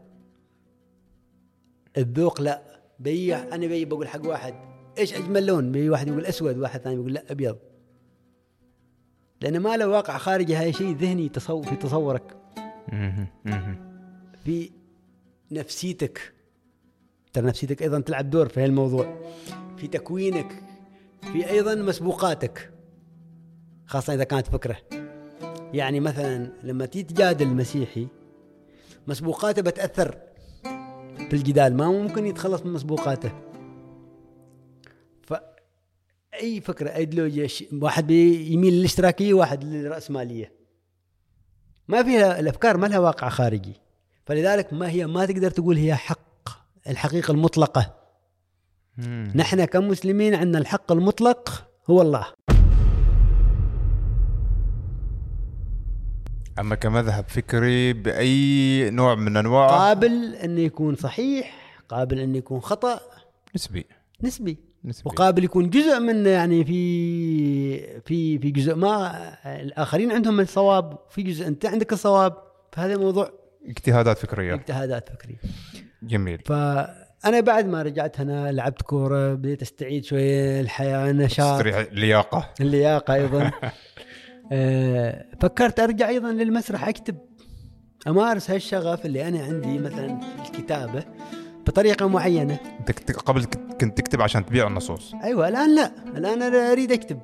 الذوق 1.98 2.42
لا. 2.42 2.62
بي 3.00 3.36
أنا 3.36 3.68
بي 3.68 3.86
بقول 3.86 4.08
حق 4.08 4.28
واحد 4.28 4.71
إيش 5.02 5.14
اجمل 5.14 5.46
لون 5.46 5.90
واحد 5.90 6.08
يقول 6.08 6.26
أسود 6.26 6.58
واحد 6.58 6.80
ثاني 6.80 6.96
يقول 6.96 7.14
لا 7.14 7.32
أبيض. 7.32 7.58
لأن 9.42 9.60
ما 9.60 9.78
له 9.78 9.88
واقع 9.88 10.18
خارجي 10.18 10.56
هاي 10.56 10.74
شيء 10.74 10.96
ذهني 10.96 11.30
تصور 11.30 11.64
في 11.64 11.76
تصورك. 11.76 12.38
في 14.44 14.72
نفسيتك. 15.52 16.34
ترى 17.34 17.46
نفسيتك 17.46 17.82
أيضا 17.82 18.00
تلعب 18.00 18.30
دور 18.30 18.50
في 18.50 18.64
هالموضوع. 18.64 19.22
في 19.78 19.88
تكوينك. 19.88 20.64
في 21.22 21.50
أيضا 21.50 21.76
مسبوقاتك. 21.76 22.72
خاصة 23.86 24.14
إذا 24.14 24.24
كانت 24.24 24.48
فكرة. 24.48 24.78
يعني 25.74 26.00
مثلا 26.00 26.52
لما 26.64 26.86
تيجي 26.86 27.14
تجادل 27.14 27.48
المسيحي 27.48 28.08
مسبوقاته 29.08 29.62
بتأثر 29.62 30.18
في 31.30 31.34
الجدال. 31.34 31.78
ما 31.78 31.88
ممكن 31.88 32.26
يتخلص 32.26 32.62
من 32.62 32.74
مسبوقاته. 32.74 33.51
أي 36.34 36.62
فكرة 36.62 36.90
ايديولوجيا 36.90 37.48
واحد 37.74 38.12
يميل 38.12 38.74
للاشتراكية 38.74 39.34
وواحد 39.34 39.64
للراسماليه 39.64 40.52
ما 41.88 42.04
فيها 42.04 42.40
الأفكار 42.40 42.78
ما 42.78 42.88
لها 42.88 43.00
واقع 43.00 43.30
خارجي. 43.30 43.74
فلذلك 44.26 44.74
ما 44.74 44.90
هي 44.90 45.08
ما 45.08 45.26
تقدر 45.26 45.52
تقول 45.52 45.78
هي 45.78 45.96
حق 45.96 46.50
الحقيقة 46.88 47.32
المطلقة. 47.32 47.96
مم. 48.98 49.32
نحن 49.36 49.66
كمسلمين 49.66 50.36
عندنا 50.36 50.58
الحق 50.60 50.92
المطلق 50.92 51.68
هو 51.90 52.02
الله. 52.02 52.28
أما 56.60 56.76
كمذهب 56.76 57.26
فكري 57.28 57.94
بأي 57.94 58.90
نوع 58.90 59.16
من 59.16 59.38
أنواع؟ 59.38 59.68
قابل 59.68 60.36
انه 60.36 60.62
يكون 60.62 60.96
صحيح 60.96 61.56
قابل 61.90 62.20
انه 62.20 62.38
يكون 62.38 62.60
خطأ. 62.60 63.00
نسبي. 63.56 63.86
نسبي. 64.24 64.71
نسبي 64.86 65.10
وقابل 65.10 65.44
يكون 65.44 65.70
جزء 65.70 66.00
منه 66.00 66.30
يعني 66.30 66.66
في 66.66 68.02
في 68.02 68.40
في 68.40 68.52
جزء 68.52 68.76
ما 68.76 69.14
الآخرين 69.46 70.12
عندهم 70.12 70.40
الصواب 70.40 70.98
في 71.10 71.24
جزء 71.24 71.48
أنت 71.48 71.66
عندك 71.66 71.94
الصواب 71.94 72.34
فهذا 72.72 72.98
موضوع 72.98 73.32
اجتهادات 73.68 74.18
فكرية. 74.18 74.54
اجتهادات 74.54 75.10
فكرية. 75.10 75.38
جميل. 76.04 76.42
فأنا 76.46 77.40
بعد 77.40 77.66
ما 77.66 77.82
رجعت 77.82 78.20
هنا 78.20 78.52
لعبت 78.52 78.82
كورة 78.82 79.34
بديت 79.34 79.62
أستعيد 79.62 80.06
شوية 80.06 80.62
الحياة 80.62 81.12
نشاط. 81.12 81.58
تستريح 81.58 81.88
لياقة. 81.92 82.50
اللياقه 82.62 83.14
أيضا. 83.14 83.52
آه، 84.52 85.26
فكرت 85.42 85.80
أرجع 85.80 86.10
أيضا 86.10 86.32
للمسرح 86.32 86.88
أكتب 86.88 87.18
أمارس 88.08 88.52
هالشغف 88.52 89.06
اللي 89.06 89.28
أنا 89.28 89.44
عندي 89.44 89.80
مثلا 89.80 90.20
الكتابة. 90.46 91.04
بطريقة 91.68 92.08
معينة. 92.08 92.60
قبل 93.26 93.46
كنت 93.82 93.98
تكتب 93.98 94.22
عشان 94.22 94.46
تبيع 94.46 94.68
النصوص. 94.68 95.14
أيوه 95.24 95.48
الآن 95.48 95.76
لا. 95.76 95.92
الآن 96.18 96.42
أنا 96.42 96.72
أريد 96.72 96.92
أكتب. 96.92 97.20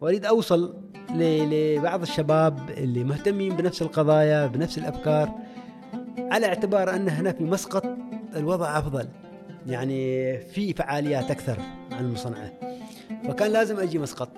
وأريد 0.00 0.24
أوصل 0.24 0.76
لبعض 1.10 2.02
الشباب 2.02 2.70
اللي 2.70 3.04
مهتمين 3.04 3.56
بنفس 3.56 3.82
القضايا 3.82 4.46
بنفس 4.46 4.78
الأفكار 4.78 5.34
على 6.18 6.46
اعتبار 6.46 6.94
أن 6.94 7.08
هنا 7.08 7.32
في 7.32 7.44
مسقط 7.44 7.84
الوضع 8.36 8.78
أفضل. 8.78 9.08
يعني 9.66 10.38
في 10.38 10.72
فعاليات 10.74 11.30
أكثر 11.30 11.58
عن 11.92 12.04
المصنعه 12.04 12.52
فكان 13.28 13.50
لازم 13.50 13.80
أجي 13.80 13.98
مسقط. 13.98 14.30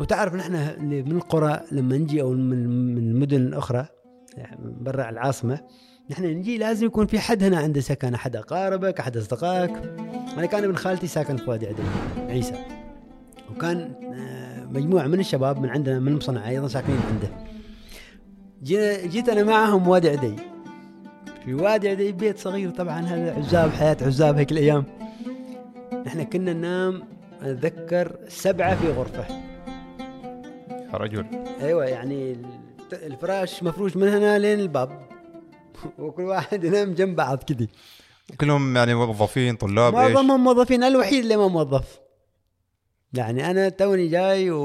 وتعرف 0.00 0.34
نحن 0.34 0.54
اللي 0.54 1.02
من 1.02 1.12
القرى 1.12 1.60
لما 1.72 1.96
نجي 1.96 2.22
أو 2.22 2.30
من 2.30 2.94
من 2.94 3.10
المدن 3.10 3.36
الاخرى 3.36 3.86
يعني 4.36 4.56
برا 4.80 5.10
العاصمة 5.10 5.60
نحن 6.10 6.24
نجي 6.24 6.58
لازم 6.58 6.86
يكون 6.86 7.06
في 7.06 7.20
حد 7.20 7.42
هنا 7.42 7.58
عنده 7.58 7.80
سكن 7.80 8.14
احد 8.14 8.36
أقاربك 8.36 9.00
احد 9.00 9.16
أصدقائك. 9.16 9.70
أنا 10.38 10.46
كان 10.46 10.64
ابن 10.64 10.76
خالتي 10.76 11.06
ساكن 11.06 11.36
في 11.36 11.50
وادي 11.50 11.66
عدن 11.66 11.84
عيسى. 12.18 12.54
وكان 13.50 13.92
آه، 14.14 14.64
مجموعة 14.64 15.06
من 15.06 15.20
الشباب 15.20 15.60
من 15.60 15.68
عندنا 15.68 15.98
من 15.98 16.08
المصنع 16.08 16.48
أيضا 16.48 16.68
ساكنين 16.68 17.00
عنده. 17.10 17.28
جينا 18.62 19.06
جيت 19.06 19.28
أنا 19.28 19.42
معهم 19.42 19.88
وادي 19.88 20.10
عدي 20.10 20.34
في 21.44 21.54
وادي 21.54 21.88
عدي 21.88 22.12
بيت 22.12 22.38
صغير 22.38 22.70
طبعا 22.70 23.00
هذا 23.00 23.34
عزاب 23.34 23.70
حياة 23.70 23.96
عزاب 24.02 24.38
هيك 24.38 24.52
الأيام. 24.52 24.84
نحن 26.06 26.22
كنا 26.22 26.52
ننام 26.52 27.02
أتذكر 27.42 28.16
سبعة 28.28 28.76
في 28.76 28.88
غرفة. 28.88 29.24
رجل. 30.94 31.26
أيوه 31.60 31.84
يعني 31.84 32.36
الفراش 32.92 33.62
مفروش 33.62 33.96
من 33.96 34.08
هنا 34.08 34.38
لين 34.38 34.60
الباب. 34.60 35.11
وكل 35.98 36.22
واحد 36.22 36.64
ينام 36.64 36.94
جنب 36.94 37.16
بعض 37.16 37.42
كذي 37.42 37.68
كلهم 38.40 38.76
يعني 38.76 38.94
موظفين 38.94 39.56
طلاب 39.56 39.94
معظمهم 39.94 40.44
موظفين 40.44 40.82
الوحيد 40.82 41.22
اللي 41.22 41.36
ما 41.36 41.48
موظف. 41.48 42.00
يعني 43.12 43.50
أنا 43.50 43.68
توني 43.68 44.08
جاي 44.08 44.50
و... 44.50 44.60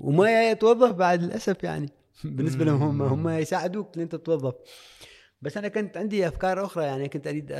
وما 0.00 0.24
جاي 0.24 0.52
اتوظف 0.52 0.90
بعد 0.90 1.22
للاسف 1.22 1.64
يعني. 1.64 1.88
بالنسبة 2.24 2.64
لهم 2.64 2.82
هم 2.82 3.02
هم 3.02 3.28
يساعدوك 3.28 3.96
إن 3.96 4.02
أنت 4.02 4.14
تتوظف. 4.14 4.54
بس 5.42 5.56
أنا 5.56 5.68
كنت 5.68 5.96
عندي 5.96 6.28
أفكار 6.28 6.64
أخرى 6.64 6.84
يعني 6.84 7.08
كنت 7.08 7.26
أريد 7.26 7.52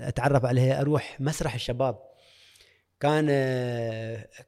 أتعرف 0.00 0.44
عليها 0.44 0.80
أروح 0.80 1.16
مسرح 1.20 1.54
الشباب. 1.54 1.98
كان 3.00 3.26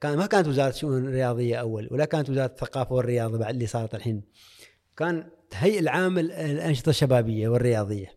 كان 0.01 0.17
ما 0.17 0.27
كانت 0.27 0.49
وزارة 0.49 0.71
شؤون 0.71 1.09
رياضية 1.09 1.57
أول 1.57 1.89
ولا 1.91 2.05
كانت 2.05 2.31
وزارة 2.31 2.51
الثقافه 2.51 2.95
والرياضة 2.95 3.39
بعد 3.39 3.55
اللي 3.55 3.67
صارت 3.67 3.95
الحين. 3.95 4.23
كان 4.97 5.31
تهيئ 5.51 5.79
العام 5.79 6.19
ال- 6.19 6.33
الأنشطة 6.33 6.91
الشبابية 6.91 7.49
والرياضية. 7.49 8.15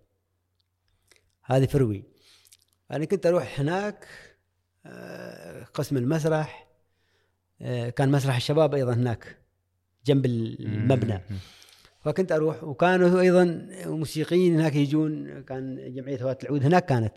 هذه 1.43 1.65
فروي. 1.65 2.03
أنا 2.91 3.05
كنت 3.05 3.25
أروح 3.25 3.59
هناك 3.59 4.07
آه، 4.85 5.63
قسم 5.63 5.97
المسرح 5.97 6.67
آه، 7.61 7.89
كان 7.89 8.11
مسرح 8.11 8.35
الشباب 8.35 8.75
أيضا 8.75 8.93
هناك 8.93 9.37
جنب 10.05 10.25
المبنى. 10.25 11.21
فكنت 11.99 12.31
أروح 12.31 12.63
وكانوا 12.63 13.21
أيضا 13.21 13.67
موسيقيين 13.85 14.59
هناك 14.59 14.75
يجون 14.75 15.41
كان 15.43 15.93
جمعية 15.93 16.23
هواة 16.23 16.37
العود 16.43 16.63
هناك 16.65 16.85
كانت. 16.85 17.13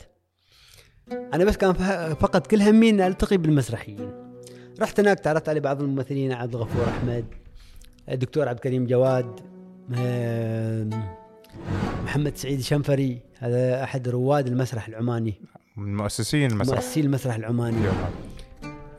أنا 1.11 1.45
بس 1.45 1.57
كان 1.57 1.73
فقط 2.13 2.47
كل 2.47 2.61
همي 2.61 2.89
إني 2.89 3.07
ألتقي 3.07 3.37
بالمسرحيين. 3.37 4.11
رحت 4.79 4.99
هناك 4.99 5.19
تعرفت 5.19 5.49
على 5.49 5.59
بعض 5.59 5.81
الممثلين 5.81 6.31
عبد 6.31 6.55
الغفور 6.55 6.87
أحمد 6.89 7.25
الدكتور 8.09 8.47
عبد 8.47 8.57
الكريم 8.57 8.85
جواد. 8.87 9.56
محمد 12.03 12.33
سعيد 12.35 12.61
شنفري 12.61 13.21
هذا 13.39 13.83
أحد 13.83 14.07
رواد 14.07 14.47
المسرح 14.47 14.87
العماني. 14.87 15.33
من 15.77 15.95
مؤسسين 15.97 16.51
المسرح. 16.51 16.75
مؤسسي 16.75 16.99
المسرح 16.99 17.35
العماني. 17.35 17.77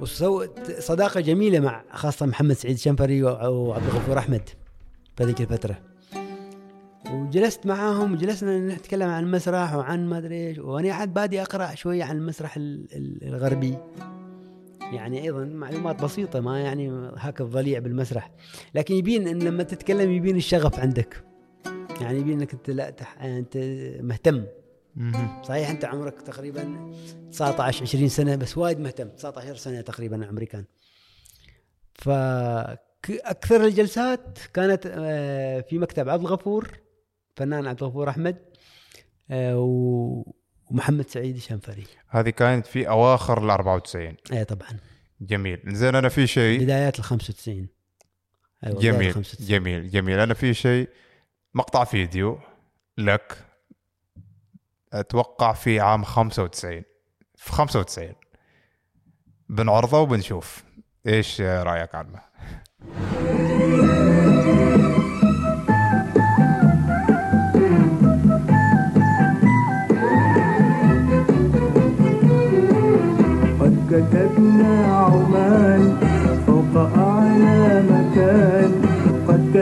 وسوت 0.00 0.70
صداقة 0.78 1.20
جميلة 1.20 1.60
مع 1.60 1.82
خاصة 1.92 2.26
محمد 2.26 2.52
سعيد 2.52 2.78
شنفري 2.78 3.22
وعبد 3.22 3.84
الغفور 3.84 4.18
أحمد 4.18 4.48
في 5.16 5.24
هذيك 5.24 5.40
الفترة. 5.40 5.78
وجلست 7.12 7.66
معاهم 7.66 8.12
وجلسنا 8.12 8.58
نتكلم 8.74 9.08
عن 9.08 9.22
المسرح 9.24 9.74
وعن 9.74 10.06
ما 10.06 10.18
أدري 10.18 10.48
إيش 10.48 10.58
وأنا 10.58 10.88
قاعد 10.88 11.14
بادي 11.14 11.42
أقرأ 11.42 11.74
شوية 11.74 12.04
عن 12.04 12.16
المسرح 12.16 12.56
ال- 12.56 12.88
ال- 12.92 13.24
الغربي. 13.28 13.76
يعني 14.92 15.22
أيضا 15.22 15.44
معلومات 15.44 16.02
بسيطة 16.02 16.40
ما 16.40 16.60
يعني 16.60 16.88
هاك 17.16 17.40
الضليع 17.40 17.78
بالمسرح. 17.78 18.30
لكن 18.74 18.94
يبين 18.94 19.28
إن 19.28 19.38
لما 19.42 19.62
تتكلم 19.62 20.10
يبين 20.10 20.36
الشغف 20.36 20.80
عندك. 20.80 21.24
يعني 22.00 22.18
يبين 22.18 22.40
إنك 22.40 22.52
أنت 22.52 22.70
لا 22.70 22.90
تح... 22.90 23.22
أنت 23.22 23.56
مهتم. 24.00 24.44
صحيح 25.42 25.70
أنت 25.70 25.84
عمرك 25.84 26.20
تقريبا 26.22 26.92
19 27.30 27.82
20 27.82 28.08
سنة 28.08 28.36
بس 28.36 28.58
وايد 28.58 28.80
مهتم. 28.80 29.08
19 29.08 29.56
سنة 29.56 29.80
تقريبا 29.80 30.26
عمري 30.26 30.46
كان 30.46 30.64
ف 31.94 32.08
أكثر 33.10 33.64
الجلسات 33.64 34.38
كانت 34.54 34.82
آه، 34.86 35.60
في 35.60 35.78
مكتب 35.78 36.08
عبد 36.08 36.22
الغفور 36.24 36.68
فنان 37.36 37.66
عبد 37.66 37.82
الغفور 37.82 38.08
أحمد 38.08 38.36
آه، 39.30 39.58
و- 39.58 40.32
ومحمد 40.70 41.08
سعيد 41.08 41.38
شنفري 41.38 41.86
هذه 42.08 42.30
كانت 42.30 42.66
في 42.66 42.88
أواخر 42.88 43.44
ال 43.44 43.50
94 43.50 44.16
اي 44.32 44.44
طبعا. 44.44 44.68
جميل. 45.20 45.60
زين 45.66 45.94
أنا 45.94 46.08
في 46.08 46.26
شيء؟ 46.26 46.60
بدايات 46.62 46.98
ال 46.98 47.04
95 47.04 47.54
أيوه 48.64 48.76
بدايات 48.76 48.94
ال 48.94 48.98
جميل 48.98 49.12
95. 49.12 49.46
جميل 49.48 49.90
جميل. 49.90 50.18
أنا 50.18 50.34
في 50.34 50.54
شيء 50.54 50.88
مقطع 51.54 51.84
فيديو 51.84 52.38
لك 52.98 53.44
أتوقع 54.92 55.52
في 55.52 55.80
عام 55.80 56.04
95 56.04 56.82
في 57.36 57.52
95 57.52 58.12
بنعرضه 59.48 60.00
وبنشوف. 60.00 60.64
إيش 61.06 61.40
رأيك 61.40 61.94
عنه 61.94 62.20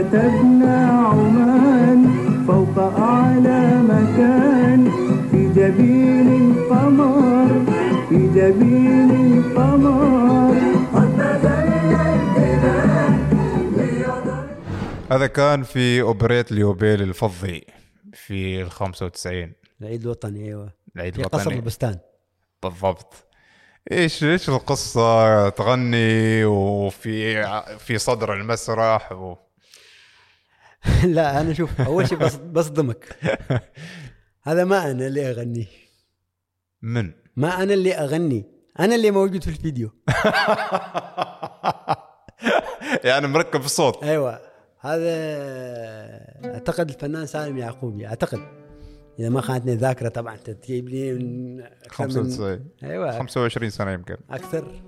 كتبنا 0.06 0.86
عمان 0.90 2.00
فوق 2.46 2.78
أعلى 2.78 3.82
مكان 3.82 4.90
في 5.30 5.48
جبين 5.48 6.50
القمر 6.50 7.64
في 8.08 8.18
جبين 8.34 9.38
القمر. 9.38 10.56
هذا 15.10 15.26
كان 15.26 15.62
في 15.62 16.00
أوبريت 16.00 16.52
اليوبيل 16.52 17.02
الفضي 17.02 17.66
في 18.12 18.62
ال 18.62 18.70
95 18.70 19.52
العيد 19.80 20.02
الوطني 20.02 20.44
أيوه. 20.44 20.72
العيد 20.96 21.14
في 21.14 21.22
قصر 21.22 21.40
الوطني. 21.40 21.56
البستان. 21.56 21.98
بالضبط. 22.62 23.14
إيش 23.92 24.24
إيش 24.24 24.48
القصة؟ 24.48 25.48
تغني 25.48 26.44
وفي 26.44 27.42
في 27.78 27.98
صدر 27.98 28.34
المسرح 28.34 29.12
و... 29.12 29.45
لا 31.16 31.40
أنا 31.40 31.52
شوف 31.52 31.80
أول 31.80 32.08
شيء 32.08 32.18
بص- 32.18 32.36
بصدمك. 32.36 33.16
هذا 34.48 34.64
ما 34.64 34.90
أنا 34.90 35.06
اللي 35.06 35.30
أغني. 35.30 35.66
من؟ 36.82 37.12
ما 37.36 37.62
أنا 37.62 37.74
اللي 37.74 37.94
أغني. 37.94 38.44
أنا 38.80 38.94
اللي 38.94 39.10
موجود 39.10 39.42
في 39.44 39.50
الفيديو. 39.50 39.90
يعني 43.04 43.26
مركب 43.26 43.60
الصوت. 43.64 44.04
أيوه. 44.04 44.40
هذا 44.80 45.14
أعتقد 46.54 46.88
الفنان 46.90 47.26
سالم 47.26 47.58
يعقوبي 47.58 48.06
أعتقد. 48.06 48.40
إذا 49.18 49.28
ما 49.28 49.40
خانتني 49.40 49.72
الذاكرة 49.72 50.08
طبعا 50.08 50.34
أنت 50.34 50.50
تجيب 50.50 50.88
لي 50.88 51.12
من 51.12 51.60
أكثر 51.60 52.04
من- 52.04 52.10
95 52.12 52.68
أيوه. 52.82 53.18
25 53.18 53.70
سنة 53.70 53.90
يمكن. 53.92 54.16
أكثر 54.30 54.82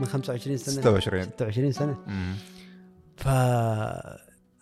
من 0.00 0.06
25 0.06 0.56
سنة. 0.56 0.74
26 0.80 1.22
26 1.22 1.72
سنة. 1.72 1.98
ف 3.16 3.28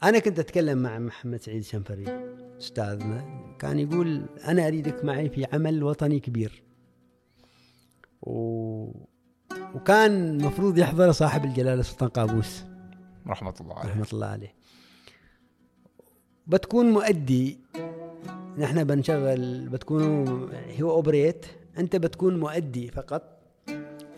أنا 0.05 0.19
كنت 0.19 0.39
أتكلم 0.39 0.79
مع 0.79 0.99
محمد 0.99 1.41
سعيد 1.41 1.65
شنفري. 1.65 2.05
استاذنا 2.59 3.25
كان 3.59 3.79
يقول 3.79 4.23
أنا 4.49 4.67
أريدك 4.67 5.05
معي 5.05 5.29
في 5.29 5.47
عمل 5.53 5.83
وطني 5.83 6.21
كبير. 6.21 6.63
و... 8.23 8.33
وكان 9.75 10.41
المفروض 10.41 10.79
يحضر 10.79 11.13
صاحب 11.13 11.45
الجلالة 11.45 11.83
سلطان 11.83 12.09
قابوس. 12.09 12.65
رحمة 13.27 13.55
الله 13.61 13.79
عليه. 13.79 13.91
رحمة 13.91 14.07
الله 14.13 14.27
عليه. 14.27 14.55
بتكون 16.47 16.91
مؤدي. 16.91 17.59
نحن 18.59 18.85
بنشغل 18.85 19.69
بتكونوا 19.69 20.49
هو 20.81 20.91
اوبريت 20.91 21.47
أنت 21.79 21.97
بتكون 21.97 22.41
مؤدي 22.41 22.89
فقط. 22.89 23.39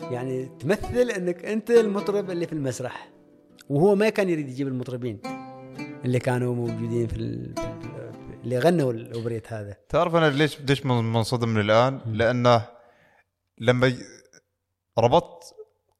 يعني 0.01 0.49
تمثل 0.59 1.11
إنك 1.11 1.45
أنت 1.45 1.71
المطرب 1.71 2.31
اللي 2.31 2.47
في 2.47 2.53
المسرح. 2.53 3.09
وهو 3.69 3.95
ما 3.95 4.09
كان 4.09 4.29
يريد 4.29 4.49
يجيب 4.49 4.67
المطربين. 4.67 5.44
اللي 6.05 6.19
كانوا 6.19 6.55
موجودين 6.55 7.07
في, 7.07 7.15
ال... 7.15 7.53
في 7.55 7.61
ال... 7.61 8.05
اللي 8.43 8.59
غنوا 8.59 8.91
الأوبريت 8.93 9.53
هذا 9.53 9.77
تعرف 9.89 10.15
أنا 10.15 10.29
ليش 10.29 10.59
ليش 10.67 10.85
من- 10.85 11.13
منصدم 11.13 11.49
من 11.49 11.61
الآن؟ 11.61 12.01
لأنه 12.05 12.65
لما 13.57 13.93
ربطت 14.99 15.43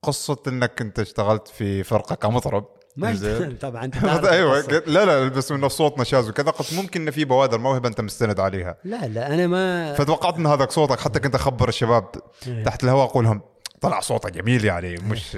قصة 0.03 0.37
إنك 0.47 0.81
انت 0.81 0.99
اشتغلت 0.99 1.47
في 1.47 1.83
فرقة 1.83 2.15
كمطرب 2.15 2.65
ما. 2.97 3.15
طبعا 3.61 3.91
أيوه 4.31 4.61
لا 4.87 5.05
لا 5.05 5.27
بس 5.27 5.51
انه 5.51 5.67
صوت 5.67 5.99
نشاز 5.99 6.29
وكذا 6.29 6.51
قلت 6.51 6.73
ممكن 6.73 7.01
انه 7.01 7.11
في 7.11 7.25
بوادر 7.25 7.57
موهبة 7.57 7.89
أنت 7.89 8.01
مستند 8.01 8.39
عليها 8.39 8.77
لا 8.83 9.07
لا 9.07 9.33
أنا 9.33 9.47
ما 9.47 9.93
فتوقعت 9.93 10.35
إن 10.37 10.45
هذاك 10.45 10.71
صوتك 10.71 10.99
حتى 10.99 11.19
كنت 11.19 11.35
أخبر 11.35 11.69
الشباب 11.69 12.09
إيه. 12.47 12.63
تحت 12.63 12.83
الهواء 12.83 13.05
أقول 13.05 13.23
لهم 13.23 13.41
طلع 13.81 13.99
صوته 13.99 14.29
جميل 14.29 14.65
يعني 14.65 14.95
مش 14.95 15.37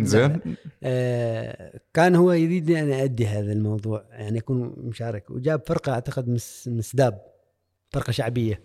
زين. 0.00 0.40
آه، 0.82 1.80
كان 1.94 2.14
هو 2.14 2.32
يريدني 2.32 2.82
أنا 2.82 3.04
ادي 3.04 3.26
هذا 3.26 3.52
الموضوع 3.52 4.04
يعني 4.10 4.38
اكون 4.38 4.74
مشارك. 4.78 5.30
وجاب 5.30 5.62
فرقة 5.66 5.92
أعتقد 5.92 6.28
مس 6.28 6.68
مسداب 6.68 7.20
فرقة 7.90 8.10
شعبية. 8.10 8.62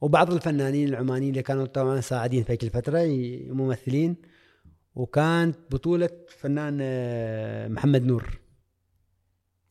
وبعض 0.00 0.32
الفنانين 0.32 0.88
العمانيين 0.88 1.30
اللي 1.30 1.42
كانوا 1.42 1.66
طبعا 1.66 2.00
ساعدين 2.00 2.42
في 2.44 2.52
ي- 3.02 3.50
ممثلين. 3.50 4.16
وكانت 4.94 5.56
بطولة 5.70 6.10
فنان 6.28 6.78
آه، 6.82 7.68
محمد 7.68 8.02
نور. 8.04 8.40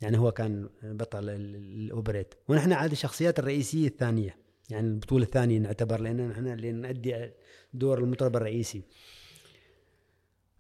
يعني 0.02 0.18
هو 0.18 0.32
كان 0.32 0.70
بطل 0.84 1.30
ال- 1.30 1.56
الأوبريت. 1.56 2.34
ونحن 2.48 2.74
عاد 2.74 2.92
الشخصيات 2.92 3.40
الرئيسية 3.40 3.88
الثانية. 3.88 4.36
يعني 4.70 4.88
البطولة 4.88 5.24
الثانية 5.24 5.60
نعتبر 5.60 6.00
لأن 6.02 6.30
نحن 6.30 6.48
اللي 6.48 6.72
نؤدي 6.72 7.30
دور 7.74 8.00
المطرب 8.00 8.36
الرئيسي. 8.36 8.82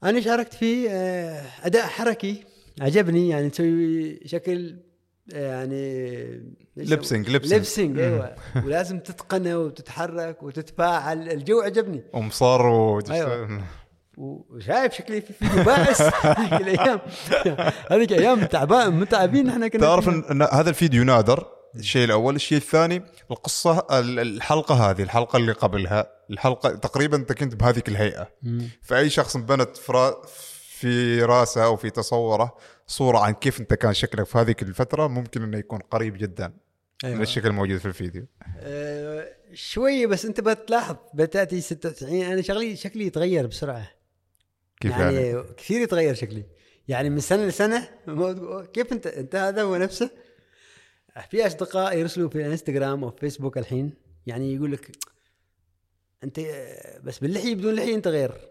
أنا 0.03 0.21
شاركت 0.21 0.53
في 0.53 0.89
آه، 0.89 1.41
أداء 1.63 1.87
حركي 1.87 2.43
عجبني 2.81 3.29
يعني 3.29 3.49
تسوي 3.49 4.19
شكل 4.25 4.75
آه، 5.33 5.51
يعني 5.51 6.25
لبسنج 6.77 7.29
لبسنج 7.29 7.53
لبسنج 7.53 7.99
أيوه. 7.99 8.35
ولازم 8.65 8.99
تتقنه 8.99 9.57
وتتحرك 9.57 10.43
وتتفاعل. 10.43 11.29
الجو 11.29 11.61
عجبني. 11.61 12.03
ومصر 12.13 12.65
و... 12.65 13.01
أيوة. 13.11 13.63
وشايف 14.17 14.93
شكلي 14.93 15.21
في 15.21 15.33
فيديو 15.33 15.63
بائس 15.63 16.01
هذيك 16.25 16.53
الأيام 16.53 16.99
هذيك 17.91 18.13
أيام 18.13 18.45
تعبان 18.45 18.99
متعبين 18.99 19.49
إحنا 19.49 19.67
كنا 19.67 19.81
تعرف. 19.81 20.09
إن 20.09 20.41
هذا 20.41 20.69
الفيديو 20.69 21.03
نادر؟ 21.03 21.52
الشيء 21.75 22.03
الأول 22.05 22.35
الشيء 22.35 22.57
الثاني 22.57 23.01
القصة 23.31 23.87
ال- 23.91 24.19
الحلقة 24.19 24.89
هذه 24.89 25.03
الحلقة 25.03 25.37
اللي 25.37 25.51
قبلها 25.51 26.07
الحلقة 26.29 26.69
تقريبا 26.75 27.17
أنت 27.17 27.31
كنت 27.33 27.55
بهذيك 27.55 27.87
الهيئة 27.89 28.29
مم. 28.43 28.69
فأي 28.81 29.09
شخص 29.09 29.35
انبنت 29.35 29.77
في 29.77 29.91
را- 29.91 30.21
في 30.79 31.21
راسه 31.21 31.63
أو 31.65 31.75
في 31.75 31.89
تصوره 31.89 32.57
صورة 32.87 33.17
عن 33.19 33.33
كيف 33.33 33.59
أنت 33.59 33.73
كان 33.73 33.93
شكلك 33.93 34.25
في 34.25 34.37
هذيك 34.37 34.61
الفترة 34.63 35.07
ممكن 35.07 35.43
إنه 35.43 35.57
يكون 35.57 35.79
قريب 35.79 36.17
جدا 36.17 36.53
أيوة. 37.03 37.15
من 37.15 37.21
الشكل 37.21 37.47
الموجود 37.47 37.77
في 37.77 37.85
الفيديو 37.85 38.25
آه، 38.57 39.27
شوية 39.53 40.07
بس 40.07 40.25
أنت 40.25 40.41
بتلاحظ 40.41 40.95
بتأتي 41.13 41.61
96 41.61 42.21
أنا 42.21 42.41
شغلي 42.41 42.75
شكلي 42.75 43.05
يتغير 43.05 43.47
بسرعة 43.47 43.87
كيف 44.81 44.91
يعني؟ 44.91 45.15
يعني 45.15 45.43
كثير 45.57 45.81
يتغير 45.81 46.13
شكلي 46.13 46.45
يعني 46.87 47.09
من 47.09 47.19
سنة 47.19 47.45
لسنة 47.45 47.89
كيف 48.73 48.93
أنت 48.93 49.07
أنت 49.07 49.35
هذا 49.35 49.61
هو 49.61 49.75
نفسه 49.77 50.09
في 51.21 51.47
أصدقاء 51.47 51.97
يرسلوا 51.97 52.29
في 52.29 52.35
الانستغرام 52.35 53.03
أو 53.03 53.09
في 53.09 53.19
فيسبوك 53.19 53.57
الحين 53.57 53.93
يعني 54.27 54.55
يقول 54.55 54.71
لك 54.71 54.91
أنت 56.23 56.39
بس 57.03 57.19
باللحية 57.19 57.55
بدون 57.55 57.75
لحية 57.75 57.95
أنت 57.95 58.07
غير. 58.07 58.49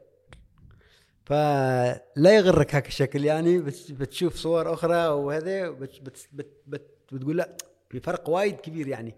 فلا 1.24 2.36
يغرك 2.36 2.74
هاك 2.74 2.88
الشكل 2.88 3.24
يعني 3.24 3.58
بتشوف 3.90 4.36
صور 4.36 4.74
أخرى 4.74 5.06
وهذا 5.06 5.70
بت 5.70 6.00
بت 6.02 6.28
بت 6.32 6.62
بت 6.66 6.86
بتقول 7.12 7.36
لا 7.36 7.56
في 7.90 8.00
فرق 8.00 8.28
وايد 8.28 8.56
كبير 8.56 8.88
يعني. 8.88 9.14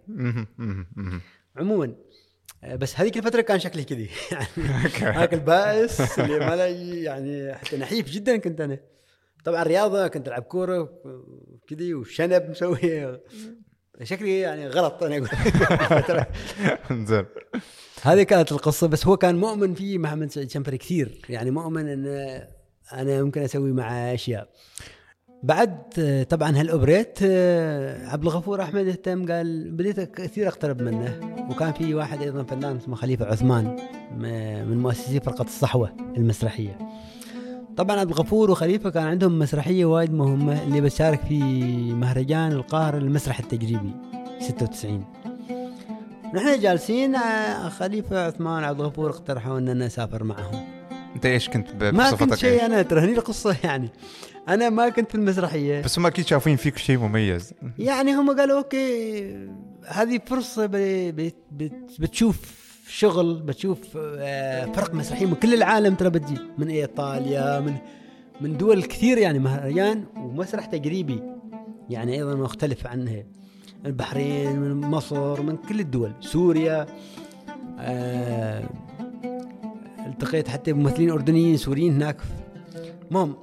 عموما 1.56 1.94
بس 2.72 3.00
هذيك 3.00 3.16
الفترة 3.16 3.40
كان 3.40 3.58
شكلي 3.58 3.84
كذي. 3.84 4.10
يعني 4.32 4.46
هاك 4.98 5.34
البائس 5.34 6.18
اللي 6.18 6.38
ما 6.38 6.66
يعني 6.66 7.54
حتى 7.54 7.76
نحيف 7.76 8.10
جدا 8.10 8.36
كنت 8.36 8.60
أنا. 8.60 8.78
طبعا 9.44 9.62
رياضة 9.62 10.08
كنت 10.08 10.28
ألعب 10.28 10.42
كورة 10.42 10.88
كذي 11.68 11.94
وشنب 11.94 12.50
مسوي 12.50 13.18
شكلي 14.02 14.40
يعني 14.40 14.68
غلط 14.68 15.02
أنا 15.02 15.16
أقول. 15.16 15.28
زين. 17.06 17.26
هذه 18.02 18.22
كانت 18.22 18.52
القصة 18.52 18.86
بس 18.86 19.06
هو 19.06 19.16
كان 19.16 19.36
مؤمن 19.36 19.74
فيه 19.74 19.98
محمد 19.98 20.30
سعيد 20.30 20.50
شنفري 20.50 20.78
كثير. 20.78 21.22
يعني 21.28 21.50
مؤمن 21.50 21.88
إن 21.88 22.06
أنا 22.92 23.22
ممكن 23.22 23.42
أسوي 23.42 23.72
معه 23.72 24.14
أشياء. 24.14 24.48
بعد 25.42 25.78
طبعا 26.30 26.60
هالأوبريت 26.60 27.22
عبد 28.02 28.22
الغفور 28.22 28.62
أحمد 28.62 28.88
اهتم 28.88 29.32
قال 29.32 29.70
بديت 29.70 30.00
كثير 30.00 30.48
أقترب 30.48 30.82
منه. 30.82 31.36
وكان 31.50 31.72
في 31.72 31.94
واحد 31.94 32.22
أيضا 32.22 32.42
فنان 32.42 32.76
اسمه 32.76 32.96
خليفة 32.96 33.26
عثمان 33.26 33.76
من 34.68 34.78
مؤسسي 34.78 35.20
فرقة 35.20 35.44
الصحوة 35.44 35.96
المسرحية. 36.16 36.78
طبعا 37.76 38.00
عبد 38.00 38.10
الغفور 38.10 38.50
وخليفة 38.50 38.90
كان 38.90 39.06
عندهم 39.06 39.38
مسرحية 39.38 39.84
وايد 39.84 40.12
مهمة 40.12 40.62
اللي 40.62 40.80
بتشارك 40.80 41.20
في 41.28 41.38
مهرجان 41.92 42.52
القاهره 42.52 42.98
المسرح 42.98 43.38
التجريبي 43.38 43.92
96 44.40 45.04
نحن 46.34 46.60
جالسين 46.60 47.14
آه، 47.14 47.68
خليفة 47.68 48.26
عثمان 48.26 48.64
عبد 48.64 48.80
الغفور 48.80 49.10
اقترحوا 49.10 49.58
إننا 49.58 49.86
نسافر 49.86 50.24
معهم. 50.24 50.64
أنت 51.16 51.26
إيش 51.26 51.48
كنت 51.48 51.70
ب- 51.72 51.84
ما 51.94 52.10
كنت 52.10 52.22
بصفتك 52.22 52.38
شيء 52.38 52.52
إيش؟ 52.52 52.62
أنا 52.62 52.82
ترى 52.82 53.00
هني 53.00 53.12
القصة 53.12 53.56
يعني. 53.64 53.88
أنا 54.48 54.70
ما 54.70 54.88
كنت 54.88 55.08
في 55.10 55.14
المسرحية. 55.14 55.80
بس 55.82 55.98
هم 55.98 56.06
أكيد 56.06 56.26
شايفين 56.26 56.56
فيك 56.56 56.78
شيء 56.78 56.98
مميز. 56.98 57.52
يعني 57.78 58.12
هم 58.14 58.36
قالوا 58.38 58.58
أوكي 58.58 59.24
هذه 59.88 60.20
فرصة 60.26 60.66
بتشوف 61.98 62.63
شغل 62.88 63.42
بتشوف 63.42 63.78
آه، 63.96 64.64
فرق 64.64 64.94
مسرحي 64.94 65.26
من 65.26 65.34
كل 65.34 65.54
العالم 65.54 65.94
ترى 65.94 66.10
بتجي. 66.10 66.38
من 66.58 66.68
إيطاليا 66.68 67.60
من 67.60 67.74
من 68.40 68.56
دول 68.56 68.82
كثير 68.82 69.18
يعني 69.18 69.38
مهرجان 69.38 70.04
ومسرح 70.16 70.66
تجريبي 70.66 71.22
يعني 71.90 72.14
أيضا 72.14 72.34
مختلف 72.34 72.86
عنها. 72.86 73.24
البحرين 73.86 74.56
من 74.60 74.74
مصر 74.80 75.42
من 75.42 75.56
كل 75.56 75.80
الدول. 75.80 76.12
سوريا 76.20 76.86
آه 77.78 78.64
التقيت 80.06 80.48
حتى 80.48 80.72
بممثلين 80.72 81.10
أردنيين 81.10 81.56
سوريين 81.56 81.94
هناك. 81.94 82.16
المهم 83.10 83.34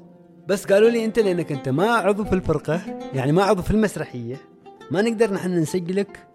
بس 0.47 0.65
قالوا 0.65 0.89
لي 0.89 1.05
أنت 1.05 1.19
لأنك 1.19 1.51
أنت 1.51 1.69
ما 1.69 1.91
عضو 1.91 2.23
في 2.23 2.33
الفرقة 2.33 2.81
يعني 3.13 3.31
ما 3.31 3.43
عضو 3.43 3.61
في 3.61 3.71
المسرحية. 3.71 4.35
ما 4.91 5.01
نقدر 5.01 5.33
نحن 5.33 5.51
نسجلك 5.51 6.27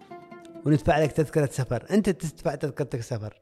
وندفع 0.67 0.99
لك 0.99 1.11
تذكرة 1.11 1.49
سفر. 1.51 1.85
أنت 1.91 2.09
تدفع 2.09 2.55
تذكرتك 2.55 3.01
سفر. 3.01 3.33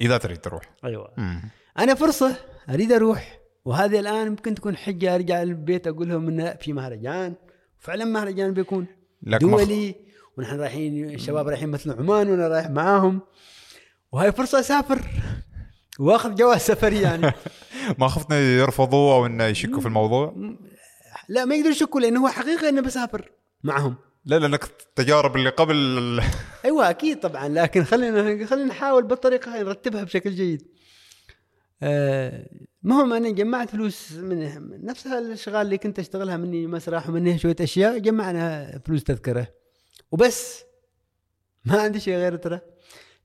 إذا 0.00 0.18
تريد 0.18 0.38
تروح. 0.38 0.62
أيوه. 0.84 1.10
مم. 1.16 1.42
أنا 1.78 1.94
فرصة 1.94 2.36
أريد 2.70 2.92
أروح. 2.92 3.40
وهذه 3.64 4.00
الآن 4.00 4.28
ممكن 4.28 4.54
تكون 4.54 4.76
حجة 4.76 5.14
أرجع 5.14 5.42
البيت 5.42 5.86
أقول 5.86 6.08
لهم 6.08 6.28
انه 6.28 6.54
في 6.60 6.72
مهرجان. 6.72 7.34
فعلا 7.78 8.04
مهرجان 8.04 8.54
بيكون 8.54 8.86
لك 9.22 9.42
مخ- 9.42 9.60
دولي. 9.60 9.94
ونحن 10.38 10.60
رايحين 10.60 11.10
الشباب 11.10 11.48
رايحين 11.48 11.68
مثل 11.68 11.90
عمان 11.92 12.28
وأنا 12.30 12.48
رايح 12.48 12.70
معاهم. 12.70 13.20
وهاي 14.12 14.32
فرصة 14.32 14.60
أسافر. 14.60 15.00
وأخذ 16.00 16.34
جواز 16.34 16.60
سفري 16.60 17.00
يعني. 17.00 17.32
ما 17.98 18.08
خفت 18.08 18.32
انه 18.32 18.40
يرفضوا 18.40 19.14
أو 19.14 19.26
إنه 19.26 19.44
يشكوا 19.44 19.80
في 19.80 19.86
الموضوع؟ 19.86 20.34
لا 21.28 21.44
ما 21.44 21.54
يقدروا 21.54 21.72
يشكوا 21.72 22.00
لأنه 22.00 22.20
هو 22.22 22.28
حقيقة 22.28 22.68
إنه 22.68 22.80
بسافر 22.80 23.30
معهم. 23.64 23.96
لا 24.24 24.38
لأنك 24.38 24.64
التجارب 24.64 25.36
اللي 25.36 25.50
قبل 25.50 26.20
أيوه 26.64 26.90
أكيد 26.90 27.20
طبعا. 27.20 27.48
لكن 27.48 27.84
خلينا 27.84 28.46
خلينا 28.46 28.68
نحاول 28.68 29.02
بالطريقة 29.02 29.62
نرتبها 29.62 30.04
بشكل 30.04 30.30
جيد. 30.30 30.68
آه، 31.82 32.50
المهم 32.84 33.12
أنا 33.12 33.30
جمعت 33.30 33.70
فلوس 33.70 34.12
من 34.12 34.84
نفس 34.84 35.06
الأشغال 35.06 35.66
اللي 35.66 35.78
كنت 35.78 35.98
أشتغلها 35.98 36.36
مني 36.36 36.66
مسرح 36.66 37.08
ومني 37.08 37.38
شوية 37.38 37.56
أشياء 37.60 37.98
جمعنا 37.98 38.78
فلوس 38.86 39.04
تذكرة. 39.04 39.48
وبس 40.10 40.64
ما 41.64 41.80
عندي 41.82 42.00
شيء 42.00 42.14
غير 42.14 42.36
ترى. 42.36 42.60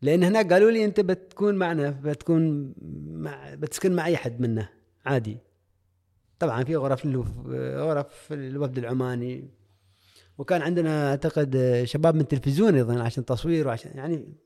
لأن 0.01 0.23
هناك 0.23 0.53
قالوا 0.53 0.71
لي 0.71 0.85
أنت 0.85 0.99
بتكون 0.99 1.55
معنا 1.55 1.89
بتكون 1.89 2.73
مع 3.07 3.53
بتسكن 3.55 3.95
مع 3.95 4.05
أي 4.05 4.17
حد 4.17 4.41
منا 4.41 4.69
عادي. 5.05 5.37
طبعا 6.39 6.63
في 6.63 6.75
غرف 6.75 7.05
غرف 7.75 8.31
الوفد 8.31 8.77
العماني. 8.77 9.64
وكان 10.37 10.61
عندنا 10.61 11.09
أعتقد 11.09 11.81
شباب 11.83 12.15
من 12.15 12.21
التلفزيون 12.21 12.75
أيضا 12.75 13.03
عشان 13.03 13.25
تصوير 13.25 13.67
وعشان 13.67 13.91
يعني 13.95 14.37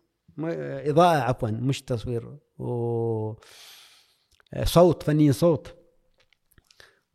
إضاءة 0.89 1.17
عفوا 1.17 1.49
مش 1.49 1.81
تصوير 1.81 2.37
و 2.57 3.33
صوت 4.63 5.03
صوت. 5.31 5.75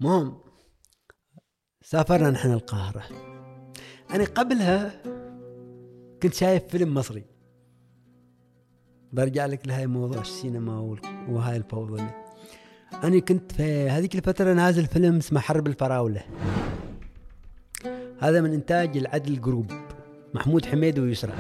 مهم 0.01 0.41
سافرنا 1.83 2.31
نحن 2.31 2.53
القاهرة. 2.53 3.03
أنا 4.11 4.25
قبلها 4.25 5.03
كنت 6.23 6.35
شايف 6.35 6.65
فيلم 6.65 6.95
مصري. 6.95 7.25
برجع 9.13 9.47
لك 9.47 9.69
لهاي 9.69 9.87
موضوع 9.87 10.21
السينما 10.21 10.99
وهاي 11.29 11.57
الفوضى. 11.57 12.03
أنا 13.05 13.19
كنت 13.19 13.53
في 13.53 13.91
هذيك 13.91 14.15
الفترة 14.15 14.53
نازل 14.53 14.87
فيلم 14.87 15.17
اسمه 15.17 15.41
حرب 15.41 15.67
الفراولة. 15.67 16.25
هذا 18.25 18.41
من 18.41 18.53
إنتاج 18.53 18.97
العدل 18.97 19.41
جروب 19.41 19.73
محمود 20.35 20.67
حميد 20.67 20.99
ويسرى. 20.99 21.33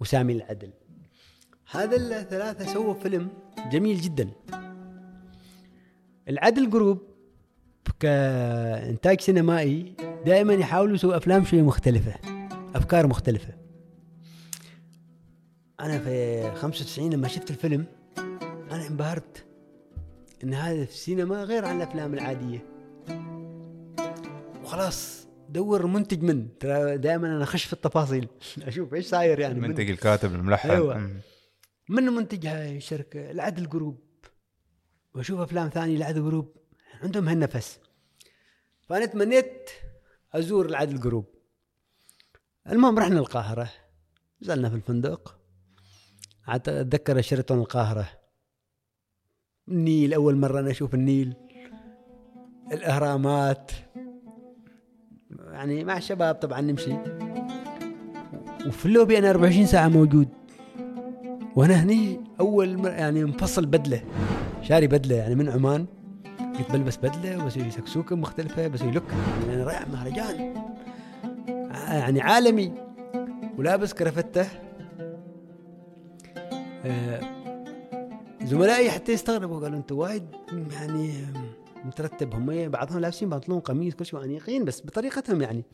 وسامي 0.00 0.32
العدل. 0.32 0.70
هذا 1.70 1.96
الثلاثة 1.96 2.72
سووا 2.72 2.94
فيلم 2.94 3.28
جميل 3.72 4.00
جدا. 4.00 4.30
العدل 6.28 6.70
جروب 6.70 6.98
كإنتاج 8.00 9.20
سينمائي 9.20 9.94
دائما 10.26 10.54
يحاولوا 10.54 10.94
يسووا 10.94 11.16
أفلام 11.16 11.44
شوية 11.44 11.62
مختلفة 11.62 12.14
أفكار 12.74 13.06
مختلفة. 13.06 13.54
أنا 15.80 15.98
في 15.98 16.50
95 16.54 17.12
لما 17.12 17.28
شفت 17.28 17.50
الفيلم 17.50 17.86
أنا 18.70 18.86
انبهرت 18.86 19.44
إن 20.44 20.54
هذا 20.54 20.84
في 20.84 20.92
السينما 20.92 21.44
غير 21.44 21.64
عن 21.64 21.76
الأفلام 21.76 22.14
العادية. 22.14 22.79
وخلاص 24.70 25.26
دور 25.48 25.86
منتج 25.86 26.22
من. 26.22 26.58
ترى 26.58 26.98
دائما 26.98 27.26
أنا 27.36 27.42
اخش 27.42 27.64
في 27.64 27.72
التفاصيل. 27.72 28.28
أشوف 28.68 28.94
إيش 28.94 29.06
صاير 29.06 29.38
يعني. 29.38 29.54
من- 29.54 29.64
المنتج 29.64 29.90
الكاتب 29.90 30.34
الملحن. 30.34 30.80
مم. 30.80 31.20
من 31.88 32.02
منتج 32.02 32.46
هاي 32.46 32.76
الشركة؟ 32.76 33.30
العدل 33.30 33.68
Group. 33.68 34.00
واشوف 35.14 35.40
أفلام 35.40 35.68
ثانية 35.68 35.96
العدل 35.96 36.22
Group. 36.22 36.56
عندهم 37.02 37.28
هالنفس. 37.28 37.78
فأنا 38.88 39.06
تمنيت 39.06 39.70
أزور 40.32 40.66
العدل 40.66 41.00
Group. 41.00 41.24
المهم 42.68 42.98
رحنا 42.98 43.18
القاهرة. 43.18 43.70
نزلنا 44.42 44.68
في 44.70 44.74
الفندق. 44.76 45.38
أتذكر 46.48 47.20
شيراتون 47.20 47.58
القاهرة. 47.58 48.08
النيل 49.68 50.14
أول 50.14 50.36
مرة 50.36 50.60
أنا 50.60 50.70
أشوف 50.70 50.94
النيل. 50.94 51.34
الأهرامات. 52.72 53.70
يعني 55.60 55.84
مع 55.84 55.96
الشباب 55.96 56.34
طبعا 56.34 56.60
نمشي. 56.60 56.92
وفي 58.66 58.86
اللوبي 58.86 59.18
أنا 59.18 59.30
24 59.30 59.66
ساعة 59.66 59.88
موجود. 59.88 60.28
وأنا 61.56 61.74
هني 61.74 62.20
أول 62.40 62.78
مر 62.78 62.90
يعني 62.90 63.24
مفصل 63.24 63.66
بدلة. 63.66 64.02
شاري 64.62 64.86
بدلة 64.86 65.14
يعني 65.16 65.34
من 65.34 65.48
عمان. 65.48 65.86
قلت 66.58 66.72
بلبس 66.72 66.96
بدلة 66.96 67.44
وبسوي 67.44 67.70
سكسوكة 67.70 68.16
مختلفة 68.16 68.68
بسوي 68.68 68.90
لوك. 68.90 69.04
يعني 69.40 69.54
أنا 69.54 69.64
رايح 69.64 69.88
مهرجان. 69.88 70.54
يعني 71.88 72.20
عالمي. 72.20 72.72
ولابس 73.58 73.94
كرفته 73.94 74.46
آه، 76.84 77.20
زملائي 78.44 78.90
حتى 78.90 79.12
يستغربوا 79.12 79.60
قالوا 79.60 79.78
انت 79.78 79.92
وايد 79.92 80.26
يعني 80.72 81.14
مترتب 81.84 82.34
هم 82.34 82.68
بعضهم 82.68 82.98
لابسين 82.98 83.28
بنطلون 83.28 83.60
قميص 83.60 83.94
كل 83.94 84.06
شيء 84.06 84.24
انيقين 84.24 84.64
بس 84.64 84.86
بطريقتهم 84.86 85.42
يعني 85.42 85.64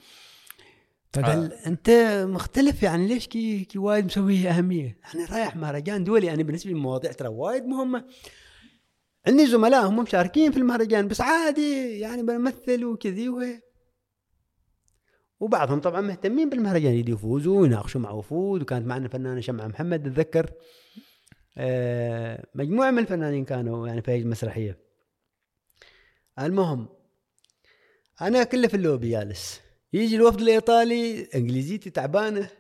فقال 1.12 1.52
آه. 1.52 1.66
أنت 1.66 1.90
مختلف 2.28 2.82
يعني 2.82 3.06
ليش 3.06 3.26
كي 3.26 3.64
كي 3.64 3.78
وايد 3.78 4.04
مسوي 4.04 4.48
أهمية؟ 4.48 4.98
يعني 5.04 5.24
رايح 5.32 5.56
مهرجان 5.56 6.04
دولي 6.04 6.26
يعني 6.26 6.42
بالنسبة 6.42 6.70
لي 6.70 6.76
المواضيع 6.76 7.12
ترى 7.12 7.28
وايد 7.28 7.64
مهمة 7.64 8.04
عندي 9.26 9.46
زملاء 9.46 9.86
هم 9.86 10.02
مشاركين 10.02 10.52
في 10.52 10.56
المهرجان 10.56 11.08
بس 11.08 11.20
عادي 11.20 11.98
يعني 11.98 12.22
بنمثل 12.22 12.84
وكذي 12.84 13.28
وهي 13.28 13.60
وبعضهم 15.40 15.80
طبعا 15.80 16.00
مهتمين 16.00 16.50
بالمهرجان 16.50 16.92
يدي 16.92 17.12
يفوزوا 17.12 17.60
ويناقشوا 17.60 18.00
مع 18.00 18.10
وفود 18.10 18.62
وكانت 18.62 18.86
معنا 18.86 19.06
الفنانة 19.06 19.40
شمعة 19.40 19.66
محمد 19.66 20.06
اتذكر 20.06 20.50
آه، 21.58 22.46
مجموعة 22.54 22.90
من 22.90 22.98
الفنانين 22.98 23.44
كانوا 23.44 23.88
يعني 23.88 24.02
في 24.02 24.16
المسرحيه 24.16 24.85
المهم 26.38 26.88
أنا 28.22 28.44
كله 28.44 28.68
في 28.68 28.74
اللوبي 28.76 29.10
جالس 29.10 29.60
يجي 29.92 30.16
الوفد 30.16 30.40
الإيطالي 30.40 31.22
إنجليزيتي 31.34 31.90
تعبانة 31.90 32.50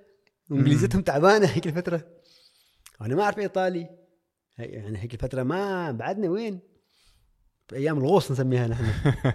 وانجليزيتهم 0.50 1.02
تعبانة 1.02 1.46
هيك 1.46 1.66
الفترة. 1.66 2.06
وأنا 3.00 3.14
ما 3.14 3.22
أعرف 3.22 3.38
إيطالي. 3.38 3.88
هي- 4.56 4.66
يعني 4.66 4.98
هيك 4.98 5.14
الفترة 5.14 5.42
ما 5.42 5.90
بعدنا 5.90 6.28
وين؟ 6.30 6.60
في 7.68 7.76
أيام 7.76 7.98
الغوص 7.98 8.30
نسميها 8.30 8.66
نحن. 8.68 8.84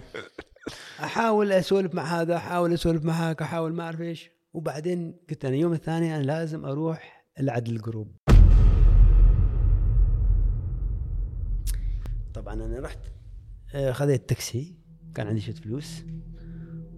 أحاول 1.04 1.52
أسولف 1.52 1.94
مع 1.94 2.02
هذا 2.20 2.36
أحاول 2.36 2.72
أسولف 2.74 3.04
مع 3.04 3.12
هاك 3.12 3.42
أحاول 3.42 3.72
ما 3.72 3.82
أعرف 3.84 4.00
إيش. 4.00 4.30
وبعدين 4.52 5.16
قلت 5.30 5.44
أنا 5.44 5.54
اليوم 5.54 5.72
الثاني 5.72 6.16
أنا 6.16 6.22
لازم 6.22 6.64
أروح 6.64 7.26
العدل 7.40 7.76
ال 7.76 7.83
Group 7.83 8.16
طبعا 12.34 12.54
أنا 12.54 12.80
رحت. 12.80 12.98
خذيت 13.72 14.28
تاكسي 14.28 14.74
كان 15.14 15.26
عندي 15.26 15.40
شوية 15.40 15.54
فلوس 15.54 16.02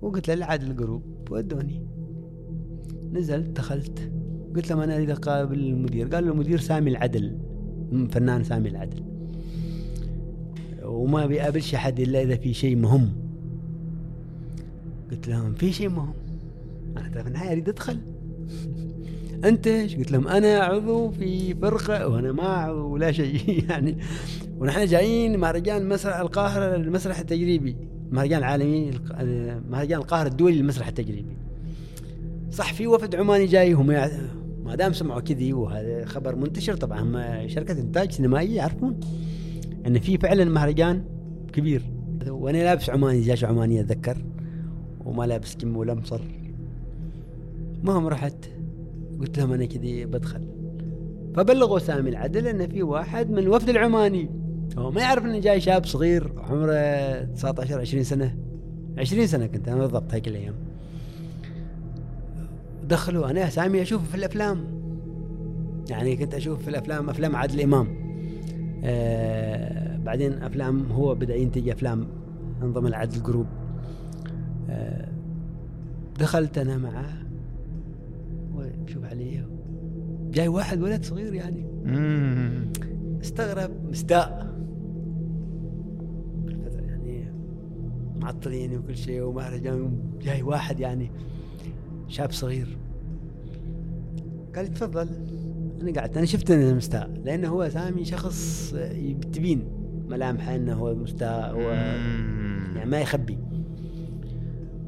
وقلت 0.02 0.28
له 0.28 0.34
العدل 0.34 0.70
الجروب 0.70 1.02
ودوني. 1.30 1.86
نزلت 3.12 3.48
دخلت. 3.48 4.12
قلت 4.56 4.70
لهم 4.70 4.80
أنا 4.80 4.96
أريد 4.96 5.10
اقابل 5.10 5.58
المدير 5.58 6.08
قال 6.08 6.24
له 6.24 6.32
المدير 6.32 6.60
سامي 6.60 6.90
العدل 6.90 7.38
فنان 8.10 8.44
سامي 8.44 8.68
العدل. 8.68 9.02
وما 10.82 11.26
بيقابلش 11.26 11.74
أحد 11.74 12.00
إلا 12.00 12.22
إذا 12.22 12.36
في 12.36 12.54
شيء 12.54 12.76
مهم. 12.76 13.12
قلت 15.10 15.28
لهم 15.28 15.54
في 15.54 15.72
شيء 15.72 15.88
مهم. 15.88 16.14
أنا 16.96 17.22
في 17.22 17.28
النهاية 17.28 17.52
أريد 17.52 17.68
أدخل. 17.68 17.98
أنت 19.44 19.66
إيش؟ 19.66 19.96
قلت 19.96 20.12
لهم 20.12 20.28
أنا 20.28 20.58
عضو 20.58 21.10
في 21.10 21.54
فرقة 21.54 22.08
وأنا 22.08 22.32
ما 22.32 22.42
عضو 22.42 22.88
ولا 22.88 23.12
شيء. 23.12 23.64
يعني 23.70 23.96
ونحن 24.64 24.86
جايين 24.86 25.38
مهرجان 25.38 25.88
مسرح 25.88 26.16
القاهرة 26.16 26.76
المسرح 26.76 27.18
التجريبي. 27.18 27.76
مهرجان 28.10 28.38
العالمي 28.38 28.88
الق- 28.88 29.22
مهرجان 29.70 29.98
القاهرة 29.98 30.28
الدولي 30.28 30.56
للمسرح 30.56 30.88
التجريبي. 30.88 31.36
صح 32.50 32.72
في 32.72 32.86
وفد 32.86 33.14
عماني 33.14 33.46
جاي 33.46 33.72
هم 33.72 33.86
ما 34.64 34.74
دام 34.74 34.92
سمعوا 34.92 35.20
كذي 35.20 35.52
وهذا 35.52 36.04
خبر 36.04 36.36
منتشر 36.36 36.74
طبعا 36.76 37.00
هم 37.00 37.48
شركة 37.48 37.80
إنتاج 37.80 38.10
سينمائية 38.10 38.56
يعرفون 38.56 39.00
إن 39.86 39.98
في 39.98 40.18
فعلا 40.18 40.44
مهرجان 40.44 41.04
كبير. 41.52 41.82
وأنا 42.28 42.58
لابس 42.58 42.90
عماني 42.90 43.20
جاش 43.20 43.44
عماني 43.44 43.80
أتذكر 43.80 44.16
وما 45.04 45.24
لابس 45.26 45.56
كم 45.56 45.76
ولا 45.76 45.94
مصر 45.94 46.20
المهم 47.80 48.06
رحت 48.06 48.36
قلت 49.20 49.38
لهم 49.38 49.52
أنا 49.52 49.64
كذي 49.64 50.04
بدخل. 50.04 50.40
فبلغوا 51.34 51.78
سامي 51.78 52.10
العدل 52.10 52.46
إن 52.46 52.68
في 52.68 52.82
واحد 52.82 53.30
من 53.30 53.38
الوفد 53.38 53.68
العماني. 53.68 54.43
هو 54.78 54.90
ما 54.90 55.00
يعرف 55.00 55.24
اني 55.24 55.40
جاي 55.40 55.60
شاب 55.60 55.86
صغير 55.86 56.32
عمره 56.36 57.22
19 57.22 57.80
20 57.80 58.04
سنة. 58.04 58.36
20 58.98 59.26
سنة 59.26 59.46
كنت 59.46 59.68
أنا 59.68 59.76
بالضبط 59.76 60.14
هيك 60.14 60.28
الأيام. 60.28 60.54
دخلوا 62.88 63.30
أنا 63.30 63.50
سامي 63.50 63.82
أشوفه 63.82 64.04
في 64.04 64.14
الأفلام. 64.14 64.64
يعني 65.90 66.16
كنت 66.16 66.34
أشوف 66.34 66.62
في 66.62 66.70
الأفلام 66.70 67.10
أفلام 67.10 67.36
عادل 67.36 67.60
إمام. 67.60 67.88
آه 68.84 69.96
بعدين 69.96 70.32
أفلام 70.32 70.92
هو 70.92 71.14
بدأ 71.14 71.34
ينتج 71.34 71.68
أفلام 71.68 72.06
من 72.62 72.72
ضمن 72.72 72.86
العدل 72.86 73.22
جروب. 73.22 73.46
آه 74.70 75.08
دخلت 76.18 76.58
أنا 76.58 76.78
معه 76.78 77.24
وشوف 78.54 79.04
عليه 79.04 79.48
جاي 80.30 80.48
واحد 80.48 80.82
ولد 80.82 81.04
صغير 81.04 81.34
يعني. 81.34 81.64
استغرب 83.22 83.70
مستاء. 83.90 84.53
معطلين 88.20 88.76
وكل 88.76 88.96
شيء 88.96 89.22
ومهرجان 89.22 89.98
جاي 90.22 90.42
واحد 90.42 90.80
يعني 90.80 91.10
شاب 92.08 92.32
صغير. 92.32 92.78
قال 94.56 94.64
لي 94.64 94.70
تفضل. 94.70 95.08
أنا 95.82 95.92
قعدت 96.00 96.16
أنا 96.16 96.26
شفت 96.26 96.50
أنه 96.50 96.74
مستاء 96.74 97.10
لأنه 97.24 97.48
هو 97.48 97.68
سامي 97.68 98.04
شخص 98.04 98.70
تبين 99.32 99.64
ملامحه 100.08 100.56
إنه 100.56 100.74
هو 100.74 100.94
مستاء 100.94 101.54
هو 101.54 101.70
يعني 102.76 102.90
ما 102.90 103.00
يخبي. 103.00 103.38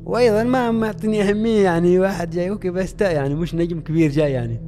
وأيضا 0.05 0.45
ما 0.45 0.71
معطيني 0.71 1.23
أهمية 1.23 1.65
يعني 1.65 1.99
واحد 1.99 2.31
جاي 2.31 2.51
أوكي 2.51 2.71
بستاء 2.71 3.15
يعني 3.15 3.35
مش 3.35 3.55
نجم 3.55 3.81
كبير 3.81 4.11
جاي 4.11 4.33
يعني. 4.33 4.61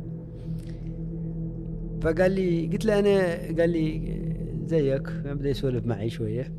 فقال 2.01 2.33
لي 2.33 2.67
قلت 2.67 2.85
له 2.85 2.99
أنا 2.99 3.37
قال 3.61 3.71
لي 3.71 4.19
زيك 4.67 5.11
بدا 5.11 5.51
يسولف 5.51 5.87
معي 5.87 6.11
شوية. 6.11 6.53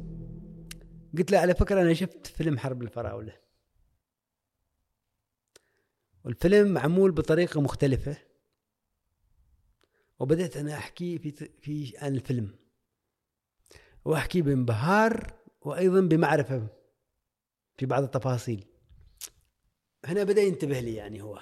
قلت 1.18 1.32
له 1.32 1.38
على 1.38 1.56
فكرة 1.56 1.82
أنا 1.82 1.94
شفت 1.94 2.28
فيلم 2.28 2.58
حرب 2.58 2.82
الفراولة. 2.82 3.38
والفيلم 6.24 6.74
معمول 6.74 7.12
بطريقة 7.12 7.62
مختلفة. 7.62 8.18
وبدأت 10.20 10.58
أنا 10.58 10.74
أحكي 10.74 11.20
في 11.20 11.32
في 11.62 11.94
عن 11.98 12.16
الفيلم. 12.16 12.56
وأحكي 14.06 14.42
بانبهار 14.42 15.34
وأيضا 15.62 16.02
بمعرفة 16.02 16.68
في 17.78 17.86
بعض 17.86 18.04
التفاصيل. 18.04 18.66
هنا 20.06 20.24
بدأ 20.24 20.42
ينتبه 20.42 20.80
لي 20.80 20.96
يعني 20.96 21.22
هو. 21.22 21.40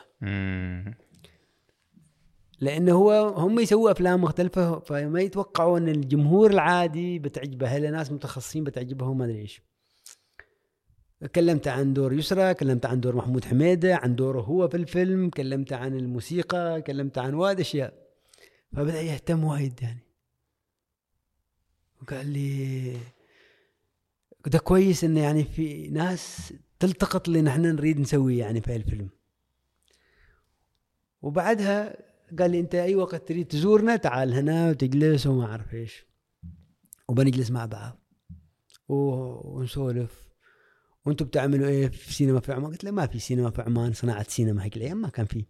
لأنه 2.60 2.92
هو 2.92 3.28
هم 3.28 3.60
يسووا 3.60 3.92
أفلام 3.92 4.22
مختلفة 4.22 4.80
فما 4.80 5.22
يتوقعوا 5.22 5.78
أن 5.78 5.90
الجمهور 5.90 6.52
العادي 6.52 7.20
بتعجبه 7.20 7.68
هلا 7.68 7.92
ناس 7.92 8.12
متخصصين 8.12 8.64
بتعجبهم 8.64 9.18
ما 9.18 9.26
أدري 9.26 9.42
إيش. 9.42 9.62
كلمت 11.36 11.68
عن 11.68 11.94
دور 11.94 12.14
يسرى 12.14 12.54
كلمت 12.54 12.86
عن 12.86 13.00
دور 13.00 13.16
محمود 13.16 13.46
حميدة 13.46 13.96
عن 13.96 14.16
دوره 14.16 14.42
هو 14.42 14.68
في 14.68 14.78
الفيلم 14.78 15.30
كلمت 15.30 15.74
عن 15.74 15.96
الموسيقى 15.96 16.82
كلمت 16.82 17.18
عن 17.18 17.34
وايد 17.34 17.60
أشياء. 17.60 17.94
فبدأ 18.76 19.02
يهتم 19.02 19.44
وايد 19.44 19.80
يعني. 19.82 20.00
وقال 22.02 22.28
لي 22.30 22.94
ده 24.48 24.60
كويس 24.60 25.04
إنه 25.04 25.20
يعني 25.22 25.44
في 25.44 25.88
ناس 25.88 26.54
تلتقط 26.80 27.28
اللي 27.28 27.42
نحن 27.42 27.62
نريد 27.62 28.00
نسويه 28.00 28.40
يعني 28.40 28.62
في 28.62 28.76
الفيلم 28.76 29.10
وبعدها 31.22 32.07
قال 32.40 32.52
لي 32.52 32.60
أنت 32.60 32.76
أي 32.76 32.96
وقت 32.96 33.28
تريد 33.28 33.48
تزورنا 33.48 33.96
تعال 33.96 34.34
هنا 34.34 34.70
وتجلس 34.70 35.28
وما 35.28 35.46
أعرف 35.46 35.74
إيش. 35.74 36.06
وبنجلس 37.08 37.52
مع 37.52 37.66
بعض 37.66 38.00
ونسولف. 38.90 40.28
وأنتم 41.06 41.26
بتعملوا 41.26 41.68
إيه 41.68 41.88
في 41.88 42.14
سينما 42.14 42.40
في 42.40 42.54
عمان؟ 42.54 42.72
قلت 42.72 42.84
له 42.84 42.92
ما 42.92 43.08
في 43.08 43.20
سينما 43.20 43.50
في 43.50 43.62
عمان 43.62 43.94
صناعة 43.94 44.26
سينما 44.30 44.64
هيك 44.64 44.78
الأيام 44.78 44.98
ما 45.02 45.10
كان 45.10 45.26
في. 45.26 45.46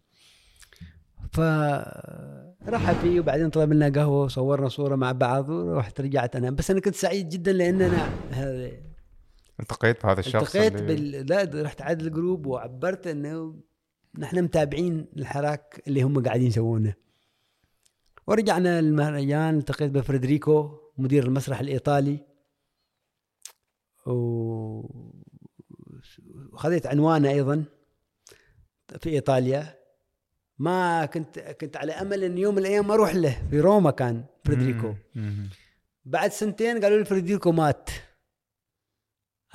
فرحب 2.65 2.95
فيه 3.01 3.19
وبعدين 3.19 3.49
طلب 3.49 3.73
لنا 3.73 3.89
قهوة 3.89 4.23
وصورنا 4.23 4.69
صورة 4.69 4.95
مع 4.95 5.11
بعض 5.11 5.49
ورحت 5.49 6.01
رجعت 6.01 6.35
أنا. 6.35 6.49
بس 6.51 6.71
أنا 6.71 6.79
كنت 6.79 6.95
سعيد 6.95 7.29
جدا 7.29 7.53
لأن 7.53 7.81
أنا 7.81 8.09
هذا 8.31 8.71
التقيت 9.59 10.03
بهذا 10.03 10.19
الشخص 10.19 10.55
التقيت 10.55 10.75
اللي- 10.75 11.23
بال... 11.23 11.27
لا 11.53 11.61
رحت 11.63 11.81
عاد 11.81 12.01
الجروب 12.01 12.45
وعبرت 12.45 13.07
إنه 13.07 13.55
نحن 14.17 14.43
متابعين 14.43 15.07
الحراك 15.17 15.83
اللي 15.87 16.01
هم 16.01 16.23
قاعدين 16.23 16.47
يسوونه. 16.47 16.93
ورجعنا 18.27 18.79
المهرجان 18.79 19.57
التقيت 19.57 19.91
بفريدريكو 19.91 20.79
مدير 20.97 21.25
المسرح 21.25 21.59
الإيطالي. 21.59 22.19
و... 24.05 24.11
وخذيت 26.53 26.87
عنوانه 26.87 27.29
أيضا 27.29 27.63
في 28.99 29.09
إيطاليا. 29.09 29.77
ما 30.59 31.05
كنت 31.05 31.39
كنت 31.39 31.77
على 31.77 31.91
أمل 31.91 32.23
ان 32.23 32.37
يوم 32.37 32.55
من 32.55 32.61
الأيام 32.61 32.91
أروح 32.91 33.15
له. 33.15 33.47
في 33.49 33.59
روما 33.59 33.91
كان 33.91 34.23
فريدريكو. 34.45 34.93
بعد 36.05 36.31
سنتين 36.31 36.81
قالوا 36.83 36.97
لي 36.97 37.05
فريدريكو 37.05 37.51
مات. 37.51 37.89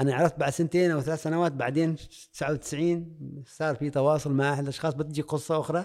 أنا 0.00 0.14
عرفت 0.14 0.38
بعد 0.38 0.52
سنتين 0.52 0.90
أو 0.90 1.00
ثلاث 1.00 1.22
سنوات 1.22 1.52
بعدين 1.52 1.96
99 2.32 3.44
صار 3.46 3.74
في 3.74 3.90
تواصل 3.90 4.32
مع 4.32 4.52
أحد 4.52 4.62
الأشخاص 4.62 4.94
بتجي 4.94 5.22
قصة 5.22 5.60
أخرى. 5.60 5.84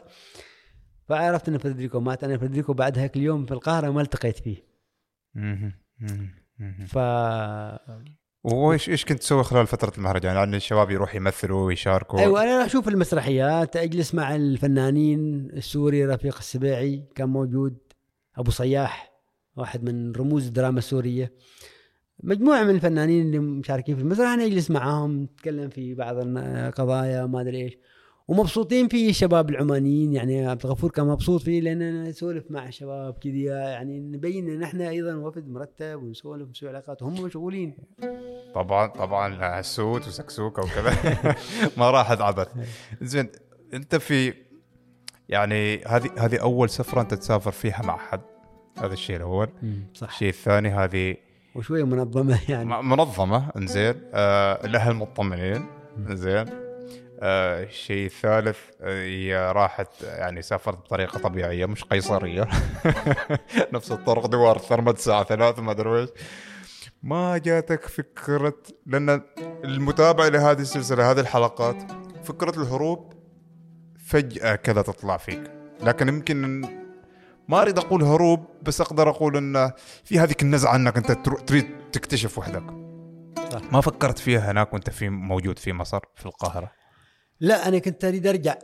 فعرفت 1.06 1.50
ان 1.50 1.58
فريدريكو 1.58 2.00
مات. 2.00 2.24
أنا 2.24 2.38
فريدريكو 2.38 2.74
بعد 2.74 2.98
هيك 2.98 3.16
اليوم 3.16 3.46
في 3.46 3.52
القاهرة 3.52 3.90
ما 3.90 4.02
التقيت 4.02 4.40
فيه. 4.40 4.68
ف 6.88 6.98
وإيش 8.44 8.90
إيش 8.90 9.06
كنت 9.06 9.20
تسوي 9.20 9.44
خلال 9.44 9.68
فترة 9.68 9.94
المهرجان؟ 9.98 10.36
يعني 10.36 10.58
الشباب 10.58 10.92
يروح 10.92 11.16
يمثلوا 11.16 11.66
ويشاركوا. 11.66 12.20
أيوه 12.20 12.44
أنا 12.44 12.66
أشوف 12.66 12.88
المسرحيات 12.88 13.76
أجلس 13.76 14.16
مع 14.16 14.36
الفنانين 14.36 15.50
السوري 15.54 16.06
رفيق 16.06 16.38
السبيعي 16.38 17.04
كان 17.16 17.30
موجود 17.30 17.78
أبو 18.38 18.52
صياح 18.52 19.12
واحد 19.56 19.84
من 19.84 20.12
رموز 20.12 20.48
الدراما 20.48 20.80
السورية. 20.80 21.34
مجموعة 22.24 22.64
من 22.64 22.70
الفنانين 22.70 23.26
اللي 23.26 23.40
مشاركين 23.40 23.96
في 23.96 24.02
المسرح 24.02 24.28
أنا 24.28 24.46
أجلس 24.46 24.72
معاهم 24.72 25.24
نتكلم 25.24 25.70
في 25.70 25.94
بعض 25.94 26.16
القضايا 26.20 27.26
ما 27.26 27.42
أدري 27.42 27.62
إيش. 27.62 27.78
ومبسوطين 28.28 28.88
فيه 28.88 29.10
الشباب 29.10 29.50
العمانيين 29.50 30.14
يعني 30.14 30.48
عبد 30.48 30.66
الغفور 30.66 30.92
كان 30.92 31.08
مبسوط 31.08 31.42
فيه 31.42 31.62
لاننا 31.62 32.10
نسولف 32.10 32.52
مع 32.52 32.68
الشباب 32.68 33.14
كذا 33.14 33.70
يعني 33.70 34.00
نبين 34.00 34.50
إن 34.50 34.64
إحنا 34.64 34.90
أيضا 34.90 35.16
وفد 35.16 35.50
مرتب 35.50 36.04
ونسولف 36.04 36.48
ونسوي 36.48 36.70
علاقات 36.70 37.02
وهم 37.02 37.24
مشغولين. 37.24 37.78
طبعا 38.56 38.88
طبعا 38.88 39.62
سوت 39.62 40.08
وسكسوكة 40.08 40.62
وكذا. 40.64 41.16
ما 41.78 41.92
راحت 41.92 42.22
عبث 42.22 42.48
زين 43.02 43.30
أنت 43.74 43.96
في 43.96 44.34
يعني 45.30 45.84
هذه 45.84 46.10
هذه 46.18 46.38
أول 46.38 46.70
سفرة 46.70 47.02
أنت 47.02 47.14
تسافر 47.14 47.52
فيها 47.52 47.82
مع 47.84 47.98
حد؟ 47.98 48.22
هذا 48.78 48.94
الشيء 48.94 49.16
الأول. 49.16 49.50
صح. 49.94 50.10
الشيء 50.10 50.30
الثاني 50.30 50.70
هذه 50.70 51.16
وشوية 51.58 51.84
منظمة 51.84 52.40
يعني. 52.50 52.66
منظمة 52.84 53.52
إنزين. 53.58 53.96
آه 54.14 54.66
الأهل 54.66 54.94
مطمنين 54.94 55.66
إنزين. 56.10 56.46
آه 57.20 57.64
الشيء 57.64 58.06
الثالث 58.06 58.58
آه، 58.82 59.04
هي 59.04 59.52
راحت 59.52 59.90
يعني 60.04 60.42
سافرت 60.42 60.78
بطريقة 60.78 61.20
طبيعية 61.20 61.66
مش 61.66 61.84
قيصرية. 61.84 62.48
نفس 63.74 63.92
الطرق 63.92 64.26
دوار 64.26 64.58
ثرمت 64.58 64.96
الساعة 64.98 65.24
ثلاثة 65.24 65.62
ما 65.62 65.72
أدري 65.72 66.02
إيش. 66.02 66.10
ما 67.04 67.38
جاتك 67.38 67.86
فكرة 67.86 68.54
لأن 68.86 69.22
المتابعة 69.66 70.28
لهذه 70.30 70.60
السلسلة 70.62 71.12
هذه 71.12 71.20
الحلقات 71.20 71.78
فكرة 72.24 72.62
الهروب 72.62 73.14
فجأة 74.06 74.56
كذا 74.56 74.82
تطلع 74.82 75.18
فيك. 75.18 75.52
لكن 75.84 76.08
يمكن 76.08 76.62
ما 77.50 77.62
أريد 77.62 77.78
أقول 77.78 78.04
هروب 78.04 78.46
بس 78.62 78.82
أقدر 78.82 79.10
أقول 79.10 79.38
إن 79.38 79.72
في 80.04 80.20
هذيك 80.20 80.42
النزعة 80.42 80.76
إنك 80.76 80.98
أنت 80.98 81.12
تريد 81.48 81.66
تكتشف 81.92 82.38
وحدك. 82.38 82.64
صح. 83.52 83.74
ما 83.74 83.82
فكرت 83.82 84.20
فيها 84.20 84.52
هناك 84.52 84.74
وأنت 84.74 84.90
في 84.90 85.10
موجود 85.10 85.60
في 85.60 85.74
مصر 85.74 86.00
في 86.16 86.26
القاهرة؟ 86.26 86.72
لا 87.40 87.68
أنا 87.68 87.80
كنت 87.80 88.06
أريد 88.06 88.28
أرجع. 88.28 88.58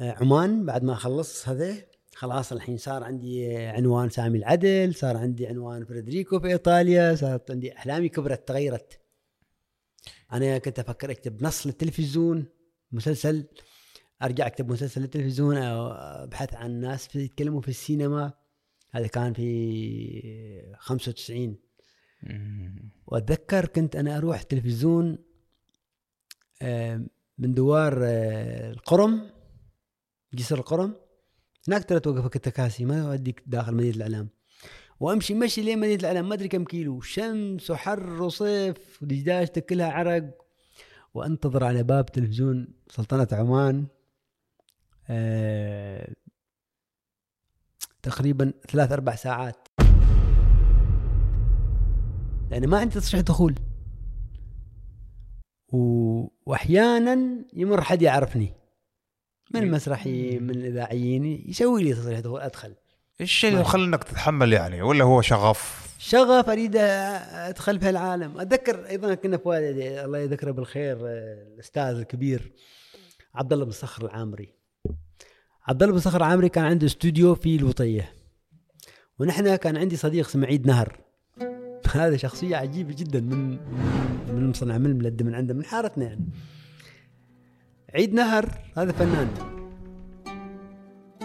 عمان 0.00 0.66
بعد 0.66 0.84
ما 0.84 0.92
أخلص 0.92 1.48
هذا 1.48 1.74
خلاص 2.14 2.52
الحين 2.52 2.76
صار 2.76 3.04
عندي 3.04 3.56
عنوان 3.56 4.08
سامي 4.08 4.38
العدل 4.38 4.94
صار 4.94 5.16
عندي 5.16 5.46
عنوان 5.46 5.84
فريدريكو 5.84 6.40
في 6.40 6.46
إيطاليا 6.46 7.14
صارت 7.14 7.50
عندي 7.50 7.76
أحلامي 7.76 8.08
كبرت 8.08 8.48
تغيرت. 8.48 9.00
أنا 10.32 10.58
كنت 10.58 10.78
أفكر 10.78 11.10
أكتب 11.10 11.42
نص 11.42 11.66
للتلفزيون 11.66 12.46
مسلسل. 12.92 13.48
أرجع 14.22 14.46
أكتب 14.46 14.72
مسلسل 14.72 15.00
للتلفزيون 15.00 15.56
أو 15.56 15.86
أبحث 15.92 16.54
عن 16.54 16.80
ناس 16.80 17.06
في 17.06 17.18
يتكلموا 17.18 17.60
في 17.60 17.68
السينما. 17.68 18.32
هذا 18.90 19.06
كان 19.06 19.32
في 19.32 20.74
95 20.78 21.56
وأتذكر 23.06 23.66
كنت 23.66 23.96
أنا 23.96 24.16
أروح 24.18 24.40
التلفزيون 24.40 25.18
آه، 26.62 27.06
من 27.38 27.54
دوار 27.54 28.00
آه، 28.04 28.70
القرم 28.70 29.30
جسر 30.34 30.58
القرم. 30.58 30.94
هناك 31.68 31.84
ترى 31.84 32.00
توقفك 32.00 32.36
التكاسي 32.36 32.84
ما 32.84 32.98
يوديك 32.98 33.42
داخل 33.46 33.74
مدينة 33.74 33.96
الإعلام. 33.96 34.28
وأمشي 35.00 35.34
مشي 35.34 35.62
لين 35.62 35.78
مدينة 35.78 36.00
الإعلام 36.00 36.28
ما 36.28 36.34
أدري 36.34 36.48
كم 36.48 36.64
كيلو. 36.64 37.00
شمس 37.00 37.70
وحر 37.70 38.22
وصيف 38.22 39.02
ودجاج 39.02 39.48
تاكلها 39.48 39.92
عرق. 39.92 40.24
وأنتظر 41.14 41.64
على 41.64 41.82
باب 41.82 42.06
تلفزيون 42.06 42.68
سلطنة 42.90 43.28
عمان. 43.32 43.86
آه 45.10 46.12
تقريبا 48.02 48.52
ثلاث 48.70 48.92
أربع 48.92 49.14
ساعات. 49.14 49.68
لأن 52.50 52.66
ما 52.68 52.78
عندي 52.78 52.94
تصريح 52.94 53.22
دخول. 53.22 53.54
و... 55.72 55.78
واحيانا 56.46 57.44
يمر 57.52 57.80
حد 57.80 58.02
يعرفني. 58.02 58.52
من 59.54 59.62
المسرحيين 59.62 60.42
من 60.42 60.50
الاذاعيين 60.50 61.24
يسوي 61.24 61.84
لي 61.84 61.94
تصريح 61.94 62.20
دخول 62.20 62.40
أدخل. 62.40 62.74
إيش 63.20 63.30
الشيء 63.30 63.52
اللي 63.52 63.64
خلنك 63.64 64.04
تتحمل 64.04 64.52
يعني؟ 64.52 64.82
ولا 64.82 65.04
هو 65.04 65.22
شغف؟ 65.22 65.94
شغف 65.98 66.48
أريد 66.48 66.76
أدخل 66.76 67.80
في 67.80 67.90
العالم. 67.90 68.40
أتذكر 68.40 68.86
أيضا 68.88 69.14
كنا 69.14 69.36
في 69.36 69.48
والدي 69.48 70.04
الله 70.04 70.18
يذكره 70.18 70.50
بالخير 70.50 70.96
آه، 70.96 71.46
الأستاذ 71.54 71.96
الكبير 71.96 72.52
عبد 73.34 73.52
الله 73.52 73.64
بن 73.64 73.70
صخر 73.70 74.04
العامري. 74.04 74.61
عبد 75.68 75.82
الله 75.82 75.98
صخر 75.98 76.16
العامري 76.16 76.48
كان 76.48 76.64
عنده 76.64 76.86
استوديو 76.86 77.34
في 77.34 77.56
الوطية. 77.56 78.12
ونحن 79.18 79.56
كان 79.56 79.76
عندي 79.76 79.96
صديق 79.96 80.26
اسمه 80.26 80.46
عيد 80.46 80.66
نهر. 80.66 81.00
هذا 81.92 82.16
شخصية 82.16 82.56
عجيبة 82.56 82.94
جدا 82.98 83.20
من 83.20 83.58
من 84.34 84.50
مصنع 84.50 84.78
من 84.78 84.86
الملد 84.86 85.22
من 85.22 85.34
عنده 85.34 85.54
من 85.54 85.64
حارتنا 85.64 86.04
يعني. 86.04 86.28
عيد 87.94 88.14
نهر 88.14 88.48
هذا 88.76 88.92
فنان. 88.92 89.28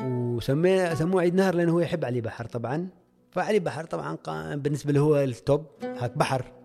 وسميه 0.05 0.93
سموه 0.93 1.21
عيد 1.21 1.35
نهر 1.35 1.55
لأنه 1.55 1.71
هو 1.71 1.79
يحب 1.79 2.05
علي 2.05 2.21
بحر 2.21 2.45
طبعا. 2.45 2.87
فعلي 3.31 3.59
بحر 3.59 3.85
طبعا 3.85 4.55
بالنسبة 4.55 4.93
له 4.93 4.99
هو 4.99 5.17
التوب 5.17 5.65
هاك 5.83 6.17
بحر. 6.17 6.56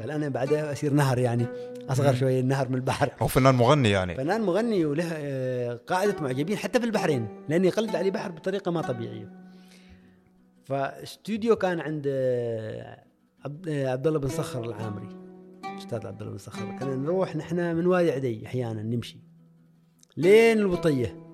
قال 0.00 0.10
أنا 0.10 0.28
بعدها 0.28 0.72
اصير 0.72 0.92
نهر 0.92 1.18
يعني 1.18 1.46
أصغر 1.88 2.14
شوية 2.14 2.40
النهر 2.40 2.68
من 2.68 2.74
البحر. 2.74 3.10
هو 3.22 3.26
فنان 3.26 3.54
مغني 3.54 3.90
يعني. 3.90 4.14
فنان 4.14 4.40
مغني 4.40 4.84
وله 4.84 5.12
آه، 5.12 5.80
قاعدة 5.86 6.16
معجبين 6.22 6.56
حتى 6.56 6.80
في 6.80 6.86
البحرين 6.86 7.28
لأنه 7.48 7.66
يقلد 7.66 7.96
علي 7.96 8.10
بحر 8.10 8.30
بطريقة 8.30 8.70
ما 8.70 8.80
طبيعية. 8.80 9.32
فاستوديو 10.64 11.56
كان 11.56 11.80
عند 11.80 12.04
آه، 12.06 13.04
عبد 13.44 13.68
آه، 13.68 13.94
الله 13.94 14.18
بن 14.18 14.28
صخر 14.28 14.64
العامري 14.64 15.08
أستاذ 15.78 16.06
عبد 16.06 16.20
الله 16.20 16.32
بن 16.32 16.38
صخر. 16.38 16.78
كنا 16.78 16.96
نروح 16.96 17.36
نحن 17.36 17.76
من 17.76 17.86
وادي 17.86 18.12
عدي 18.12 18.46
أحيانا 18.46 18.82
نمشي 18.82 19.18
لين 20.16 20.58
البطية 20.58 21.26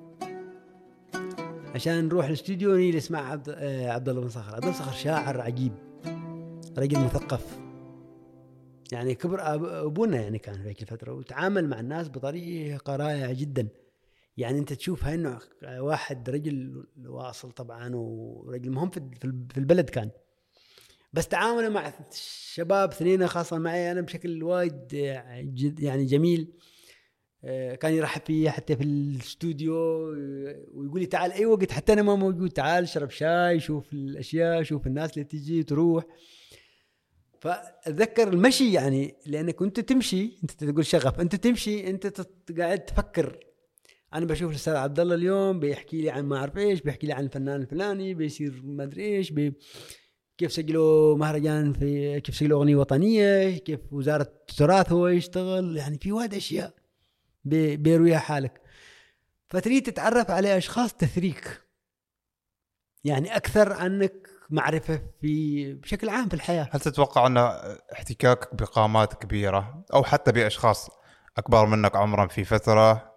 عشان 1.75 2.05
نروح 2.05 2.27
الاستوديو 2.27 2.77
نجلس 2.77 3.11
مع 3.11 3.31
عبد 3.31 3.51
عبد 3.89 4.09
الله 4.09 4.21
بن 4.21 4.29
صخر. 4.29 4.55
عبد 4.55 4.65
الله 4.65 4.79
بن 4.79 4.85
صخر 4.85 4.93
شاعر 4.93 5.41
عجيب 5.41 5.73
رجل 6.79 7.01
مثقف. 7.01 7.62
يعني 8.93 9.15
كبر 9.15 9.41
أبونا 9.87 10.23
يعني 10.23 10.39
كان 10.39 10.55
في 10.55 10.69
هيك 10.69 10.83
الفترة 10.83 11.13
وتعامل 11.13 11.69
مع 11.69 11.81
الناس 11.81 12.09
بطريقة 12.09 12.97
رائعه 12.97 13.33
جدا. 13.33 13.69
يعني 14.37 14.59
أنت 14.59 14.73
تشوفها 14.73 15.15
انه 15.15 15.39
واحد 15.63 16.31
رجل 16.31 16.87
واصل 17.07 17.51
طبعا 17.51 17.95
ورجل 17.95 18.71
مهم 18.71 18.91
في 18.91 19.57
البلد 19.57 19.91
كان. 19.91 20.11
بس 21.13 21.29
تعامله 21.29 21.69
مع 21.69 21.93
الشباب 22.11 22.91
اثنين 22.91 23.27
خاصة 23.27 23.59
معي 23.59 23.93
أنا 23.93 24.01
بشكل 24.01 24.43
وايد 24.43 24.93
يعني 24.93 26.05
جميل. 26.05 26.53
آه، 27.45 27.75
كان 27.75 27.93
يرحب 27.95 28.23
فيي 28.27 28.51
حتى 28.51 28.77
في 28.77 28.83
الاستوديو 28.83 29.75
آه، 30.15 30.65
ويقول 30.75 31.01
لي 31.01 31.07
تعال 31.07 31.33
أي 31.33 31.47
وقت 31.47 31.73
حتى 31.73 31.93
أنا 31.93 32.03
ما 32.03 32.15
موجود 32.15 32.51
تعال 32.51 32.85
اشرب 32.85 33.11
شاي 33.11 33.61
شوف 33.61 33.93
الأشياء 33.93 34.63
شوف 34.63 34.87
الناس 34.87 35.13
اللي 35.13 35.25
تجي 35.25 35.63
تروح. 35.63 36.05
فاتذكر 37.43 38.29
المشي 38.29 38.73
يعني 38.73 39.15
لأنك 39.27 39.55
كنت 39.55 39.81
تمشي 39.81 40.39
أنت 40.43 40.51
تقول 40.51 40.87
شغف 40.87 41.21
أنت 41.21 41.35
تمشي 41.37 41.91
أنت 41.91 42.27
قاعد 42.59 42.85
تفكر. 42.85 43.39
أنا 44.15 44.27
بشوف 44.27 44.51
الأستاذ 44.51 44.75
عبد 44.75 45.01
الله 45.01 45.15
اليوم 45.15 45.61
بيحكي 45.61 46.03
لي 46.03 46.11
عن 46.11 46.25
ما 46.25 46.37
أعرف 46.37 46.57
إيش 46.57 46.81
بيحكي 46.81 47.07
لي 47.07 47.13
عن 47.13 47.25
الفنان 47.25 47.61
الفلاني 47.61 48.15
بيصير 48.15 48.61
ما 48.65 48.85
أدري 48.85 49.17
إيش 49.17 49.31
بي 49.31 49.53
كيف 50.39 50.53
سجلوا 50.53 51.17
مهرجان 51.17 51.73
في 51.73 52.21
كيف 52.21 52.35
سجلوا 52.37 52.59
أغنية 52.59 52.77
وطنية 52.77 53.59
كيف 53.59 53.81
وزارة 53.93 54.33
التراث 54.51 54.93
هو 54.93 55.09
يشتغل 55.09 55.77
يعني 55.77 55.99
في 55.99 56.13
وايد 56.13 56.35
أشياء 56.35 56.75
بي- 57.45 57.77
بيرويها 57.77 58.19
حالك. 58.19 58.61
فتريد 59.49 59.83
تتعرف 59.83 60.31
على 60.31 60.57
أشخاص 60.59 60.95
تثريك. 60.95 61.61
يعني 63.05 63.37
أكثر 63.37 63.73
عنك 63.73 64.22
معرفة 64.53 65.03
في 65.21 65.75
بشكل 65.75 66.09
عام 66.09 66.29
في 66.29 66.35
الحياة. 66.35 66.69
هل 66.73 66.81
تتوقع 66.81 67.27
أن 67.27 67.37
احتكاكك 67.93 68.55
بقامات 68.55 69.15
كبيرة 69.15 69.85
أو 69.95 70.05
حتى 70.05 70.33
بأشخاص 70.33 70.91
أكبر 71.39 71.67
منك 71.67 71.97
عمرا 71.97 72.27
في 72.27 72.45
فترة 72.45 73.13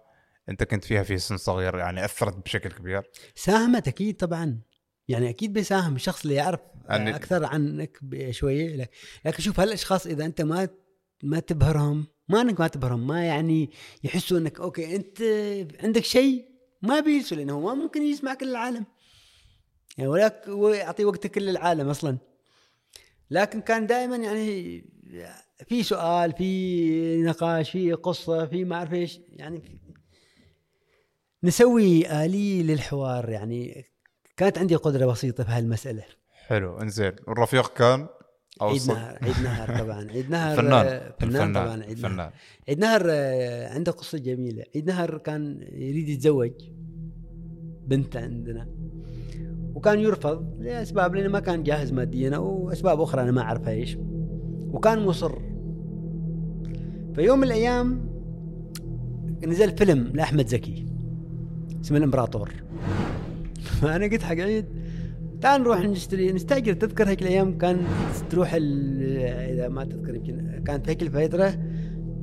أنت 0.48 0.64
كنت 0.64 0.84
فيها 0.84 1.02
في 1.02 1.18
سن 1.18 1.36
صغير 1.36 1.78
يعني 1.78 2.04
أثرت 2.04 2.36
بشكل 2.44 2.70
كبير؟ 2.72 3.02
ساهمت 3.34 3.88
أكيد 3.88 4.16
طبعا. 4.16 4.60
يعني 5.08 5.28
أكيد 5.30 5.52
بيساهم 5.52 5.94
الشخص 5.96 6.22
اللي 6.22 6.34
يعرف 6.34 6.60
يعني- 6.88 7.16
أكثر 7.16 7.44
عنك 7.44 7.98
بشوية. 8.02 8.76
لك- 8.76 8.90
لكن 9.24 9.42
شوف 9.42 9.60
هالأشخاص 9.60 10.06
إذا 10.06 10.24
أنت 10.24 10.42
ما 10.42 10.68
ما 11.22 11.38
تبهرهم 11.40 12.06
ما 12.28 12.40
إنك 12.40 12.60
ما 12.60 12.68
تبهرهم 12.68 13.06
ما 13.06 13.24
يعني 13.24 13.70
يحسوا 14.04 14.38
إنك 14.38 14.60
أوكي 14.60 14.96
أنت 14.96 15.22
عندك 15.84 16.04
شيء 16.04 16.44
ما 16.82 17.00
بيجلسوا 17.00 17.36
لأنه 17.36 17.60
ما 17.60 17.74
ممكن 17.74 18.02
يسمع 18.02 18.34
كل 18.34 18.48
العالم 18.48 18.84
يعني 19.98 20.10
ولاك 20.10 20.44
ويعطي 20.48 21.04
وقتك 21.04 21.30
كل 21.30 21.48
العالم 21.48 21.88
أصلا. 21.88 22.18
لكن 23.30 23.60
كان 23.60 23.86
دائما 23.86 24.16
يعني 24.16 24.84
في 25.66 25.82
سؤال 25.82 26.32
في 26.32 27.22
نقاش 27.22 27.70
في 27.70 27.92
قصة 27.92 28.46
في 28.46 28.64
ما 28.64 28.76
أعرف 28.76 28.92
إيش 28.92 29.20
يعني 29.28 29.62
نسوي 31.44 32.24
آلية 32.24 32.62
للحوار 32.62 33.28
يعني. 33.28 33.84
كانت 34.36 34.58
عندي 34.58 34.76
قدرة 34.76 35.06
بسيطة 35.06 35.44
في 35.44 35.50
هالمسألة. 35.50 36.04
حلو 36.46 36.78
إنزين. 36.78 37.12
والرفيق 37.26 37.72
كان؟ 37.74 38.06
عيد 38.60 38.70
اوصل 38.70 38.92
نهر 38.94 39.18
عيد 39.22 39.40
نهر 39.42 39.78
طبعا. 39.78 40.08
عيد 40.14 40.30
نهر 40.30 40.56
فنان 40.56 40.86
آه، 40.86 41.14
فنان 41.20 41.52
طبعا 41.52 41.82
عيد 41.82 42.00
نهر 42.00 42.10
فنان. 42.10 42.30
عيد 42.68 42.78
نهر 42.78 43.06
آه، 43.10 43.74
عنده 43.74 43.92
قصة 43.92 44.18
جميلة. 44.18 44.64
عيد 44.74 44.86
نهر 44.86 45.18
كان 45.18 45.68
يريد 45.72 46.08
يتزوج 46.08 46.52
بنت 47.86 48.16
عندنا. 48.16 48.75
وكان 49.76 50.00
يرفض 50.00 50.46
لأسباب 50.60 51.14
لأنه 51.14 51.28
ما 51.28 51.40
كان 51.40 51.62
جاهز 51.62 51.92
ماديا 51.92 52.36
أو 52.36 52.72
أسباب 52.72 53.00
أخرى 53.00 53.22
أنا 53.22 53.30
ما 53.30 53.40
أعرفها 53.40 53.72
إيش. 53.72 53.98
وكان 54.72 55.06
مصر. 55.06 55.32
في 57.14 57.22
يوم 57.22 57.38
من 57.38 57.44
الأيام 57.44 58.06
نزل 59.46 59.76
فيلم 59.76 60.10
لأحمد 60.14 60.46
زكي 60.46 60.86
اسمه 61.84 61.98
الإمبراطور. 61.98 62.52
فأنا 63.80 64.04
قلت 64.06 64.22
حق 64.22 64.36
عيد 64.36 64.64
تعال 65.40 65.60
نروح 65.60 65.80
نشتري 65.80 66.32
نستأجر 66.32 66.72
تذكر 66.72 67.08
هيك 67.08 67.22
الأيام 67.22 67.58
كان 67.58 67.78
تروح 68.30 68.54
إذا 68.54 69.68
ما 69.68 69.84
تذكر 69.84 70.14
يمكن 70.14 70.62
كانت 70.66 70.88
هيك 70.88 71.02
الفترة 71.02 71.54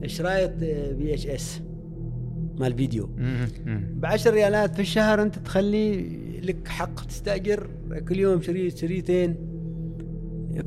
شرايط 0.06 0.52
VHS 0.98 1.62
مال 2.60 2.74
فيديو. 2.74 3.10
ب 3.94 4.06
10 4.06 4.32
ريالات 4.32 4.76
في 4.76 4.82
الشهر 4.82 5.22
انت 5.22 5.40
تخلي 5.40 6.02
لك 6.42 6.68
حق 6.68 7.06
تستأجر 7.06 7.70
كل 8.10 8.20
يوم 8.20 8.42
شريط 8.42 8.78
شريطين 8.78 9.36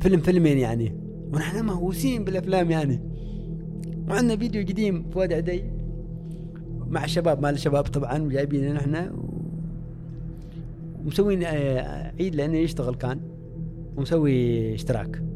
فيلم 0.01 0.19
فيلمين 0.19 0.57
يعني. 0.57 0.95
ونحن 1.33 1.65
مهووسين 1.65 2.23
بالأفلام 2.23 2.71
يعني. 2.71 2.99
وعندنا 4.09 4.37
فيديو 4.37 4.61
قديم 4.61 5.09
في 5.09 5.19
واد 5.19 5.33
عدي. 5.33 5.63
مع 6.87 7.03
الشباب 7.03 7.41
مال 7.41 7.53
الشباب 7.53 7.83
طبعا 7.83 8.29
جايبينه 8.29 8.73
نحن. 8.73 9.11
ومسوين 11.05 11.43
آه، 11.43 12.13
عيد 12.19 12.35
لأنه 12.35 12.57
يشتغل 12.57 12.95
كان. 12.95 13.19
ومسوي 13.97 14.73
اشتراك. 14.75 15.26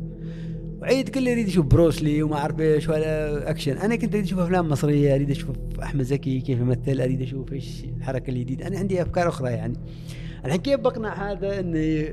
وعيد 0.82 1.09
كله 1.09 1.32
يريد 1.32 1.47
يشوف 1.47 1.65
بروسلي 1.65 2.23
وما 2.23 2.36
أعرف 2.36 2.59
إيش 2.59 2.89
ولا 2.89 3.49
أكشن. 3.49 3.77
أنا 3.77 3.95
كنت 3.95 4.13
أريد 4.13 4.25
أشوف 4.25 4.39
أفلام 4.39 4.69
مصرية 4.69 5.15
أريد 5.15 5.32
أشوف 5.32 5.55
أحمد 5.84 6.03
زكي 6.03 6.39
كيف 6.39 6.59
يمثل 6.59 7.01
أريد 7.01 7.21
أشوف 7.21 7.53
إيش 7.53 7.84
الحركة 7.97 8.32
الجديدة. 8.32 8.67
أنا 8.67 8.79
عندي 8.79 9.01
أفكار 9.01 9.27
أخرى 9.27 9.51
يعني. 9.51 9.73
الحين 10.45 10.61
كيف 10.61 10.79
بقنع 10.79 11.32
هذا 11.32 11.59
انه 11.59 12.07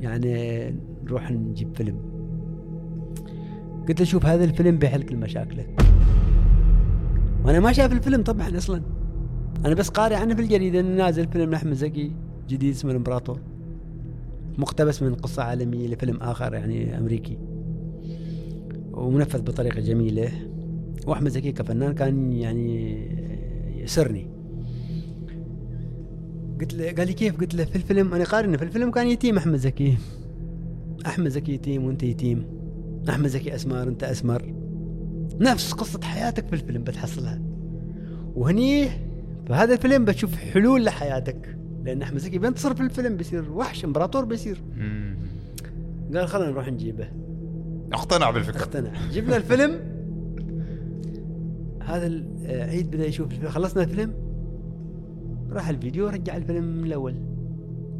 يعني 0.00 0.74
نروح 1.04 1.30
نجيب 1.30 1.76
فيلم؟ 1.76 1.98
قلت 3.88 4.00
له 4.00 4.06
شوف 4.06 4.26
هذا 4.26 4.44
الفيلم 4.44 4.78
بيحل 4.78 5.02
كل 5.02 5.16
مشاكلك 5.16 5.82
وأنا 7.44 7.60
ما 7.60 7.72
شايف 7.72 7.92
الفيلم 7.92 8.22
طبعا 8.22 8.58
أصلا. 8.58 8.82
أنا 9.64 9.74
بس 9.74 9.88
قارئ 9.88 10.14
عنه 10.14 10.34
في 10.34 10.42
الجريدة 10.42 10.80
إنه 10.80 10.96
نازل 10.96 11.28
فيلم 11.28 11.50
لأحمد 11.50 11.72
زكي 11.72 12.12
جديد 12.48 12.70
اسمه 12.70 12.90
الإمبراطور. 12.90 13.40
مقتبس 14.58 15.02
من 15.02 15.14
قصة 15.14 15.42
عالمية 15.42 15.88
لفيلم 15.88 16.16
آخر 16.16 16.54
يعني 16.54 16.98
أمريكي. 16.98 17.38
ومنفذ 18.92 19.42
بطريقة 19.42 19.80
جميلة. 19.80 20.30
وأحمد 21.06 21.30
زكي 21.30 21.52
كفنان 21.52 21.94
كان 21.94 22.32
يعني 22.32 22.96
يسرني. 23.82 24.26
قلت 26.60 26.74
له 26.74 26.92
قال 26.92 27.06
لي 27.06 27.12
كيف؟ 27.12 27.40
قلت 27.40 27.54
له 27.54 27.64
في 27.64 27.76
الفيلم 27.76 28.14
أنا 28.14 28.24
قارن 28.24 28.56
في 28.56 28.64
الفيلم 28.64 28.90
كان 28.90 29.06
يتيم 29.06 29.36
أحمد 29.36 29.56
زكي. 29.56 29.96
أحمد 31.06 31.28
زكي 31.28 31.52
يتيم 31.52 31.84
وأنت 31.84 32.02
يتيم. 32.02 32.46
أحمد 33.08 33.26
زكي 33.26 33.54
أسمر 33.54 33.82
انت 33.82 34.04
أسمر. 34.04 34.54
نفس 35.40 35.72
قصة 35.72 36.00
حياتك 36.02 36.46
في 36.46 36.52
الفيلم 36.52 36.82
بتحصلها 36.82 37.42
وهني 38.34 38.88
في 39.46 39.52
هذا 39.52 39.74
الفيلم 39.74 40.04
بتشوف 40.04 40.34
حلول 40.34 40.84
لحياتك. 40.84 41.56
لأن 41.84 42.02
أحمد 42.02 42.18
زكي 42.18 42.38
بينتصر 42.38 42.74
في 42.74 42.80
الفيلم 42.80 43.16
بيصير 43.16 43.52
وحش 43.52 43.84
إمبراطور 43.84 44.24
بيصير. 44.24 44.62
قال 46.14 46.28
خلينا 46.28 46.50
نروح 46.50 46.68
نجيبه. 46.68 47.08
اقتنع 47.94 48.30
بالفكرة. 48.30 48.60
اقتنع. 48.60 48.90
جبنا 49.12 49.36
الفيلم. 49.36 49.92
هذا 51.82 52.06
العيد 52.06 52.90
بدأ 52.90 53.06
يشوف 53.06 53.30
الفيلم. 53.30 53.50
خلصنا 53.50 53.82
الفيلم. 53.82 54.14
راح 55.50 55.68
الفيديو 55.68 56.08
رجع 56.08 56.36
الفيلم 56.36 56.64
من 56.64 56.84
الأول. 56.84 57.14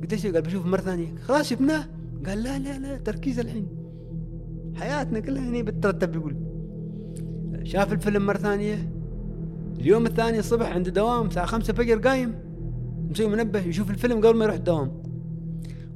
قلت 0.03 0.13
إيش 0.13 0.27
قال 0.27 0.43
بشوف 0.43 0.67
مرة 0.67 0.81
ثانية؟ 0.81 1.15
خلاص 1.17 1.49
شفناه. 1.49 1.85
قال 2.27 2.43
لا 2.43 2.59
لا 2.59 2.79
لا 2.79 2.97
تركيز 2.97 3.39
الحين. 3.39 3.67
حياتنا 4.75 5.21
كلها 5.21 5.49
هني 5.49 5.63
بترتب. 5.63 6.17
يقول 6.17 6.37
شاف 7.63 7.93
الفيلم 7.93 8.27
مرة 8.27 8.39
ثانية. 8.39 8.93
اليوم 9.79 10.07
الثاني 10.07 10.39
الصبح 10.39 10.73
عنده 10.73 10.91
دوام 10.91 11.27
الساعة 11.27 11.47
خمسة 11.47 11.73
فجر 11.73 11.99
قايم. 11.99 12.35
مسوي 13.11 13.27
منبه 13.27 13.61
يشوف 13.61 13.91
الفيلم 13.91 14.19
قبل 14.19 14.37
ما 14.37 14.45
يروح 14.45 14.57
الدوام. 14.57 15.03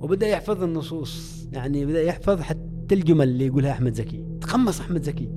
وبدأ 0.00 0.26
يحفظ 0.26 0.62
النصوص. 0.62 1.46
يعني 1.52 1.86
بدأ 1.86 2.02
يحفظ 2.02 2.40
حتى 2.40 2.65
الجمل 2.92 3.28
اللي 3.28 3.46
يقولها 3.46 3.72
أحمد 3.72 3.94
زكي. 3.94 4.24
تقمص 4.40 4.80
أحمد 4.80 5.02
زكي. 5.02 5.28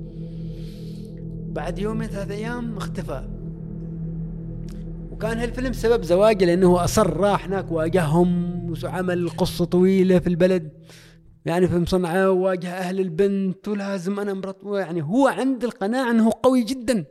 بعد 1.48 1.78
يومين 1.78 2.08
ثلاث 2.08 2.30
أيام 2.30 2.76
اختفى. 2.76 3.28
وكان 5.10 5.38
هالفيلم 5.38 5.72
سبب 5.72 6.02
زواجه 6.04 6.44
لأنه 6.44 6.84
أصر 6.84 7.16
راح 7.16 7.44
هناك 7.46 7.72
واجههم 7.72 8.60
وعمل 8.84 9.28
قصة 9.30 9.64
طويلة 9.64 10.18
في 10.18 10.26
البلد. 10.26 10.70
يعني 11.44 11.68
في 11.68 11.78
مصنعه 11.78 12.30
وواجه 12.30 12.68
أهل 12.70 13.00
البنت 13.00 13.68
ولازم 13.68 14.20
أنا 14.20 14.34
مرت 14.34 14.56
يعني 14.64 15.02
هو 15.02 15.28
عند 15.28 15.64
القناعة 15.64 16.10
إنه 16.10 16.30
قوي 16.42 16.62
جدا. 16.62 17.04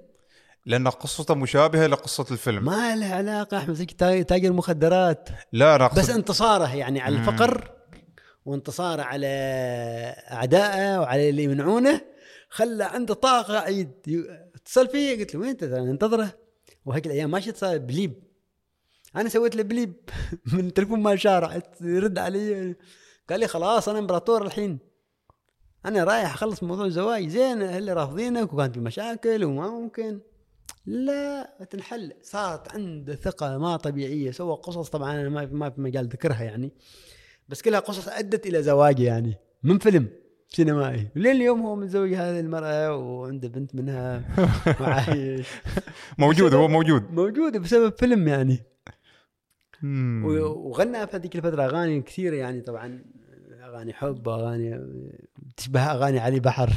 لأن 0.66 0.88
قصته 0.88 1.36
مشابهة 1.36 1.88
لقصة 1.88 2.26
الفيلم. 2.32 2.66
ما 2.66 2.96
له 2.96 3.06
علاقة 3.06 3.58
أحمد 3.58 3.76
زكي 3.76 3.96
تا- 3.96 4.22
تاجر 4.22 4.54
مخدرات. 4.54 5.30
لا 5.54 5.86
أقصد 5.86 6.00
بس 6.00 6.10
انتصاره 6.10 6.76
يعني 6.76 7.00
على 7.02 7.16
مم. 7.18 7.22
الفقر. 7.30 7.72
وانتصاره 8.50 9.02
على 9.02 9.28
أعدائه 10.32 11.00
وعلى 11.00 11.30
اللي 11.30 11.44
يمنعونه 11.44 12.02
خلى 12.50 12.84
عنده 12.84 13.14
طاقة 13.14 13.60
عيد 13.60 13.92
اتصل 14.56 14.88
فيه 14.88 15.20
قلت 15.20 15.36
له 15.36 15.42
وين 15.42 15.50
أنت؟ 15.50 15.64
أنتظره. 15.64 16.34
وهيك 16.86 17.06
الأيام 17.06 17.32
ماشي 17.32 17.50
اتصال 17.50 17.80
بليب. 17.80 18.24
أنا 19.16 19.30
سويت 19.30 19.56
له 19.56 19.64
بليب 19.64 19.94
من 20.54 20.68
التليفون 20.68 21.00
ما 21.00 21.16
شارع. 21.16 21.62
يرد 21.82 22.18
علي 22.18 22.76
قال 23.30 23.40
لي 23.40 23.48
خلاص 23.48 23.90
أنا 23.90 24.00
إمبراطور 24.00 24.46
الحين. 24.46 24.80
أنا 25.86 26.04
رايح 26.04 26.34
أخلص 26.34 26.64
موضوع 26.64 26.86
الزواج. 26.86 27.28
زين 27.28 27.62
اللي 27.62 27.94
رافضينك 27.94 28.54
وكانت 28.54 28.76
في 28.76 28.80
مشاكل 28.82 29.44
وما 29.44 29.70
ممكن. 29.70 30.20
لا 30.86 31.58
تنحل. 31.70 32.14
صارت 32.22 32.74
عنده 32.74 33.16
ثقة 33.16 33.58
ما 33.58 33.78
طبيعية. 33.78 34.32
سوى 34.32 34.56
قصص 34.56 34.90
طبعا 34.90 35.30
ما 35.30 35.46
ما 35.46 35.70
في 35.70 35.82
مجال 35.82 36.08
ذكرها 36.08 36.44
يعني. 36.44 36.72
بس 37.50 37.62
كلها 37.62 37.80
قصص 37.80 38.08
أدت 38.08 38.48
إلى 38.48 38.64
زواجه 38.64 39.04
يعني 39.04 39.38
من 39.64 39.78
فيلم 39.78 40.08
سينمائي. 40.50 41.08
لين 41.16 41.36
اليوم 41.36 41.62
هو 41.62 41.76
متزوج 41.76 42.14
هذه 42.14 42.40
المرأة 42.40 42.96
وعنده 42.96 43.48
بنت 43.48 43.76
منها. 43.76 44.24
وعايش 44.82 45.48
موجود 46.18 46.54
هو 46.54 46.68
موجود. 46.68 47.14
موجود 47.14 47.58
بسبب 47.58 47.94
فيلم 47.98 48.28
يعني. 48.28 48.60
وغنى 49.84 51.08
في 51.08 51.16
هذيك 51.16 51.36
الفترة 51.36 51.66
أغاني 51.66 52.02
كثيرة 52.02 52.36
يعني 52.36 52.62
طبعا. 52.62 53.04
أغاني 53.64 53.94
حب 53.94 54.30
أغاني 54.30 54.80
تشبه 55.58 55.82
أغاني 55.82 56.20
علي 56.20 56.40
بحر. 56.40 56.74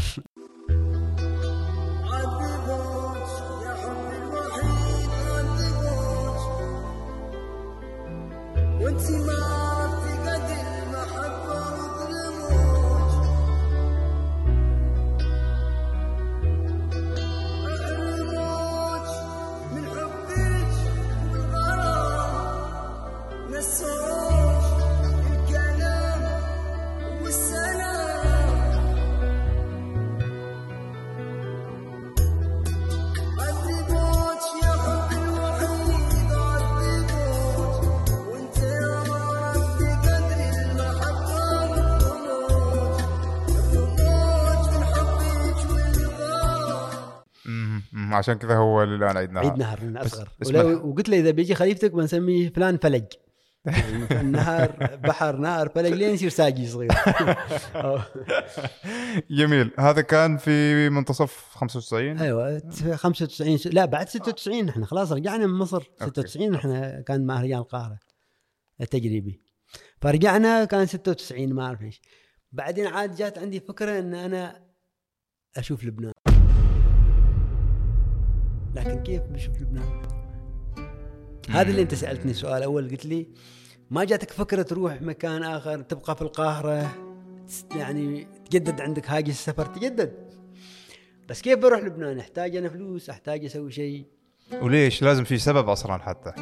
وانت 8.81 9.42
عشان 48.15 48.35
كذا 48.35 48.57
هو 48.57 48.83
الان 48.83 49.17
عيد 49.17 49.31
نهار. 49.33 49.45
عيد 49.45 49.59
نهر 49.59 49.79
اصغر 49.97 50.29
وقلت 50.85 51.09
له 51.09 51.19
إذا 51.19 51.31
بيجي 51.31 51.55
خليفتك 51.55 51.93
بنسميه 51.93 52.53
فلان 52.53 52.77
فلج. 52.77 53.05
يعني 54.11 54.31
نهر 54.31 54.97
بحر 55.05 55.37
نهر 55.37 55.69
فلج 55.69 55.93
لين 55.93 56.15
يصير 56.15 56.29
ساجي 56.29 56.67
صغير. 56.67 56.91
جميل. 59.31 59.71
هذا 59.79 60.01
كان 60.01 60.37
في 60.37 60.89
منتصف 60.89 61.47
95 61.51 62.19
أيوه 62.19 62.63
95 62.95 63.57
س- 63.59 63.67
لا 63.67 63.85
بعد 63.85 64.09
96 64.09 64.69
إحنا 64.69 64.87
خلاص 64.87 65.13
رجعنا 65.13 65.47
من 65.47 65.55
مصر. 65.59 65.83
96 66.01 66.55
إحنا 66.55 67.01
كان 67.01 67.27
مهرجان 67.27 67.59
القاهرة 67.59 67.99
التجريبي. 68.81 69.43
فرجعنا 70.01 70.65
كان 70.65 70.87
96 70.87 71.53
ما 71.53 71.67
أعرف 71.67 71.83
إيش. 71.83 72.01
بعدين 72.53 72.87
عاد 72.87 73.15
جات 73.17 73.39
عندي 73.39 73.61
فكرة 73.61 73.99
إن 73.99 74.15
أنا 74.15 74.63
أشوف 75.57 75.85
لبنان. 75.85 76.13
لكن 78.75 79.03
كيف 79.03 79.23
بشوف 79.23 79.61
لبنان؟ 79.61 80.03
هذا 81.51 81.71
اللي 81.71 81.83
انت 81.83 81.95
سألتني 81.95 82.35
سؤال 82.35 82.63
أول 82.63 82.91
قلت 82.91 83.07
لي 83.07 83.29
ما 83.91 84.05
جاتك 84.05 84.31
فكرة 84.31 84.63
تروح 84.63 85.03
مكان 85.03 85.43
آخر 85.43 85.81
تبقى 85.81 86.17
في 86.17 86.23
القاهرة 86.23 86.95
يعني 87.77 88.27
تجدد 88.51 88.81
عندك 88.81 89.11
هاجس 89.11 89.31
السفر 89.31 89.67
تجدد 89.67 90.13
بس 91.29 91.43
كيف 91.43 91.59
بروح 91.59 91.81
لبنان؟ 91.81 92.19
أحتاج 92.19 92.57
أنا 92.57 92.69
فلوس، 92.69 93.11
أحتاج 93.11 93.45
أسوي 93.45 93.73
شيء. 93.73 94.07
وليش 94.63 95.03
لازم 95.03 95.25
في 95.25 95.39
سبب 95.39 95.69
أصلا 95.69 95.99
حتى 95.99 96.33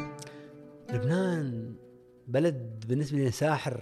لبنان 0.93 1.75
بلد 2.27 2.83
بالنسبة 2.87 3.17
لي 3.17 3.31
ساحر. 3.31 3.81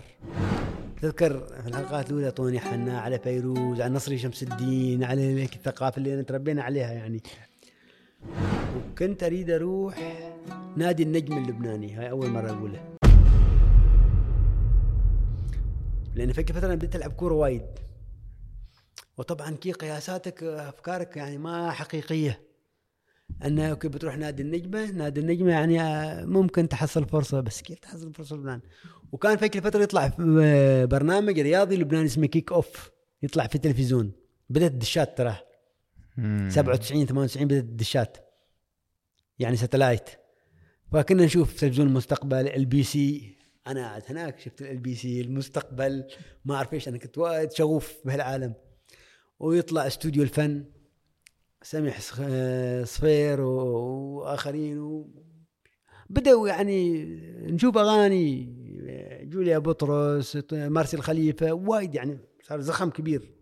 تذكر 1.01 1.39
في 1.39 1.67
الحلقات 1.67 2.09
الأولى 2.09 2.31
طوني 2.31 2.59
حنا 2.59 2.99
على 2.99 3.19
فيروز، 3.19 3.81
على 3.81 3.93
نصري 3.93 4.17
شمس 4.17 4.43
الدين، 4.43 5.03
على 5.03 5.43
الثقافة 5.43 5.97
اللي 5.97 6.23
تربينا 6.23 6.63
عليها 6.63 6.91
يعني. 6.91 7.21
وكنت 8.77 9.23
أريد 9.23 9.49
أروح 9.49 10.23
نادي 10.77 11.03
النجم 11.03 11.37
اللبناني، 11.37 11.93
هاي 11.93 12.09
أول 12.09 12.29
مرة 12.29 12.51
اقولها. 12.51 12.89
لأن 16.15 16.33
فكر 16.33 16.53
فترة 16.53 16.75
بديت 16.75 16.95
ألعب 16.95 17.11
كورة 17.11 17.33
وايد. 17.33 17.65
وطبعا 19.17 19.51
هيك 19.51 19.71
قياساتك 19.71 20.43
أفكارك 20.43 21.17
يعني 21.17 21.37
ما 21.37 21.71
حقيقية. 21.71 22.49
انه 23.45 23.69
okay 23.69 23.87
بتروح 23.87 24.17
نادي 24.17 24.43
النجمه 24.43 24.91
نادي 24.91 25.19
النجمه 25.19 25.51
يعني 25.51 25.77
ممكن 26.25 26.69
تحصل 26.69 27.05
فرصة 27.05 27.39
بس 27.39 27.61
كيف 27.61 27.79
تحصل 27.79 28.13
فرصة 28.13 28.35
لبنان؟ 28.35 28.61
وكان 29.11 29.37
هيك 29.41 29.59
فترة 29.59 29.83
يطلع 29.83 30.11
آه، 30.41 30.85
برنامج 30.85 31.39
رياضي 31.39 31.77
لبناني 31.77 32.05
اسمه 32.05 32.25
Kick 32.25 32.51
Off 32.51 32.91
يطلع 33.23 33.47
في 33.47 33.55
التلفزيون. 33.55 34.11
بدأت 34.49 34.71
الدشات 34.71 35.17
ترى 36.21 36.49
97 36.49 37.05
98 37.05 37.47
بدأت 37.47 37.63
الدشات. 37.63 38.17
يعني 39.39 39.55
satellite 39.55 40.09
فكنا 40.91 41.25
نشوف 41.25 41.59
تلفزيون 41.59 41.87
المستقبل 41.87 42.47
LBC. 42.47 43.37
أنا 43.67 43.81
قاعد 43.81 44.03
هناك 44.09 44.39
شفت 44.39 44.61
LBC 44.61 45.21
المستقبل. 45.21 46.07
ما 46.45 46.55
أعرف 46.55 46.73
إيش 46.73 46.87
أنا 46.87 46.97
كنت 46.97 47.17
وايد 47.17 47.51
شغوف 47.51 47.93
بهالعالم. 48.05 48.53
ويطلع 49.39 49.87
استوديو 49.87 50.23
الفن. 50.23 50.65
سميح 51.61 51.99
آه، 52.19 52.83
صفير 52.83 53.41
وآخرين 53.41 54.79
و... 54.79 55.09
بدأوا 56.09 56.49
يعني 56.49 57.05
نشوف 57.51 57.77
أغاني. 57.77 58.59
جوليا 59.23 59.57
بطرس 59.57 60.37
مارسي 60.53 60.97
الخليفه 60.97 61.53
وايد 61.53 61.95
يعني 61.95 62.19
صار 62.43 62.61
زخم 62.61 62.89
كبير. 62.89 63.38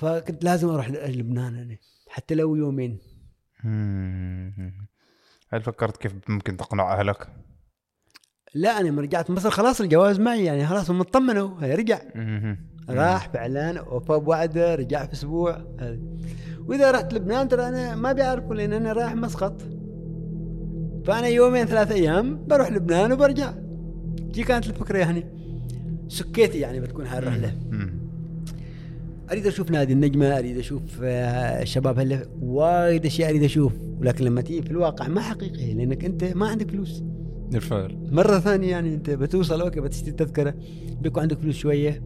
فكنت 0.00 0.44
لازم 0.44 0.68
أروح 0.68 0.90
لبنان 0.90 1.54
أنا 1.54 1.76
حتى 2.08 2.34
لو 2.34 2.56
يومين. 2.56 2.98
هل 5.48 5.62
فكرت 5.62 5.96
كيف 5.96 6.12
ممكن 6.28 6.56
تقنع 6.56 7.00
أهلك؟ 7.00 7.28
لا 8.54 8.80
أنا 8.80 8.88
لما 8.88 9.02
رجعت 9.02 9.30
مصر 9.30 9.50
خلاص 9.50 9.80
الجواز 9.80 10.20
معي 10.20 10.44
يعني 10.44 10.66
خلاص 10.66 10.90
هم 10.90 11.00
اطمنوا 11.00 11.60
رجع. 11.60 12.00
راح 12.88 13.28
فعلان 13.28 13.78
وفى 13.78 14.18
بوعدة 14.18 14.74
رجع 14.74 15.06
في 15.06 15.12
أسبوع. 15.12 15.64
وإذا 16.66 16.90
رحت 16.90 17.14
لبنان 17.14 17.48
ترى 17.48 17.68
أنا 17.68 17.96
ما 17.96 18.12
بيعرفوا 18.12 18.54
لأن 18.54 18.72
أنا 18.72 18.92
رايح 18.92 19.14
مسقط 19.14 19.62
فأنا 21.04 21.26
يومين 21.26 21.64
ثلاث 21.66 21.92
أيام 21.92 22.46
بروح 22.46 22.70
لبنان 22.70 23.12
وبرجع 23.12 23.52
دي 24.18 24.44
كانت 24.44 24.66
الفكرة 24.66 24.98
يعني 24.98 25.24
سكيتي 26.08 26.60
يعني 26.60 26.80
بتكون 26.80 27.06
هاي 27.06 27.18
الرحلة 27.18 27.58
مم. 27.70 27.99
أريد 29.30 29.46
أشوف 29.46 29.70
نادي 29.70 29.92
النجمة 29.92 30.38
أريد 30.38 30.58
أشوف 30.58 30.82
آه، 31.02 31.62
الشباب 31.62 31.98
هلا 31.98 32.26
وايد 32.42 33.06
أشياء 33.06 33.30
أريد 33.30 33.42
أشوف. 33.42 33.72
ولكن 34.00 34.24
لما 34.24 34.40
تيجي 34.40 34.62
في 34.62 34.70
الواقع 34.70 35.08
ما 35.08 35.20
حقيقي 35.20 35.74
لأنك 35.74 36.04
أنت 36.04 36.24
ما 36.24 36.48
عندك 36.48 36.70
فلوس. 36.70 37.02
بالفعل 37.52 37.96
مرة 38.12 38.38
ثانية 38.38 38.70
يعني 38.70 38.94
أنت 38.94 39.10
بتوصل 39.10 39.60
أوكي 39.60 39.80
بتشتري 39.80 40.12
تذكرة 40.12 40.54
بيكون 41.02 41.22
عندك 41.22 41.38
فلوس 41.38 41.54
شوية. 41.56 42.02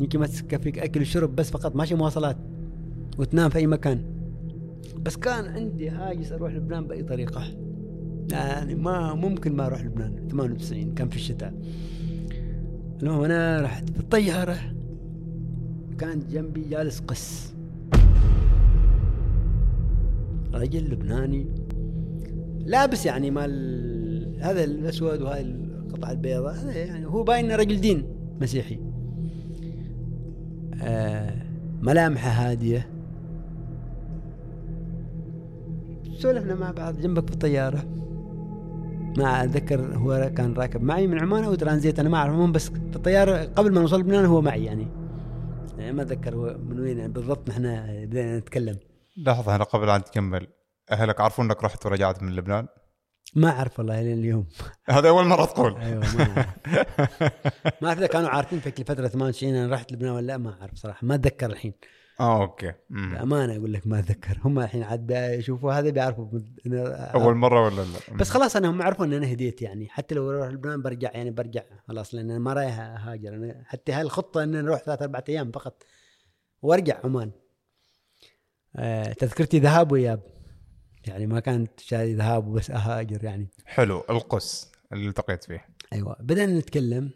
يمكن 0.00 0.18
ما 0.18 0.26
تكفيك 0.26 0.78
أكل 0.78 1.00
وشرب 1.00 1.36
بس 1.36 1.50
فقط 1.50 1.76
ماشي 1.76 1.94
مواصلات 1.94 2.36
وتنام 3.18 3.50
في 3.50 3.58
أي 3.58 3.66
مكان. 3.66 4.00
بس 5.02 5.16
كان 5.16 5.44
عندي 5.44 5.88
هاجس 5.90 6.32
أروح 6.32 6.52
لبنان 6.52 6.86
بأي 6.86 7.02
طريقة. 7.02 7.42
يعني 8.32 8.74
ما 8.74 9.14
ممكن 9.14 9.56
ما 9.56 9.66
أروح 9.66 9.80
لبنان 9.84 10.28
98 10.30 10.94
كان 10.94 11.08
في 11.08 11.16
الشتاء. 11.16 11.54
المهم 13.02 13.22
أنا 13.22 13.60
رحت 13.60 13.90
في 13.90 14.00
الطيارة 14.00 14.56
كان 15.98 16.22
جنبي 16.30 16.68
جالس 16.70 17.00
قس. 17.00 17.54
رجل 20.54 20.90
لبناني. 20.90 21.46
لابس 22.58 23.06
يعني 23.06 23.30
مال 23.30 24.38
هذا 24.40 24.64
الأسود 24.64 25.22
وهاي 25.22 25.40
القطعة 25.40 26.10
البيضاء. 26.10 26.54
هذا 26.54 26.72
يعني 26.72 27.06
هو 27.06 27.22
باين 27.22 27.44
إنه 27.44 27.56
رجل 27.56 27.80
دين 27.80 28.04
مسيحي. 28.40 28.78
آه 30.82 31.32
ملامحه 31.82 32.30
هادية. 32.30 32.86
سولفنا 36.18 36.54
مع 36.54 36.70
بعض 36.70 37.00
جنبك 37.00 37.26
في 37.26 37.32
الطياره 37.32 37.84
ما 39.18 39.44
أتذكر 39.44 39.80
هو 39.80 40.30
كان 40.36 40.52
راكب 40.54 40.82
معي 40.82 41.06
من 41.06 41.20
عمان 41.20 41.44
أو 41.44 41.54
ترانزيت 41.54 41.98
أنا 41.98 42.08
ما 42.08 42.16
أعرف 42.16 42.32
المهم 42.32 42.52
بس 42.52 42.68
في 42.68 42.96
الطياره 42.96 43.44
قبل 43.44 43.72
ما 43.72 43.80
نوصل 43.80 44.00
لبنان 44.00 44.24
هو 44.24 44.40
معي 44.40 44.64
يعني. 44.64 44.86
يعني 45.78 45.92
ما 45.92 46.02
أتذكر 46.02 46.58
من 46.58 46.80
وين 46.80 46.98
يعني 46.98 47.12
بالضبط 47.12 47.48
نحن 47.48 47.62
بدينا 48.06 48.38
نتكلم. 48.38 48.78
لحظة 49.16 49.56
هنا 49.56 49.64
قبل 49.64 49.90
أن 49.90 50.04
تكمل 50.04 50.46
أهلك 50.90 51.20
عرفوا 51.20 51.44
إنك 51.44 51.64
رحت 51.64 51.86
ورجعت 51.86 52.22
من 52.22 52.36
لبنان؟ 52.36 52.66
ما 53.34 53.50
أعرف 53.50 53.78
والله 53.78 54.02
لين 54.02 54.18
اليوم. 54.18 54.46
هذا 54.88 55.08
أول 55.08 55.24
مرة 55.24 55.44
تقول. 55.44 55.76
أيوه 55.76 56.00
ما 56.00 56.22
أعرف. 56.36 56.48
ما 57.82 57.88
اعرف 57.88 57.98
اذا 57.98 58.06
كانوا 58.06 58.28
عارفين 58.28 58.60
في 58.60 58.80
الفترة 58.80 59.08
98 59.08 59.54
أنا 59.54 59.74
رحت 59.74 59.92
لبنان 59.92 60.10
ولا 60.10 60.26
لا؟ 60.26 60.36
ما 60.36 60.56
أعرف 60.60 60.74
صراحة 60.74 61.06
ما 61.06 61.14
أتذكر 61.14 61.46
الحين. 61.46 61.74
آه 62.20 62.42
أوكي. 62.42 62.72
مم. 62.90 63.14
بأمانة 63.14 63.56
أقول 63.56 63.72
لك 63.72 63.86
ما 63.86 63.98
أتذكر. 63.98 64.38
هم 64.44 64.58
الحين 64.58 64.82
عاد 64.82 65.10
يشوفوا 65.10 65.72
هذا 65.72 65.90
بيعرفوا 65.90 66.40
أول 67.14 67.34
مرة 67.34 67.64
ولا 67.64 67.80
لا؟ 67.80 68.16
بس 68.16 68.30
خلاص 68.30 68.56
أنا 68.56 68.70
هم 68.70 68.82
عرفوا 68.82 69.06
إن 69.06 69.12
أنا 69.12 69.32
هديت 69.32 69.62
يعني. 69.62 69.88
حتى 69.88 70.14
لو 70.14 70.30
أروح 70.30 70.48
لبنان 70.48 70.82
برجع 70.82 71.10
يعني 71.14 71.30
برجع 71.30 71.62
خلاص 71.88 72.14
لأن 72.14 72.30
أنا 72.30 72.38
ما 72.38 72.52
رايح 72.52 72.78
أهاجر. 72.80 73.34
أنا 73.34 73.62
حتى 73.66 73.92
هاي 73.92 74.02
الخطة 74.02 74.42
إن 74.42 74.54
أنا 74.54 74.68
أروح 74.68 74.82
ثلاث 74.82 75.02
أربع 75.02 75.20
أيام 75.28 75.50
فقط. 75.50 75.82
وأرجع 76.62 77.00
عمان. 77.04 77.30
آه 78.76 79.12
تذكرتي 79.12 79.58
ذهاب 79.58 79.92
وإياب. 79.92 80.20
يعني 81.06 81.26
ما 81.26 81.40
كانت 81.40 81.80
شاري 81.80 82.14
ذهاب 82.14 82.48
وبس 82.48 82.70
أهاجر 82.70 83.24
يعني. 83.24 83.48
حلو. 83.64 84.04
القس 84.10 84.72
اللي 84.92 85.08
التقيت 85.08 85.44
فيه. 85.44 85.66
أيوه. 85.92 86.16
بدأنا 86.20 86.58
نتكلم. 86.58 87.10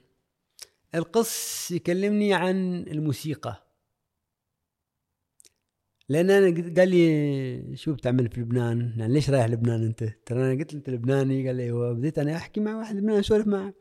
القص 0.95 1.71
يكلمني 1.71 2.35
عن 2.35 2.85
الموسيقى. 2.89 3.68
لأن 6.09 6.31
أنا 6.31 6.47
قلت- 6.47 6.79
قال 6.79 6.89
لي 6.89 7.77
شو 7.77 7.95
بتعمل 7.95 8.29
في 8.31 8.41
لبنان؟ 8.41 8.95
يعني 8.97 9.13
ليش 9.13 9.31
رايح 9.31 9.47
لبنان 9.47 9.83
أنت؟ 9.85 10.05
ترى 10.27 10.41
أنا 10.53 10.61
قلت 10.61 10.73
له 10.73 10.79
أنت 10.79 10.91
لبناني؟ 10.91 11.47
قال 11.47 11.57
لي 11.57 11.63
أيوه 11.63 11.93
بديت 11.93 12.19
أنا 12.19 12.37
أحكي 12.37 12.61
مع 12.61 12.77
واحد 12.77 12.97
لبناني 12.97 13.21
أسولف 13.21 13.47
معه. 13.47 13.75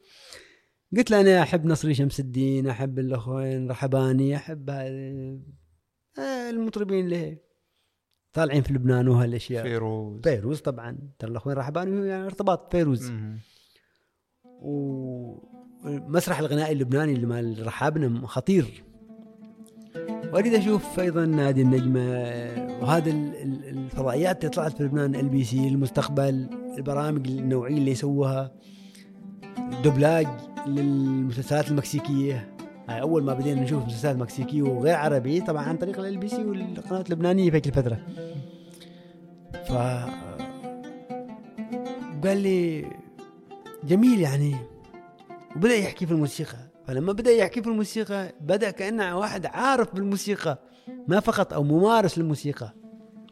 قلت 0.98 1.12
له 1.12 1.22
أنا 1.22 1.42
أحب 1.42 1.66
نصري 1.66 1.94
شمس 1.94 2.20
الدين 2.20 2.68
أحب 2.68 3.00
الأخوين 3.00 3.70
رحباني 3.72 4.36
أحب 4.36 4.70
آه، 4.70 5.40
المطربين 6.50 7.06
اللي 7.06 7.38
طالعين 8.34 8.62
في 8.62 8.74
لبنان 8.74 9.08
وهالاشياء 9.08 9.64
فيروز. 9.64 10.22
فيروز 10.24 10.62
طبعا 10.62 10.98
ترى 11.20 11.32
الأخوين 11.32 11.58
رحباني 11.58 12.08
يعني 12.08 12.26
ارتباط 12.26 12.72
فيروز. 12.72 13.12
مم. 13.12 13.40
ومسرح 14.62 16.40
الغنائي 16.40 16.74
اللبناني 16.74 17.14
اللي 17.14 17.26
مال 17.26 17.68
رحابنة 17.68 18.28
خطير. 18.28 18.84
واريد 20.34 20.54
أشوف 20.54 21.00
أيضا 21.00 21.26
نادي 21.26 21.62
النجمة 21.62 22.02
وهذا 22.82 23.10
ال- 23.10 23.36
ال- 23.42 23.70
الفضائيات 23.70 24.40
اللي 24.44 24.50
طلعت 24.56 24.78
في 24.78 24.84
لبنان 24.84 25.16
LBC 25.16 25.68
المستقبل 25.68 26.50
البرامج 26.78 27.28
النوعية 27.28 27.78
اللي 27.78 27.92
يسووها 27.92 28.52
دوبلاج 29.84 30.28
للمسلسلات 30.68 31.72
المكسيكية. 31.72 32.54
هاي 32.90 33.02
أول 33.02 33.24
ما 33.24 33.34
بدينا 33.34 33.62
نشوف 33.62 33.86
مسلسلات 33.86 34.16
مكسيكية 34.16 34.62
وغير 34.62 34.96
عربي 34.96 35.42
طبعا 35.42 35.64
عن 35.64 35.78
طريق 35.78 36.00
LBC 36.00 36.46
والقنوات 36.46 37.08
اللبنانية 37.10 37.52
في 37.52 37.58
الفترة. 37.58 37.98
ف 39.68 39.72
قال 42.26 42.38
لي 42.38 42.86
جميل 43.84 44.22
يعني. 44.22 44.56
وبدأ 45.56 45.76
يحكي 45.76 46.06
في 46.06 46.12
الموسيقى. 46.12 46.67
فلما 46.88 47.14
بدأ 47.14 47.32
يحكي 47.32 47.62
في 47.62 47.70
الموسيقى 47.70 48.34
بدأ 48.42 48.72
كانه 48.72 49.18
واحد 49.18 49.46
عارف 49.46 49.96
بالموسيقى 49.96 50.60
ما 51.08 51.20
فقط 51.20 51.54
أو 51.54 51.64
ممارس 51.64 52.18
للموسيقى. 52.18 52.74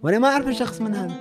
وأنا 0.04 0.20
ما 0.20 0.28
أعرف 0.28 0.48
الشخص 0.48 0.82
من 0.82 0.96
هذا. 0.96 1.14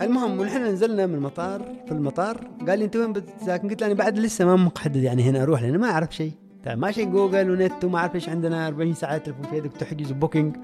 المهم 0.00 0.40
ونحن 0.40 0.64
نزلنا 0.64 1.06
من 1.06 1.14
المطار 1.14 1.74
في 1.86 1.92
المطار 1.92 2.50
قال 2.68 2.78
لي 2.78 2.84
أنت 2.84 2.96
وين 2.96 3.12
بتساكن؟ 3.12 3.68
قلت 3.68 3.80
له 3.80 3.86
أنا 3.86 3.94
بعد 3.94 4.18
لسه 4.18 4.44
ما 4.44 4.56
محدد 4.56 4.96
يعني 4.96 5.22
هنا 5.22 5.42
أروح 5.42 5.62
لأن 5.62 5.78
ما 5.78 5.90
أعرف 5.90 6.16
شيء. 6.16 6.32
طيب 6.64 6.78
ماشي 6.78 7.04
جوجل 7.04 7.50
ونت 7.50 7.84
وما 7.84 7.98
أعرف 7.98 8.14
إيش 8.14 8.28
عندنا 8.28 8.66
40 8.68 8.94
ساعة 8.94 9.18
تلفون 9.18 9.42
في 9.42 9.56
يدك 9.56 9.72
تحجز 9.72 10.12
booking 10.12 10.56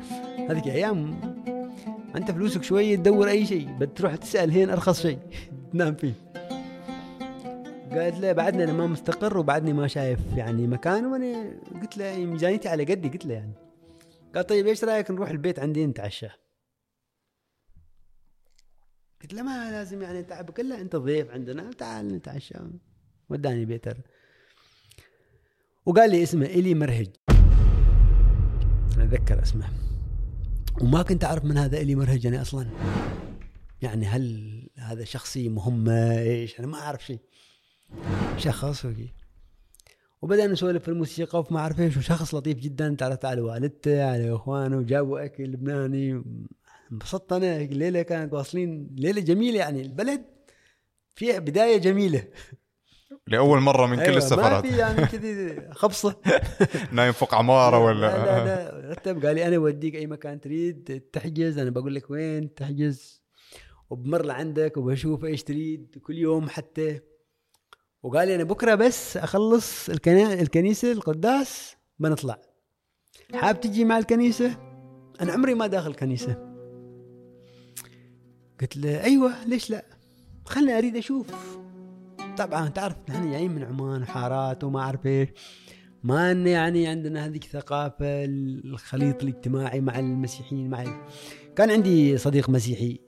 هذيك 0.50 0.66
أيام 0.66 1.20
أنت 2.16 2.30
فلوسك 2.30 2.62
شوية 2.62 2.96
تدور 2.96 3.28
أي 3.28 3.46
شيء 3.46 3.68
بتروح 3.80 4.16
تسأل 4.16 4.50
هين 4.50 4.70
أرخص 4.70 5.02
شيء 5.02 5.18
تنام 5.72 5.94
فيه. 5.94 6.23
قالت 7.90 8.18
له 8.20 8.32
بعدني 8.32 8.64
أنا 8.64 8.72
ما 8.72 8.86
مستقر 8.86 9.38
وبعدني 9.38 9.72
ما 9.72 9.86
شايف 9.86 10.20
يعني 10.36 10.66
مكان 10.66 11.06
وأنا 11.06 11.60
قلت 11.80 11.96
له 11.96 12.16
ميزانيتي 12.16 12.68
على 12.68 12.84
قدي 12.84 13.08
قلت 13.08 13.26
له 13.26 13.34
يعني. 13.34 13.52
قال 14.34 14.46
طيب 14.46 14.66
إيش 14.66 14.84
رأيك 14.84 15.10
نروح 15.10 15.30
البيت 15.30 15.58
عندي 15.58 15.86
نتعشى؟ 15.86 16.28
قلت 19.22 19.32
له 19.32 19.42
ما 19.42 19.70
لازم 19.70 20.02
يعني 20.02 20.22
تعب 20.22 20.50
قال 20.50 20.68
له 20.68 20.80
أنت 20.80 20.96
ضيف 20.96 21.30
عندنا 21.30 21.70
تعال 21.72 22.08
نتعشى. 22.08 22.54
وداني 23.30 23.64
بيتر 23.64 23.96
وقال 25.86 26.10
لي 26.10 26.22
اسمه 26.22 26.46
إلي 26.46 26.74
مرهج. 26.74 27.08
أتذكر 28.98 29.42
اسمه. 29.42 29.68
وما 30.80 31.02
كنت 31.02 31.24
أعرف 31.24 31.44
من 31.44 31.58
هذا 31.58 31.78
إلي 31.80 31.94
مرهج 31.94 32.26
أنا 32.26 32.42
أصلا. 32.42 32.66
يعني 33.82 34.06
هل 34.06 34.68
هذا 34.78 35.04
شخصي 35.04 35.48
مهمة؟ 35.48 36.18
إيش؟ 36.18 36.58
أنا 36.58 36.66
ما 36.66 36.78
أعرف 36.78 37.06
شيء. 37.06 37.20
شخص 38.36 38.84
وكي 38.84 39.12
وبدأنا 40.22 40.52
نسولف 40.52 40.82
في 40.82 40.88
الموسيقى 40.88 41.38
وفي 41.38 41.54
ما 41.54 41.60
اعرف 41.60 41.80
إيش 41.80 41.96
وشخص 41.96 42.34
لطيف 42.34 42.58
جدا 42.58 42.96
تعرفت 42.98 43.24
على 43.24 43.40
والدته 43.40 44.04
على 44.04 44.34
إخوانه 44.34 44.76
وجابوا 44.76 45.24
أكل 45.24 45.44
لبناني. 45.44 46.22
انبسطت 46.92 47.32
أنا 47.32 47.56
الليلة 47.56 48.02
كانت 48.02 48.32
واصلين 48.32 48.88
ليلة 48.96 49.20
جميلة 49.20 49.58
يعني 49.58 49.82
البلد 49.82 50.24
فيها 51.14 51.38
بداية 51.38 51.76
جميلة. 51.78 52.24
لأول 53.26 53.60
مرة 53.60 53.86
من 53.86 53.96
كل 53.96 54.02
أيوة، 54.02 54.16
السفرات. 54.16 54.64
ما 54.64 54.70
في 54.70 54.76
يعني 54.78 55.06
كذي 55.06 55.60
خبصة. 55.72 56.16
نايم 56.92 57.12
فوق 57.12 57.34
عمارة 57.34 57.78
لا 57.78 57.84
ولا؟ 57.84 58.00
لا 58.00 58.44
لا 58.44 58.70
رتب 58.92 59.26
قال 59.26 59.34
لي 59.34 59.46
أنا 59.46 59.56
أوديك 59.56 59.94
أي 59.94 60.06
مكان 60.06 60.40
تريد 60.40 61.02
تحجز. 61.12 61.58
أنا 61.58 61.70
بقول 61.70 61.94
لك 61.94 62.10
وين 62.10 62.54
تحجز؟ 62.54 63.22
وبمر 63.90 64.24
لعندك 64.24 64.76
وبشوف 64.76 65.24
إيش 65.24 65.42
تريد 65.42 65.98
كل 66.02 66.18
يوم 66.18 66.48
حتى. 66.48 67.00
وقال 68.04 68.28
لي 68.28 68.34
أنا 68.34 68.44
بكرة 68.44 68.74
بس 68.74 69.16
أخلص. 69.16 69.88
الكنيسة 69.88 70.92
القداس 70.92 71.76
بنطلع 71.98 72.38
حاب 73.34 73.60
تجي 73.60 73.84
مع 73.84 73.98
الكنيسة؟ 73.98 74.56
أنا 75.20 75.32
عمري 75.32 75.54
ما 75.54 75.66
داخل 75.66 75.94
كنيسه 75.94 76.54
قلت 78.60 78.76
له 78.76 79.04
أيوه 79.04 79.44
ليش 79.44 79.70
لا؟ 79.70 79.84
خلني 80.44 80.78
أريد 80.78 80.96
أشوف. 80.96 81.26
طبعا 82.38 82.68
تعرف 82.68 82.96
نحن 83.08 83.30
جايين 83.30 83.52
من 83.54 83.62
عمان 83.62 84.02
وحارات 84.02 84.64
وما 84.64 84.80
أعرف 84.80 85.06
إيش. 85.06 85.28
ما 86.02 86.30
ان 86.30 86.46
يعني 86.46 86.86
عندنا 86.86 87.26
هذيك 87.26 87.44
ثقافه 87.44 88.24
الخليط 88.24 89.22
الاجتماعي 89.22 89.80
مع 89.80 89.98
المسيحيين 89.98 90.70
مع 90.70 90.84
كان 91.56 91.70
عندي 91.70 92.18
صديق 92.18 92.50
مسيحي. 92.50 93.03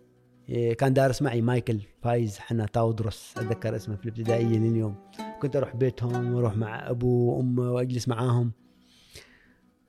كان 0.79 0.93
دارس 0.93 1.23
معي 1.23 1.41
مايكل 1.41 1.81
فايز 2.03 2.39
حنا 2.39 2.67
تاودروس 2.67 3.35
أتذكر 3.37 3.77
اسمه 3.77 3.97
في 3.97 4.05
الابتدائية 4.05 4.59
لليوم. 4.59 4.95
كنت 5.41 5.57
أروح 5.57 5.77
بيتهم 5.77 6.35
وأروح 6.35 6.57
مع 6.57 6.91
ابوه 6.91 7.37
وامه 7.37 7.73
وأجلس 7.73 8.09
معاهم. 8.09 8.53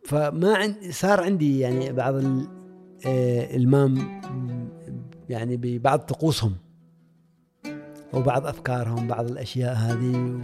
فما 0.05 0.55
عندي 0.55 0.91
صار 0.91 1.23
عندي 1.23 1.59
يعني 1.59 1.91
بعض 1.91 2.15
آه، 3.05 3.55
المام 3.55 4.21
يعني 5.29 5.57
ببعض 5.57 5.99
طقوسهم 5.99 6.55
وبعض 8.13 8.47
أفكارهم 8.47 9.07
بعض 9.07 9.31
الأشياء 9.31 9.75
هذه. 9.75 10.41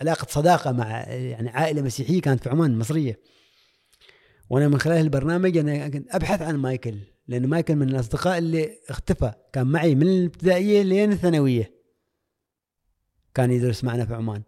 علاقة 0.00 0.26
صداقة 0.30 0.72
مع 0.72 1.02
يعني 1.08 1.50
عائلة 1.50 1.82
مسيحية 1.82 2.20
كانت 2.20 2.42
في 2.42 2.50
عمان 2.50 2.78
مصرية. 2.78 3.20
وأنا 4.50 4.68
من 4.68 4.78
خلال 4.78 4.96
البرنامج 4.96 5.56
أنا 5.56 5.88
كنت 5.88 6.14
أبحث 6.14 6.42
عن 6.42 6.56
مايكل. 6.56 6.98
لأن 7.28 7.46
مايكل 7.46 7.76
من 7.76 7.88
الأصدقاء 7.88 8.38
اللي 8.38 8.78
اختفى. 8.88 9.32
كان 9.52 9.66
معي 9.66 9.94
من 9.94 10.06
الابتدائية 10.06 10.82
لين 10.82 11.12
الثانوية. 11.12 11.72
كان 13.34 13.50
يدرس 13.50 13.84
معنا 13.84 14.04
في 14.04 14.14
عمان. 14.14 14.42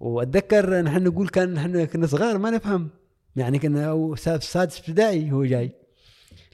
وأتذكر 0.00 0.82
نحن 0.82 1.04
نقول 1.04 1.28
كان 1.28 1.54
نحن 1.54 1.84
كنا 1.84 2.06
صغار 2.06 2.38
ما 2.38 2.50
نفهم. 2.50 2.90
يعني 3.36 3.58
كنا 3.58 4.14
سادس 4.16 4.78
ابتدائي 4.78 5.32
هو 5.32 5.44
جاي. 5.44 5.72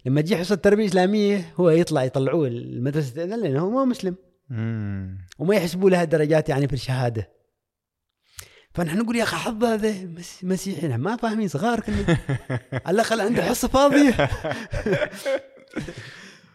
لما 0.07 0.21
تجي 0.21 0.37
حصة 0.37 0.55
تربية 0.55 0.87
إسلامية 0.87 1.53
هو 1.57 1.71
يطلع 1.71 2.05
يطلعوه 2.05 2.49
المدرسة 2.49 3.25
لأنه 3.25 3.61
هو 3.61 3.71
ما 3.71 3.85
مسلم. 3.85 4.17
مم. 4.51 5.19
وما 5.39 5.55
يحسبوا 5.55 5.91
لها 5.91 6.05
درجات 6.05 6.49
يعني 6.49 6.69
في 6.69 6.75
الشهادة. 6.75 7.42
فنحن 8.75 8.99
نقول 8.99 9.17
يا 9.17 9.23
أخي 9.23 9.37
حظ 9.37 9.65
هذا 9.65 10.05
مس- 10.05 10.45
مسيحي 10.45 10.89
ما 10.89 11.17
فاهمين 11.17 11.49
صغار 11.49 11.81
كنا 11.81 12.19
على 12.87 12.95
الاقل 12.95 13.21
عنده 13.21 13.43
حصة 13.43 13.69
فاضية. 13.69 14.11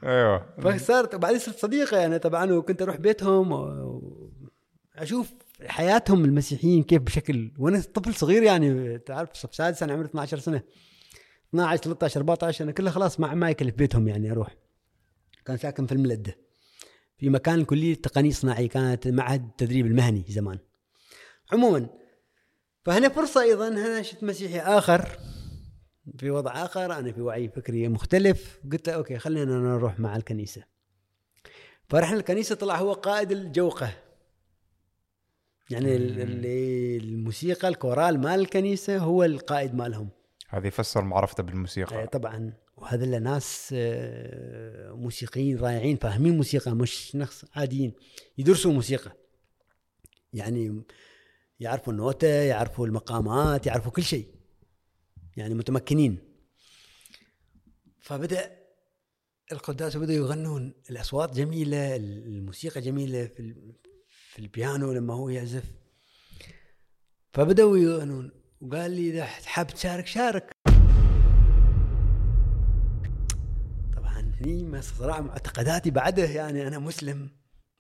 أيوه. 0.04 0.46
فصارت 0.62 1.16
وبعدين 1.16 1.40
صرت 1.40 1.58
صديقة 1.60 1.98
يعني 1.98 2.20
طبعا 2.20 2.52
وكنت 2.52 2.82
أروح 2.82 2.96
بيتهم 2.96 3.52
واشوف 4.96 5.34
حياتهم 5.68 6.26
المسيحيين 6.26 6.84
كيف 6.84 7.02
بشكل 7.02 7.52
وأنا 7.58 7.80
طفل 7.94 8.14
صغير 8.16 8.44
يعني 8.44 8.98
تعرف 8.98 9.30
صف 9.34 9.56
سادس 9.56 9.84
أنا 9.84 9.94
عمري 9.94 10.06
12 10.06 10.40
سنة. 10.40 10.62
12 11.54 11.82
13 11.84 12.18
14 12.20 12.64
أنا 12.64 12.72
كله 12.72 12.90
خلاص 12.92 13.20
مع 13.20 13.34
مايكل 13.34 13.66
في 13.72 13.78
بيتهم 13.78 14.08
يعني 14.08 14.32
أروح. 14.32 14.56
كان 15.46 15.58
ساكن 15.58 15.86
في 15.86 15.92
الملده 15.92 16.38
في 17.18 17.30
مكان 17.30 17.66
كليه 17.66 17.96
تقنيه 17.96 18.32
صناعيه 18.32 18.70
كانت 18.70 19.08
معهد 19.08 19.46
التدريب 19.46 19.86
المهني 19.86 20.26
زمان. 20.30 20.60
عموما 21.54 21.90
فهنا 22.88 23.10
فرصة 23.10 23.42
أيضا 23.42 23.68
أنا 23.68 24.02
شفت 24.02 24.24
مسيحي 24.24 24.60
آخر. 24.60 25.20
في 26.18 26.30
وضع 26.30 26.52
آخر 26.66 26.86
أنا 27.00 27.12
في 27.12 27.22
وعي 27.22 27.50
فكري 27.50 27.88
مختلف. 27.88 28.60
قلت 28.72 28.90
له 28.90 28.96
أوكي 28.96 29.20
خلينا 29.20 29.60
نروح 29.60 30.00
مع 30.00 30.16
الكنيسة. 30.16 30.64
فرحنا 31.90 32.18
الكنيسة 32.18 32.56
طلع 32.56 32.78
هو 32.78 32.94
قائد 32.94 33.32
الجوقة. 33.32 33.94
يعني 35.70 35.96
ال- 35.96 36.22
اللي 36.22 36.98
الموسيقى 36.98 37.68
الكورال 37.68 38.20
مال 38.20 38.40
الكنيسة 38.40 38.98
هو 38.98 39.24
القائد 39.24 39.76
مالهم. 39.76 40.10
هذا 40.50 40.68
يفسر 40.68 41.02
معرفته 41.02 41.44
بالموسيقى. 41.44 42.08
طبعا. 42.08 42.54
وهذا 42.78 43.04
اللي 43.04 43.20
ناس 43.20 43.70
آه، 43.78 44.92
موسيقيين 44.92 45.58
رائعين 45.60 45.98
فاهمين 45.98 46.38
موسيقى 46.38 46.72
مش 46.76 47.16
ناس 47.16 47.46
عاديين 47.56 47.94
يدرسوا 48.38 48.72
موسيقى. 48.74 49.12
يعني 50.34 50.82
يعرفوا 51.60 51.94
النوتة 51.94 52.28
يعرفوا 52.28 52.88
المقامات 52.88 53.66
يعرفوا 53.66 53.92
كل 53.92 54.04
شيء. 54.04 54.28
يعني 55.38 55.54
متمكنين. 55.54 56.18
فبدأ 58.00 58.58
القداس 59.52 59.96
وبدأوا 59.96 60.18
يغنون 60.18 60.74
الأصوات 60.90 61.36
جميلة 61.36 61.96
الموسيقى 61.96 62.82
جميلة 62.82 63.26
في 63.26 63.56
في 64.34 64.40
البيانو 64.40 64.94
لما 64.94 65.14
هو 65.14 65.30
يعزف. 65.30 65.64
فبدأوا 67.34 67.78
يغنون. 67.78 68.32
وقال 68.62 68.92
لي 68.92 69.10
إذا 69.10 69.26
حاب 69.26 69.68
تشارك 69.68 70.08
شارك. 70.08 70.52
طبعا 73.96 74.36
هني 74.42 74.82
صراع 74.82 75.22
معتقداتي 75.22 75.92
بعده 75.92 76.24
يعني 76.24 76.68
أنا 76.68 76.80
مسلم. 76.80 77.30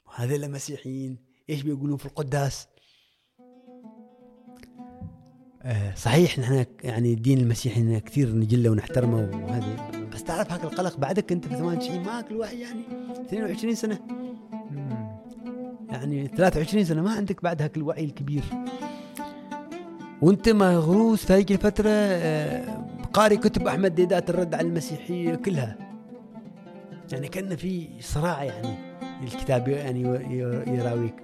وهذول 0.05 0.51
مسيحيين 0.51 1.25
إيش 1.49 1.61
بيقولون 1.61 1.97
في 1.97 2.05
القداس؟ 2.05 2.67
صحيح 5.95 6.39
نحن 6.39 6.65
يعني 6.83 7.13
الدين 7.13 7.37
المسيحي 7.37 7.99
كثير 7.99 8.35
نجله 8.35 8.69
ونحترمه 8.69 9.17
وهذه. 9.17 9.89
بس 10.13 10.23
تعرف 10.23 10.51
هاك 10.51 10.63
القلق 10.63 10.97
بعدك 10.97 11.31
أنت 11.31 11.47
في 11.47 11.55
98 11.55 12.03
معك 12.03 12.31
الوعي 12.31 12.59
يعني 12.59 12.81
22 13.27 13.75
سنة. 13.75 13.99
يعني 15.89 16.27
23 16.27 16.85
سنة 16.85 17.01
ما 17.01 17.11
عندك 17.11 17.43
بعد 17.43 17.61
هاك 17.61 17.77
الوعي 17.77 18.05
الكبير. 18.05 18.43
وأنت 20.21 20.49
مغروس 20.49 21.25
في 21.25 21.33
هذيك 21.33 21.51
الفترة 21.51 21.89
آه، 21.89 22.85
قاري 23.13 23.37
كتب 23.37 23.67
أحمد 23.67 23.95
ديدات 23.95 24.29
الرد 24.29 24.53
على 24.53 24.67
المسيحية 24.67 25.35
كلها. 25.35 25.77
يعني 27.11 27.27
كان 27.27 27.55
في 27.55 27.87
صراع 27.99 28.43
يعني 28.43 28.75
الكتاب 29.23 29.67
يعني 29.67 30.01
يراويك. 30.67 31.15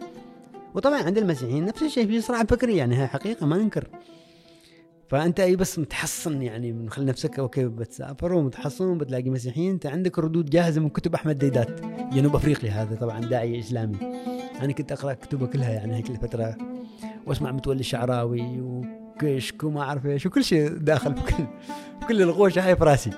وطبعا 0.76 1.04
عند 1.04 1.18
المسيحيين 1.18 1.66
نفس 1.66 1.84
الشيء 1.84 2.08
في 2.08 2.22
صراع 2.22 2.44
فكري 2.44 2.78
يعني 2.78 3.02
هي 3.02 3.08
حقيقة 3.08 3.46
ما 3.46 3.58
ننكر. 3.58 3.88
فأنت 5.08 5.40
اي 5.40 5.56
بس 5.56 5.80
متحصن 5.80 6.42
يعني 6.42 6.74
من 6.74 6.90
خل 6.90 7.06
نفسك 7.06 7.40
okay 7.40 7.66
بتسافر 7.66 8.34
ومتحصن 8.34 8.86
وبتلاقي 8.86 9.30
مسيحيين 9.30 9.72
أنت 9.72 9.86
عندك 9.86 10.20
ردود 10.20 10.50
جاهزة 10.50 10.82
من 10.82 10.90
كتب 10.90 11.14
أحمد 11.16 11.38
ديدات 11.38 11.82
جنوب 12.14 12.36
أفريقيا 12.36 12.72
هذا 12.72 12.96
طبعا 12.96 13.20
داعيه 13.20 13.60
إسلامي. 13.60 13.98
أنا 14.62 14.72
كنت 14.72 14.92
أقرأ 14.92 15.14
كتبه 15.14 15.48
كلها 15.48 15.72
يعني 15.72 15.96
هيك 15.96 16.10
الفترة 16.10 16.58
وأسمع 17.26 17.52
متولي 17.52 17.80
الشعراوي 17.80 18.62
وكشك 18.62 19.64
وما 19.64 19.82
أعرف 19.82 20.06
إيش 20.06 20.26
وكل 20.26 20.44
شيء 20.44 20.68
داخل 20.70 21.14
بكل 21.14 21.44
كل 22.08 22.22
الغوشة 22.22 22.68
هاي 22.68 22.76
في 22.76 22.84
راسي. 22.84 23.12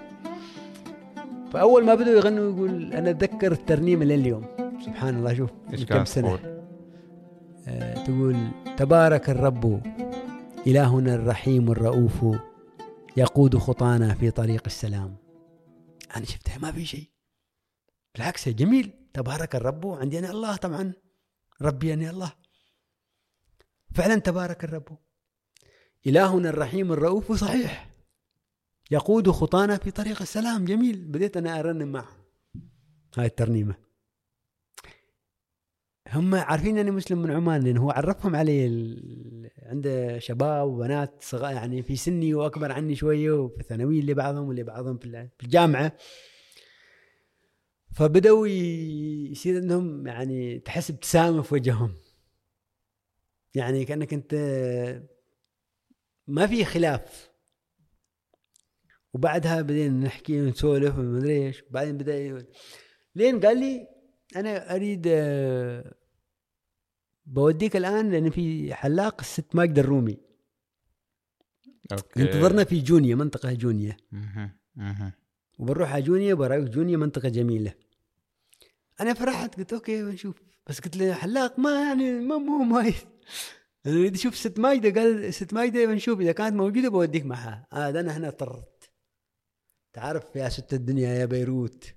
فأول 1.52 1.86
ما 1.86 1.96
بدوا 1.96 2.14
يغنوا 2.14 2.54
يقول 2.54 2.94
أنا 2.94 3.10
أتذكر 3.10 3.52
الترنيمة 3.52 4.06
لليوم 4.06 4.46
سبحان 4.86 5.16
الله 5.16 5.34
شوف 5.34 5.50
كم 5.90 6.06
سنة؟ 6.06 6.28
تقول؟ 6.28 6.40
آه، 7.68 8.04
تقول 8.04 8.38
تبارك 8.78 9.30
الرب 9.30 9.82
إلهنا 10.68 11.16
الرحيم 11.16 11.72
الرؤوف 11.72 12.26
يقود 13.18 13.58
خطانا 13.58 14.14
في 14.14 14.32
طريق 14.32 14.64
السلام. 14.66 15.18
أنا 16.16 16.26
شفتها 16.26 16.58
ما 16.58 16.72
في 16.72 16.86
شيء. 16.86 17.10
بالعكس 18.16 18.50
جميل 18.50 18.94
تبارك 19.14 19.56
الرب 19.56 19.88
عندي 19.88 20.20
أنا 20.20 20.32
الله 20.32 20.56
طبعا. 20.56 20.94
ربي 21.62 21.94
أنا 21.94 22.10
الله. 22.10 22.34
فعلا 23.96 24.16
تبارك 24.16 24.64
الرب. 24.64 24.98
إلهنا 26.08 26.50
الرحيم 26.50 26.92
الرؤوف 26.92 27.32
صحيح. 27.32 27.92
يقود 28.92 29.32
خطانا 29.32 29.78
في 29.78 29.92
طريق 29.92 30.22
السلام. 30.22 30.66
جميل 30.66 31.06
بديت 31.06 31.38
أنا 31.38 31.60
أرنم 31.60 31.92
معه. 31.92 32.10
هاي 33.18 33.26
الترنيمة. 33.26 33.76
هم 36.10 36.36
عارفين 36.36 36.78
أني 36.78 36.92
مسلم 36.92 37.22
من 37.22 37.32
عمان 37.32 37.62
لأن 37.62 37.78
هو 37.78 37.92
عرفهم 37.92 38.36
علي. 38.36 38.68
عنده 39.66 40.20
شباب 40.20 40.68
وبنات 40.68 41.14
صغار 41.24 41.54
يعني 41.54 41.84
في 41.84 41.96
سني 41.96 42.34
وأكبر 42.34 42.72
عني 42.72 42.96
شوية 42.96 43.32
وفي 43.32 43.60
الثانوية 43.62 44.00
اللي 44.00 44.14
بعضهم 44.14 44.48
واللي 44.48 44.64
بعضهم 44.64 44.98
في 44.98 45.06
ال- 45.06 45.30
في 45.38 45.44
الجامعة. 45.44 45.98
فبدأوا 47.96 48.48
يصير 48.48 49.62
عندهم 49.62 50.08
يعني 50.08 50.60
تحس 50.60 50.90
ابتسامه 50.90 51.42
في 51.42 51.54
وجههم. 51.54 51.96
يعني 53.56 53.86
كأنك 53.86 54.14
أنت 54.14 54.36
ما 56.28 56.48
في 56.48 56.66
خلاف. 56.66 57.32
وبعدها 59.14 59.62
بدينا 59.62 60.06
نحكي 60.06 60.42
ونسولف 60.42 60.98
وما 60.98 61.18
أدري 61.18 61.48
إيش. 61.48 61.64
وبعدين 61.70 61.98
بدأ 61.98 62.46
لين 63.16 63.40
قال 63.40 63.60
لي 63.60 63.88
أنا 64.36 64.76
أريد 64.76 65.08
بوديك 67.26 67.76
الآن 67.76 68.12
لأن 68.12 68.30
في 68.30 68.74
حلاق 68.74 69.22
الست 69.22 69.56
ماجدة 69.56 69.82
الرومي 69.82 70.18
okay. 71.92 72.22
انتظرنا 72.22 72.64
في 72.64 72.82
جونيا 72.82 73.16
منطقة 73.16 73.54
جونيا. 73.54 73.98
مهم. 74.12 74.52
مهم. 74.76 75.12
وبنروح 75.60 75.94
على 75.94 76.04
جونيا 76.04 76.34
برايك 76.34 76.70
جونيا 76.70 76.98
منطقة 76.98 77.30
جميلة. 77.30 77.74
أنا 79.02 79.14
فرحت 79.14 79.58
قلت 79.58 79.74
okay 79.74 80.04
بنشوف. 80.04 80.36
بس 80.68 80.80
قلت 80.80 80.98
له 80.98 81.14
حلاق 81.14 81.60
ما 81.60 81.88
يعني 81.88 82.12
ما 82.20 82.80
هاي 82.80 82.94
أنا 83.86 83.96
أريد 83.96 84.16
أشوف 84.16 84.38
ست 84.38 84.60
ماجدة 84.60 85.02
قال 85.02 85.34
ست 85.34 85.54
ماجدة 85.54 85.86
بنشوف. 85.86 86.20
إذا 86.20 86.32
كانت 86.32 86.56
موجودة 86.56 86.90
بوديك 86.90 87.26
معها. 87.26 87.68
آه 87.74 87.92
ده 87.92 88.00
أنا 88.00 88.18
هنا 88.18 88.28
اضطرت 88.28 88.90
تعرف 89.94 90.36
يا 90.36 90.50
ست 90.50 90.74
الدنيا 90.74 91.10
يا 91.10 91.26
بيروت. 91.26 91.94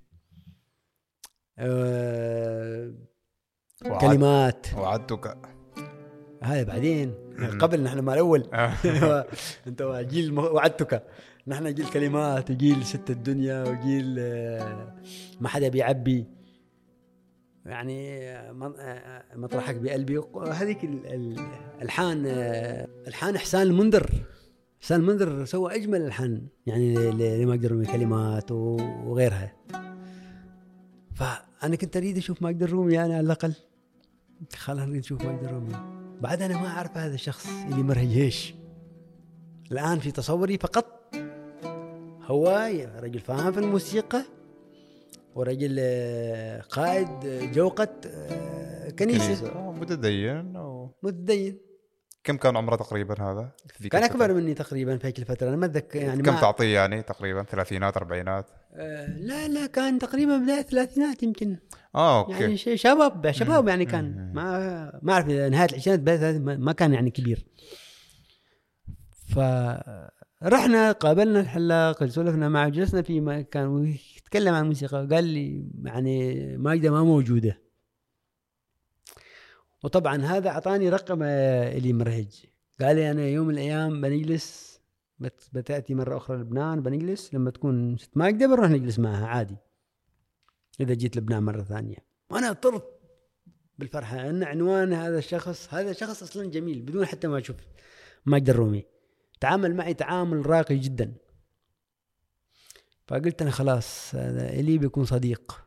آه 1.57 2.93
وعد- 3.85 4.01
كلمات. 4.01 4.65
وعدتك. 4.77 5.37
هذا 6.43 6.63
بعدين. 6.63 7.13
قبل 7.59 7.83
نحن 7.83 7.99
ما 7.99 8.13
الأول 8.13 8.43
آه. 8.53 8.73
أنت 9.67 10.05
جيل 10.09 10.39
وعدتك. 10.39 11.03
نحن 11.47 11.73
جيل 11.73 11.85
كلمات 11.89 12.51
وجيل 12.51 12.85
ست 12.85 13.09
الدنيا 13.09 13.63
وجيل 13.63 14.15
آه، 14.19 14.95
ما 15.41 15.47
حدا 15.49 15.67
بيعبي. 15.69 16.25
يعني 17.65 18.29
آه، 18.29 19.23
مطرحك 19.35 19.75
بقلبي. 19.75 20.21
هذيك 20.51 20.83
ال- 20.83 21.05
ال- 21.13 21.39
الحان 21.81 22.25
الحان 23.07 23.35
احسان 23.35 23.61
المنذر. 23.61 24.09
احسان 24.81 24.99
المنذر 24.99 25.45
سوى 25.45 25.75
أجمل 25.75 26.01
الحان 26.01 26.47
يعني 26.65 26.93
ل- 26.95 27.17
ل- 27.17 27.41
لما 27.41 27.53
أقدر 27.53 27.73
من 27.73 27.85
كلمات 27.85 28.51
وغيرها. 28.51 29.53
فأنا 31.15 31.75
كنت 31.75 31.97
أريد 31.97 32.17
أشوف 32.17 32.41
ماجد 32.41 32.63
الرومي 32.63 32.93
يعني 32.93 33.13
على 33.13 33.25
الأقل. 33.25 33.53
نريد 34.69 34.99
نشوف 34.99 35.21
الرومي 35.21 35.75
بعد 36.21 36.41
أنا 36.41 36.61
ما 36.61 36.67
أعرف 36.67 36.97
هذا 36.97 37.13
الشخص 37.13 37.47
اللي 37.47 37.83
مرهج 37.83 38.07
هيش 38.07 38.53
الآن 39.71 39.99
في 39.99 40.11
تصوري 40.11 40.57
فقط 40.57 41.15
هو 42.23 42.69
رجل 42.99 43.19
فاهم 43.19 43.51
في 43.51 43.59
الموسيقى 43.59 44.23
ورجل 45.35 45.75
آه، 45.79 46.61
قائد 46.61 47.07
آه، 47.25 47.45
جوقة 47.45 47.87
آه، 48.05 48.89
كنيسة. 48.89 49.25
كنيسة. 49.25 49.71
متدين 49.71 50.57
و... 50.57 50.91
متدين. 51.03 51.68
كم 52.23 52.37
كان 52.37 52.57
عمره 52.57 52.75
تقريبا 52.75 53.21
هذا؟ 53.21 53.51
كان؟ 53.91 54.03
أكبر 54.03 54.33
مني 54.33 54.53
تقريبا 54.53 54.97
في 54.97 55.07
هيك 55.07 55.19
الفترة 55.19 55.47
أنا 55.49 55.55
ما 55.55 55.65
أتذكر 55.65 55.99
يعني 56.01 56.21
كم 56.23 56.35
تعطيه 56.37 56.73
يعني 56.75 57.01
تقريبا؟ 57.01 57.43
ثلاثينات 57.43 57.97
أربعينات؟ 57.97 58.45
آه، 58.73 59.07
لا 59.17 59.47
لا 59.47 59.65
كان 59.67 59.99
تقريبا 59.99 60.37
بداية 60.37 60.59
الثلاثينات 60.59 61.23
يمكن. 61.23 61.57
آه 61.95 62.19
أوكي. 62.19 62.31
يعني 62.41 62.57
شباب 62.57 63.31
شباب 63.31 63.67
يعني 63.67 63.85
كان. 63.85 64.31
ما 64.35 64.99
ما 65.01 65.13
أعرف 65.13 65.29
إذا 65.29 65.49
نهاية 65.49 65.69
العشرينات 65.69 65.99
بداية 65.99 66.39
ما- 66.39 66.71
كان 66.73 66.93
يعني 66.93 67.11
كبير. 67.11 67.45
فرحنا 69.35 70.91
قابلنا 70.91 71.39
الحلاق 71.39 72.05
سولفنا 72.05 72.49
معه 72.49 72.69
جلسنا 72.69 73.01
في 73.01 73.21
مكان 73.21 73.65
ويتكلم 73.67 74.53
عن 74.53 74.61
الموسيقى 74.63 75.07
قال 75.11 75.23
لي 75.23 75.69
يعني 75.83 76.57
ماجدة 76.57 76.91
ما 76.91 77.03
موجودة. 77.03 77.68
وطبعا 79.83 80.17
هذا 80.21 80.49
أعطاني 80.49 80.89
رقم 80.89 81.19
آه، 81.23 81.77
اللي 81.77 81.93
مرهج. 81.93 82.45
قال 82.81 82.95
لي 82.95 83.11
أنا 83.11 83.25
يوم 83.27 83.47
من 83.47 83.53
الأيام 83.53 84.01
بنجلس 84.01 84.79
بت- 85.19 85.49
بتأتي 85.53 85.93
مرة 85.95 86.17
أخرى 86.17 86.37
لبنان 86.37 86.81
بنجلس. 86.81 87.33
لما 87.33 87.51
تكون 87.51 87.97
ست 87.97 88.17
ماجدة 88.17 88.47
بنروح 88.47 88.69
نجلس 88.69 88.99
معها 88.99 89.25
عادي. 89.27 89.57
إذا 90.79 90.93
جيت 90.93 91.17
لبنان 91.17 91.43
مرة 91.43 91.63
ثانية. 91.63 91.97
وأنا 92.29 92.53
طرت 92.53 92.99
بالفرحة. 93.77 94.29
أن 94.29 94.43
عنوان 94.43 94.93
هذا 94.93 95.17
الشخص 95.17 95.73
هذا 95.73 95.93
شخص 95.93 96.23
أصلا 96.23 96.45
جميل 96.49 96.81
بدون 96.81 97.05
حتى 97.05 97.27
ما 97.27 97.37
أشوف. 97.37 97.55
ماجد 98.25 98.49
الرومي 98.49 98.85
تعامل 99.39 99.75
معي 99.75 99.93
تعامل 99.93 100.45
راقي 100.45 100.77
جدا. 100.77 101.13
فقلت 103.07 103.41
أنا 103.41 103.51
خلاص 103.51 104.15
هذا 104.15 104.49
إلي 104.49 104.77
بيكون 104.77 105.05
صديق. 105.05 105.65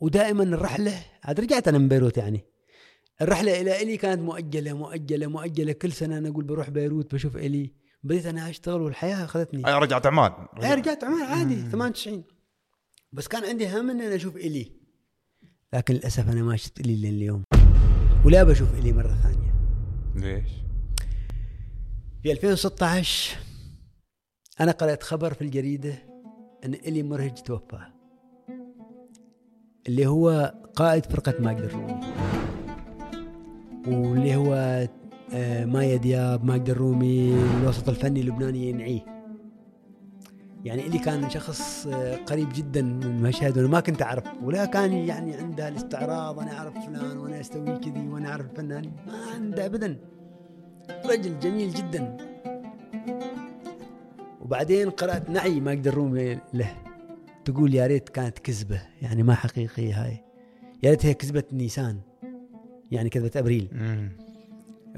ودائما 0.00 0.42
الرحلة 0.42 1.04
عاد 1.24 1.40
رجعت 1.40 1.68
أنا 1.68 1.78
من 1.78 1.88
بيروت 1.88 2.16
يعني. 2.16 2.44
الرحلة 3.22 3.60
إلى 3.60 3.82
إلي 3.82 3.96
كانت 3.96 4.20
مؤجلة 4.20 4.72
مؤجلة 4.72 5.26
مؤجلة. 5.26 5.72
كل 5.72 5.92
سنة 5.92 6.18
أنا 6.18 6.28
أقول 6.28 6.44
بروح 6.44 6.70
بيروت 6.70 7.14
بشوف 7.14 7.36
إلي. 7.36 7.72
بديت 8.02 8.26
أنا 8.26 8.50
أشتغل 8.50 8.80
والحياة 8.80 9.24
أخذتني. 9.24 9.62
رجعت 9.64 10.06
عمان؟ 10.06 10.32
أي 10.62 10.74
رجعت 10.74 11.04
عمان 11.04 11.22
عادي 11.22 11.56
98 11.56 12.24
بس 13.12 13.28
كان 13.28 13.44
عندي 13.44 13.68
هم 13.68 13.90
ان 13.90 14.00
أنا 14.00 14.14
أشوف 14.14 14.36
إلي. 14.36 14.72
لكن 15.72 15.94
للأسف 15.94 16.30
أنا 16.30 16.42
ما 16.42 16.56
شفت 16.56 16.80
إلي 16.80 17.10
لليوم 17.10 17.44
ولا 18.24 18.42
بشوف 18.42 18.74
إلي 18.74 18.92
مرة 18.92 19.18
ثانية. 19.22 19.54
ليش؟ 20.16 20.50
في 22.22 22.32
2016 22.32 23.36
أنا 24.60 24.72
قرأت 24.72 25.02
خبر 25.02 25.34
في 25.34 25.42
الجريدة 25.42 25.94
إن 26.64 26.74
إلي 26.74 27.02
مرهج 27.02 27.34
توفى. 27.34 27.80
اللي 29.88 30.06
هو 30.06 30.54
قائد 30.76 31.06
فرقة 31.06 31.34
ماجد 31.40 31.60
الرومي. 31.60 32.00
واللي 33.88 34.36
هو 34.36 34.86
آه، 35.34 35.64
مايا 35.64 35.96
دياب 35.96 36.44
ماجد 36.44 36.70
الرومي 36.70 37.34
الوسط 37.60 37.88
الفني 37.88 38.20
اللبناني 38.20 38.68
ينعيه. 38.68 39.00
يعني 40.64 40.86
اللي 40.86 40.98
كان 40.98 41.30
شخص 41.30 41.86
آه، 41.86 42.16
قريب 42.16 42.48
جدا 42.54 42.82
من 42.82 43.02
المشهد 43.02 43.56
وأنا 43.56 43.68
ما 43.68 43.80
كنت 43.80 44.02
أعرف 44.02 44.24
ولا 44.42 44.64
كان 44.64 44.92
يعني 44.92 45.34
عنده 45.34 45.68
الاستعراض 45.68 46.38
أنا 46.40 46.58
أعرف 46.58 46.74
فلان 46.86 47.18
وأنا 47.18 47.40
أستوي 47.40 47.78
كذي 47.78 48.08
وأنا 48.08 48.28
أعرف 48.28 48.50
الفنان. 48.50 48.92
ما 49.06 49.26
عنده 49.34 49.66
ابدا. 49.66 49.98
رجل 51.04 51.38
جميل 51.38 51.70
جدا. 51.70 52.16
وبعدين 54.40 54.90
قرأت 54.90 55.30
نعي 55.30 55.60
ماجد 55.60 55.86
الرومي 55.86 56.38
له. 56.54 56.70
تقول 57.44 57.74
يا 57.74 57.86
ريت 57.86 58.08
كانت 58.08 58.38
كذبة. 58.38 58.82
يعني 59.02 59.22
ما 59.22 59.34
حقيقية 59.34 60.04
هاي. 60.04 60.24
يا 60.82 60.90
ريت 60.90 61.06
هي 61.06 61.14
كذبة 61.14 61.44
نيسان. 61.52 62.00
يعني 62.92 63.08
كذبة 63.08 63.30
أبريل. 63.36 63.68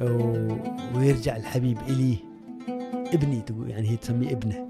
و... 0.01 0.49
ويرجع 0.97 1.37
الحبيب 1.37 1.79
إلي 1.89 2.17
ابني 3.13 3.41
تقول 3.41 3.71
يعني 3.71 3.91
هي 3.91 3.97
تسميه 3.97 4.33
ابنه. 4.33 4.69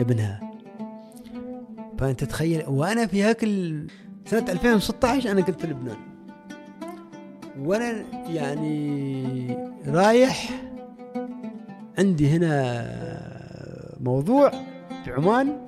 ابنها. 0.00 0.50
فأنت 1.98 2.24
تخيل 2.24 2.62
وأنا 2.68 3.06
في 3.06 3.22
هاك 3.22 3.44
ال- 3.44 3.86
سنة 4.26 4.52
2016 4.52 5.30
أنا 5.30 5.40
كنت 5.40 5.60
في 5.60 5.66
لبنان. 5.66 5.96
وأنا 7.58 8.04
يعني 8.28 9.56
رايح 9.86 10.62
عندي 11.98 12.28
هنا 12.28 12.84
موضوع 14.00 14.50
في 15.04 15.12
عمان. 15.12 15.66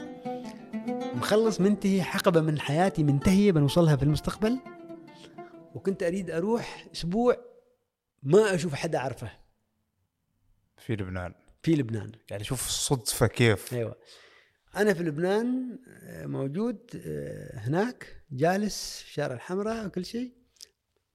مخلص 1.17 1.61
منتهي 1.61 2.03
حقبة 2.03 2.41
من 2.41 2.61
حياتي 2.61 3.03
منتهية 3.05 3.53
بنوصلها 3.53 3.97
في 3.97 4.03
المستقبل. 4.03 4.59
وكنت 5.75 6.03
أريد 6.03 6.31
أروح 6.31 6.87
أسبوع 6.93 7.37
ما 8.23 8.55
أشوف 8.55 8.75
حدا 8.75 8.99
أعرفه. 8.99 9.31
في 10.79 10.97
لبنان. 10.97 11.35
في 11.63 11.75
لبنان. 11.75 12.13
يعني 12.31 12.45
شوف 12.45 12.67
الصدفه 12.67 13.27
كيف. 13.27 13.75
أيوه. 13.75 13.97
أنا 14.77 14.95
في 14.95 15.03
لبنان 15.03 15.79
آه، 15.89 16.27
موجود 16.27 17.03
آه، 17.07 17.59
هناك 17.59 18.23
جالس 18.31 18.97
في 18.99 19.09
الشارع 19.09 19.35
الحمراء 19.35 19.87
وكل 19.87 20.05
شيء. 20.05 20.33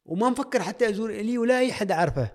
وما 0.05 0.29
مفكر 0.29 0.63
حتى 0.63 0.89
أزور 0.89 1.09
إلي 1.09 1.38
ولا 1.38 1.59
أي 1.59 1.73
حد 1.73 1.91
عارفه 1.91 2.31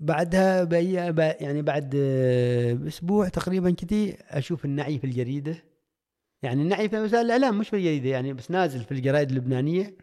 بعدها 0.00 0.64
بأي 0.64 0.92
يعني 1.40 1.62
بعد 1.62 1.94
آه، 1.96 2.88
أسبوع 2.88 3.28
تقريبا 3.28 3.70
كذي 3.70 4.16
أشوف 4.20 4.64
النعي 4.64 4.98
في 4.98 5.04
الجريدة. 5.04 5.69
يعني 6.42 6.62
النعي 6.62 6.88
في 6.88 7.00
وسائل 7.00 7.26
الإعلام 7.26 7.58
مش 7.58 7.68
في 7.68 7.76
الجريده 7.76 8.08
يعني 8.08 8.32
بس 8.32 8.50
نازل 8.50 8.84
في 8.84 8.92
الجرائد 8.92 9.30
اللبنانية 9.30 9.94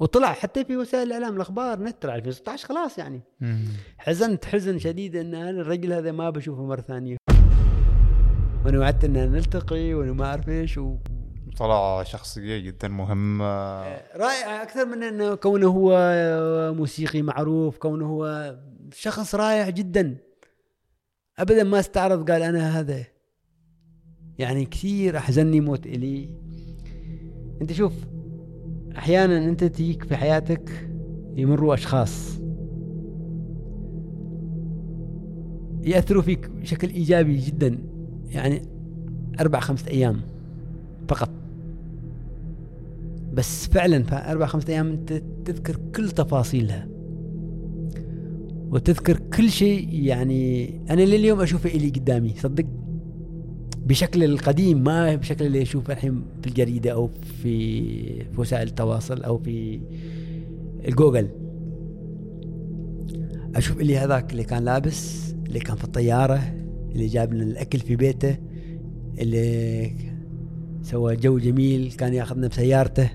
وطلع 0.00 0.32
حتى 0.32 0.64
في 0.64 0.76
وسائل 0.76 1.06
الإعلام 1.06 1.36
الأخبار 1.36 1.82
نت 1.82 2.02
طلع 2.02 2.14
2016 2.14 2.68
خلاص 2.68 2.98
يعني. 2.98 3.20
حزنت 3.98 4.44
حزن 4.44 4.78
شديد 4.78 5.16
إن 5.16 5.34
أنا 5.34 5.50
الرجل 5.50 5.92
هذا 5.92 6.12
ما 6.12 6.30
بشوفه 6.30 6.66
مرة 6.66 6.80
ثانية. 6.80 7.16
وأنا 8.64 8.78
وعدت 8.78 9.04
إن 9.04 9.12
نلتقي 9.12 9.94
وأنا 9.94 10.12
ما 10.12 10.24
أعرف 10.24 10.48
إيش 10.48 10.78
و... 10.78 10.96
طلع 11.58 12.02
شخصيه 12.02 12.58
جدا 12.58 12.88
مهمه 12.88 13.44
رائع 14.16 14.62
أكثر 14.62 14.86
من 14.86 15.02
إنه 15.02 15.34
كونه 15.34 15.66
هو 15.66 15.94
موسيقي 16.76 17.22
معروف 17.22 17.78
كونه 17.78 18.06
هو 18.06 18.56
شخص 18.94 19.34
رائع 19.34 19.68
جدا. 19.68 20.16
ابدا 21.38 21.64
ما 21.64 21.80
استعرض 21.80 22.30
قال 22.30 22.42
أنا 22.42 22.80
هذا. 22.80 23.04
يعني 24.40 24.64
كثير 24.64 25.16
أحزنني 25.16 25.60
موت 25.60 25.86
إلي. 25.86 26.28
أنت 27.62 27.72
شوف 27.72 27.92
أحيانا 28.96 29.48
أنت 29.48 29.64
تجيك 29.64 30.04
في 30.04 30.16
حياتك 30.16 30.88
يمروا 31.36 31.74
أشخاص 31.74 32.40
يأثروا 35.84 36.22
فيك 36.22 36.50
بشكل 36.50 36.88
إيجابي 36.88 37.36
جدا 37.36 37.78
يعني 38.30 38.62
أربع 39.40 39.60
خمسة 39.60 39.90
أيام 39.90 40.20
فقط. 41.08 41.30
بس 43.34 43.68
فعلا 43.68 44.02
في 44.02 44.14
أربع 44.14 44.46
خمسة 44.46 44.72
أيام 44.72 44.86
أنت 44.86 45.22
تذكر 45.44 45.76
كل 45.96 46.10
تفاصيلها 46.10 46.88
وتذكر 48.70 49.20
كل 49.36 49.50
شيء. 49.50 49.88
يعني 49.92 50.70
أنا 50.90 51.02
لليوم 51.02 51.40
أشوفه 51.40 51.70
إلي 51.70 51.88
قدامي 51.88 52.34
صدق؟ 52.36 52.79
بشكل 53.90 54.24
القديم 54.24 54.84
ما 54.84 55.14
بشكل 55.14 55.46
اللي 55.46 55.62
اشوفه 55.62 55.92
الحين 55.92 56.24
في 56.42 56.46
الجريدة 56.46 56.92
أو 56.92 57.10
في 57.42 58.24
وسائل 58.38 58.68
التواصل 58.68 59.22
أو 59.22 59.38
في 59.38 59.80
الجوجل. 60.88 61.28
أشوف 63.54 63.80
اللي 63.80 63.98
هذاك 63.98 64.32
اللي 64.32 64.44
كان 64.44 64.64
لابس 64.64 65.30
اللي 65.46 65.58
كان 65.58 65.76
في 65.76 65.84
الطيارة 65.84 66.54
اللي 66.92 67.06
جاب 67.06 67.34
لنا 67.34 67.44
الأكل 67.44 67.78
في 67.78 67.96
بيته 67.96 68.36
اللي 69.18 69.90
سوى 70.82 71.16
جو 71.16 71.38
جميل 71.38 71.92
كان 71.92 72.14
ياخذنا 72.14 72.48
بسيارته. 72.48 73.10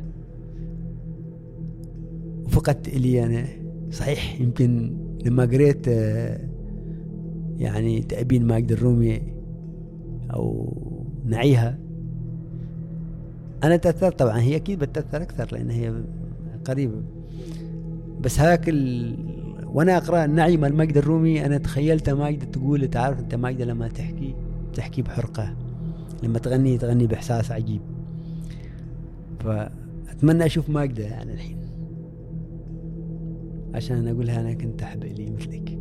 وفقدت 2.46 2.88
الي 2.88 3.24
أنا. 3.24 3.48
صحيح 3.92 4.42
يمكن 4.42 4.98
لما 5.26 5.46
قريت 5.46 5.88
آه، 5.88 6.40
يعني 7.58 8.02
تأبين 8.02 8.48
ماجد 8.48 8.72
الرومي 8.72 9.35
أو 10.34 10.74
نعيها. 11.26 11.78
أنا 13.64 13.76
تأثرت 13.76 14.20
طبعا 14.20 14.40
هي 14.40 14.56
أكيد 14.56 14.80
بتأثر 14.80 15.22
أكثر 15.22 15.48
لأن 15.52 15.70
هي 15.70 15.94
قريبة. 16.66 17.02
بس 18.22 18.40
هاك 18.40 18.70
ال... 18.70 19.16
وأنا 19.66 19.98
أقرأ 19.98 20.26
النعي 20.26 20.58
مال 20.58 20.76
ماجد 20.76 20.98
الرومي 20.98 21.46
أنا 21.46 21.58
تخيلت 21.58 22.10
ماجد 22.10 22.52
تقول 22.52 22.88
تعرف 22.88 23.20
أنت 23.20 23.36
ماجد 23.36 23.62
لما 23.62 23.88
تحكي 23.88 24.36
تحكي 24.74 25.02
بحرقة. 25.02 25.56
لما 26.24 26.40
تغني 26.40 26.78
تغني 26.78 27.08
بإحساس 27.08 27.52
عجيب. 27.52 27.82
فأتمنى 29.40 30.46
أشوف 30.46 30.70
ماجده 30.70 31.04
يعني 31.04 31.34
الحين. 31.34 31.58
عشان 33.76 34.08
أقولها 34.08 34.42
أنا 34.42 34.54
كنت 34.54 34.84
أحب 34.84 35.04
إلي 35.04 35.32
مثلك. 35.32 35.75